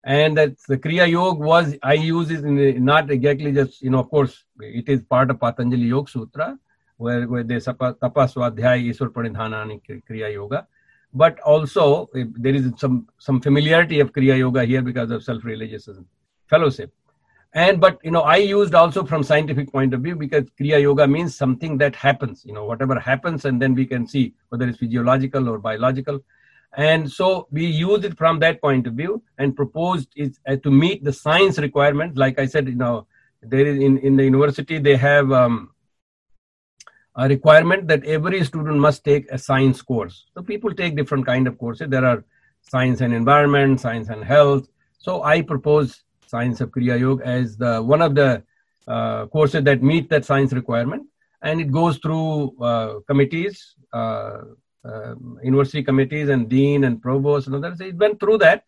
and 0.03 0.35
that 0.37 0.55
the 0.67 0.79
Kriya 0.79 1.07
Yoga 1.07 1.39
was 1.39 1.75
I 1.83 1.93
use 1.93 2.31
it 2.31 2.43
in 2.43 2.83
not 2.83 3.11
exactly 3.11 3.51
just 3.51 3.83
you 3.83 3.91
know 3.91 3.99
of 3.99 4.09
course 4.09 4.43
it 4.59 4.89
is 4.89 5.03
part 5.03 5.29
of 5.29 5.39
Patanjali 5.39 5.85
Yoga 5.85 6.09
Sutra 6.09 6.57
where 6.97 7.27
where 7.27 7.43
they 7.43 7.55
tapaswadhyay 7.55 8.89
iswar 8.91 9.09
pranidhanani 9.09 9.81
Kriya 10.09 10.33
Yoga. 10.33 10.67
But 11.13 11.39
also 11.41 12.09
there 12.13 12.55
is 12.55 12.71
some 12.77 13.07
some 13.17 13.41
familiarity 13.41 13.99
of 13.99 14.11
Kriya 14.11 14.37
Yoga 14.37 14.65
here 14.65 14.81
because 14.81 15.11
of 15.11 15.23
self-realization 15.23 16.05
fellowship. 16.47 16.91
And 17.53 17.79
but 17.79 17.99
you 18.03 18.11
know 18.11 18.21
i 18.21 18.35
used 18.35 18.75
also 18.75 19.05
from 19.05 19.23
scientific 19.23 19.71
point 19.71 19.93
of 19.93 20.01
view 20.01 20.15
because 20.17 20.43
kriya 20.59 20.81
yoga 20.81 21.07
means 21.07 21.35
something 21.35 21.77
that 21.77 21.95
happens 21.95 22.43
you 22.45 22.53
know 22.53 22.65
whatever 22.65 22.99
happens 22.99 23.45
and 23.45 23.61
then 23.61 23.73
we 23.73 23.85
can 23.85 24.05
see 24.05 24.33
whether 24.49 24.67
it's 24.67 24.77
physiological 24.77 25.47
or 25.49 25.57
biological. 25.57 26.21
And 26.77 27.09
so 27.09 27.47
we 27.51 27.65
use 27.65 28.03
it 28.03 28.17
from 28.17 28.39
that 28.39 28.59
point 28.59 28.87
of 28.87 28.95
view 28.95 29.23
and 29.37 29.55
proposed 29.55 30.09
it 30.17 30.37
uh, 30.45 30.57
to 30.57 30.69
meet 30.69 31.05
the 31.05 31.13
science 31.13 31.57
requirement. 31.57 32.17
Like 32.17 32.39
i 32.39 32.45
said 32.45 32.67
you 32.67 32.75
know 32.75 33.07
there 33.41 33.65
is 33.65 33.79
in, 33.79 33.99
in 33.99 34.17
the 34.17 34.25
university 34.25 34.77
they 34.77 34.97
have 34.97 35.31
um, 35.31 35.71
a 37.17 37.27
requirement 37.27 37.87
that 37.87 38.03
every 38.05 38.43
student 38.43 38.77
must 38.77 39.03
take 39.03 39.29
a 39.31 39.37
science 39.37 39.81
course 39.81 40.25
so 40.33 40.41
people 40.41 40.73
take 40.73 40.95
different 40.95 41.25
kind 41.25 41.47
of 41.47 41.57
courses 41.57 41.89
there 41.89 42.05
are 42.05 42.23
science 42.61 43.01
and 43.01 43.13
environment 43.13 43.79
science 43.79 44.09
and 44.09 44.23
health 44.23 44.67
so 44.97 45.23
i 45.23 45.41
propose 45.41 46.03
science 46.27 46.61
of 46.61 46.71
Kriya 46.71 46.99
Yoga 46.99 47.25
as 47.25 47.57
the 47.57 47.81
one 47.81 48.01
of 48.01 48.15
the 48.15 48.43
uh, 48.87 49.25
courses 49.27 49.63
that 49.63 49.81
meet 49.81 50.09
that 50.09 50.25
science 50.25 50.53
requirement, 50.53 51.03
and 51.41 51.61
it 51.61 51.71
goes 51.71 51.97
through 51.97 52.55
uh, 52.61 52.99
committees, 53.07 53.75
uh, 53.93 54.41
um, 54.83 55.39
university 55.43 55.83
committees, 55.83 56.29
and 56.29 56.49
dean 56.49 56.83
and 56.83 57.01
provost 57.01 57.47
and 57.47 57.55
others. 57.55 57.81
It 57.81 57.95
went 57.95 58.19
through 58.19 58.39
that, 58.39 58.63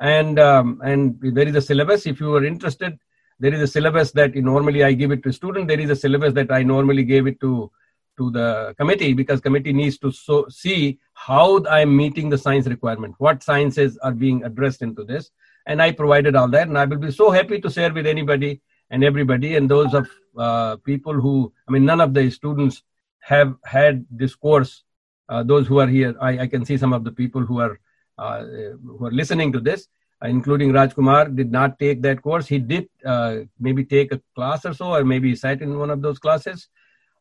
and 0.00 0.38
um, 0.38 0.80
and 0.84 1.18
there 1.20 1.48
is 1.48 1.56
a 1.56 1.62
syllabus. 1.62 2.06
If 2.06 2.20
you 2.20 2.34
are 2.34 2.44
interested, 2.44 2.98
there 3.38 3.52
is 3.52 3.60
a 3.60 3.66
syllabus 3.66 4.12
that 4.12 4.34
normally 4.34 4.84
I 4.84 4.92
give 4.92 5.10
it 5.10 5.22
to 5.24 5.32
student. 5.32 5.68
There 5.68 5.80
is 5.80 5.90
a 5.90 5.96
syllabus 5.96 6.32
that 6.34 6.50
I 6.50 6.62
normally 6.62 7.04
gave 7.04 7.26
it 7.26 7.40
to 7.40 7.70
to 8.18 8.30
the 8.30 8.74
committee 8.78 9.14
because 9.14 9.40
committee 9.40 9.72
needs 9.72 9.98
to 9.98 10.12
so, 10.12 10.46
see 10.48 10.98
how 11.14 11.64
I'm 11.64 11.96
meeting 11.96 12.28
the 12.28 12.38
science 12.38 12.66
requirement, 12.66 13.14
what 13.18 13.42
sciences 13.42 13.96
are 13.98 14.12
being 14.12 14.44
addressed 14.44 14.82
into 14.82 15.04
this, 15.04 15.30
and 15.66 15.80
I 15.80 15.92
provided 15.92 16.36
all 16.36 16.48
that. 16.48 16.68
And 16.68 16.76
I 16.76 16.84
will 16.84 16.98
be 16.98 17.10
so 17.10 17.30
happy 17.30 17.60
to 17.60 17.70
share 17.70 17.92
with 17.92 18.06
anybody 18.06 18.60
and 18.90 19.04
everybody 19.04 19.56
and 19.56 19.70
those 19.70 19.94
of 19.94 20.08
uh, 20.36 20.76
people 20.76 21.14
who, 21.14 21.52
I 21.68 21.72
mean, 21.72 21.84
none 21.84 22.00
of 22.00 22.14
the 22.14 22.30
students 22.30 22.82
have 23.20 23.54
had 23.64 24.04
this 24.10 24.34
course. 24.34 24.82
Uh, 25.28 25.42
those 25.42 25.66
who 25.66 25.78
are 25.78 25.86
here, 25.86 26.14
I, 26.20 26.38
I, 26.40 26.46
can 26.46 26.64
see 26.64 26.78
some 26.78 26.94
of 26.94 27.04
the 27.04 27.12
people 27.12 27.42
who 27.42 27.60
are 27.60 27.78
uh, 28.16 28.42
who 28.42 29.04
are 29.04 29.10
listening 29.10 29.52
to 29.52 29.60
this, 29.60 29.88
including 30.22 30.72
Rajkumar, 30.72 31.36
did 31.36 31.52
not 31.52 31.78
take 31.78 32.00
that 32.02 32.22
course. 32.22 32.46
He 32.46 32.58
did 32.58 32.88
uh, 33.04 33.40
maybe 33.60 33.84
take 33.84 34.10
a 34.10 34.22
class 34.34 34.64
or 34.64 34.72
so, 34.72 34.94
or 34.94 35.04
maybe 35.04 35.36
sat 35.36 35.60
in 35.60 35.78
one 35.78 35.90
of 35.90 36.00
those 36.00 36.18
classes. 36.18 36.68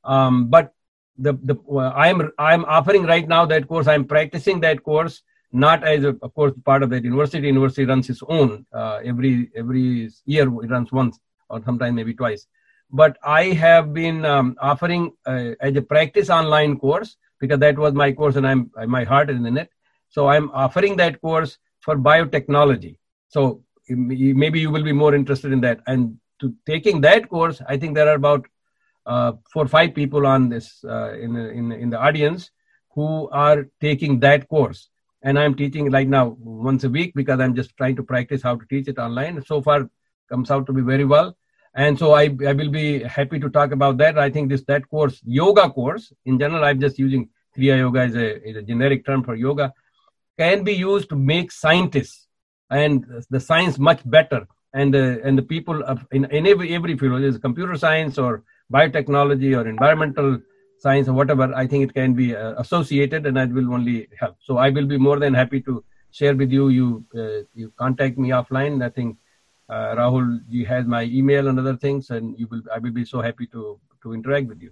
Um, 0.06 0.48
but 0.48 0.74
the 1.18 1.34
the 1.44 1.56
I'm 1.96 2.32
I'm 2.38 2.66
offering 2.66 3.04
right 3.04 3.28
now 3.28 3.46
that 3.46 3.68
course. 3.68 3.88
I'm 3.88 4.06
practicing 4.06 4.60
that 4.62 4.84
course 4.84 5.22
not 5.52 5.84
as 5.84 6.04
a, 6.04 6.10
of 6.22 6.34
course 6.34 6.54
part 6.66 6.84
of 6.84 6.90
that 6.92 7.04
university. 7.04 7.48
University 7.48 7.86
runs 7.86 8.10
its 8.10 8.22
own 8.28 8.66
uh, 8.74 9.00
every 9.04 9.50
every 9.56 10.10
year 10.26 10.44
it 10.44 10.70
runs 10.70 10.92
once 10.92 11.20
or 11.50 11.62
sometimes 11.64 11.96
maybe 11.96 12.14
twice. 12.14 12.48
But 12.90 13.18
i 13.24 13.46
have 13.46 13.94
been 13.94 14.24
um, 14.26 14.56
offering 14.62 15.12
uh, 15.26 15.52
as 15.60 15.76
a 15.76 15.82
practice 15.82 16.30
online 16.30 16.78
course 16.78 17.18
because 17.40 17.60
that 17.60 17.78
was 17.78 17.94
my 17.94 18.12
course 18.12 18.36
and 18.36 18.48
i'm 18.48 18.72
my 18.88 19.04
heart 19.04 19.30
is 19.30 19.38
in 19.38 19.58
it. 19.58 19.70
So 20.10 20.28
i'm 20.28 20.52
offering 20.52 20.96
that 20.98 21.22
course 21.22 21.58
for 21.80 21.98
biotechnology. 21.98 22.98
So 23.30 23.64
maybe 23.90 24.60
you 24.60 24.70
will 24.70 24.84
be 24.84 24.94
more 24.94 25.16
interested 25.16 25.52
in 25.52 25.62
that. 25.62 25.80
And 25.88 26.18
to 26.40 26.54
taking 26.66 27.02
that 27.02 27.30
course 27.30 27.62
i 27.68 27.78
think 27.78 27.96
there 27.96 28.08
are 28.08 28.16
about 28.16 28.46
uh, 29.08 29.32
four 29.52 29.64
or 29.66 29.72
five 29.78 29.96
people 29.96 30.28
on 30.28 30.50
this 30.50 30.68
uh, 30.84 31.14
in, 31.14 31.36
in 31.36 31.72
in 31.72 31.90
the 31.90 32.00
audience 32.00 32.52
who 32.96 33.30
are 33.30 33.60
taking 33.88 34.20
that 34.20 34.48
course 34.48 34.90
and 35.28 35.40
I'm 35.40 35.56
teaching 35.56 35.92
right 35.92 36.08
now 36.08 36.36
once 36.40 36.84
a 36.84 36.90
week 36.90 37.14
because 37.16 37.40
I'm 37.40 37.56
just 37.56 37.76
trying 37.78 37.96
to 37.96 38.04
practice 38.04 38.42
how 38.42 38.56
to 38.56 38.66
teach 38.70 38.88
it 38.88 38.98
online. 38.98 39.44
So 39.46 39.62
far, 39.62 39.90
comes 40.30 40.52
out 40.52 40.66
to 40.68 40.74
be 40.74 40.82
very 40.82 41.06
well, 41.06 41.38
and 41.74 41.98
so 41.98 42.14
I 42.14 42.26
I 42.52 42.54
will 42.54 42.70
be 42.70 43.04
happy 43.04 43.40
to 43.40 43.50
talk 43.50 43.72
about 43.72 43.98
that. 43.98 44.20
I 44.20 44.30
think 44.30 44.50
this 44.50 44.64
that 44.66 44.90
course, 44.90 45.22
yoga 45.26 45.70
course 45.70 46.12
in 46.26 46.40
general, 46.40 46.64
I'm 46.64 46.80
just 46.80 47.00
using 47.00 47.30
Kriya 47.58 47.78
Yoga 47.78 48.02
as 48.02 48.16
a, 48.16 48.50
as 48.50 48.56
a 48.58 48.62
generic 48.62 49.06
term 49.06 49.24
for 49.24 49.36
yoga, 49.36 49.74
can 50.38 50.64
be 50.64 50.74
used 50.74 51.10
to 51.10 51.16
make 51.16 51.52
scientists 51.52 52.28
and 52.70 53.06
the 53.30 53.40
science 53.40 53.80
much 53.80 54.02
better, 54.18 54.48
and 54.74 54.94
the 54.94 55.22
and 55.24 55.38
the 55.38 55.48
people 55.54 55.82
of 55.84 56.06
in, 56.12 56.26
in 56.26 56.46
every 56.46 56.76
every 56.76 56.98
field, 56.98 57.22
it's 57.22 57.38
computer 57.38 57.78
science 57.78 58.18
or 58.18 58.44
biotechnology 58.72 59.58
or 59.58 59.68
environmental 59.68 60.40
science 60.80 61.08
or 61.08 61.14
whatever, 61.14 61.54
I 61.56 61.68
think 61.68 61.84
it 61.84 61.94
can 61.94 62.14
be 62.14 62.36
uh, 62.36 62.54
associated 62.58 63.26
and 63.26 63.38
that 63.38 63.52
will 63.52 63.74
only 63.74 64.08
help. 64.20 64.38
So 64.40 64.58
I 64.58 64.70
will 64.70 64.86
be 64.86 64.98
more 64.98 65.20
than 65.20 65.34
happy 65.34 65.62
to 65.62 65.84
share 66.12 66.36
with 66.36 66.52
you. 66.52 66.70
You 66.70 67.06
uh, 67.16 67.44
you 67.54 67.74
contact 67.78 68.18
me 68.18 68.30
offline. 68.30 68.84
I 68.84 68.90
think 68.90 69.18
uh, 69.70 69.96
Rahul, 69.96 70.40
you 70.50 70.66
has 70.66 70.86
my 70.86 71.04
email 71.04 71.48
and 71.48 71.60
other 71.60 71.76
things, 71.76 72.10
and 72.10 72.38
you 72.40 72.48
will. 72.48 72.62
I 72.74 72.80
will 72.80 72.92
be 72.92 73.06
so 73.06 73.22
happy 73.22 73.48
to 73.48 73.80
to 74.04 74.14
interact 74.14 74.48
with 74.48 74.62
you. 74.62 74.72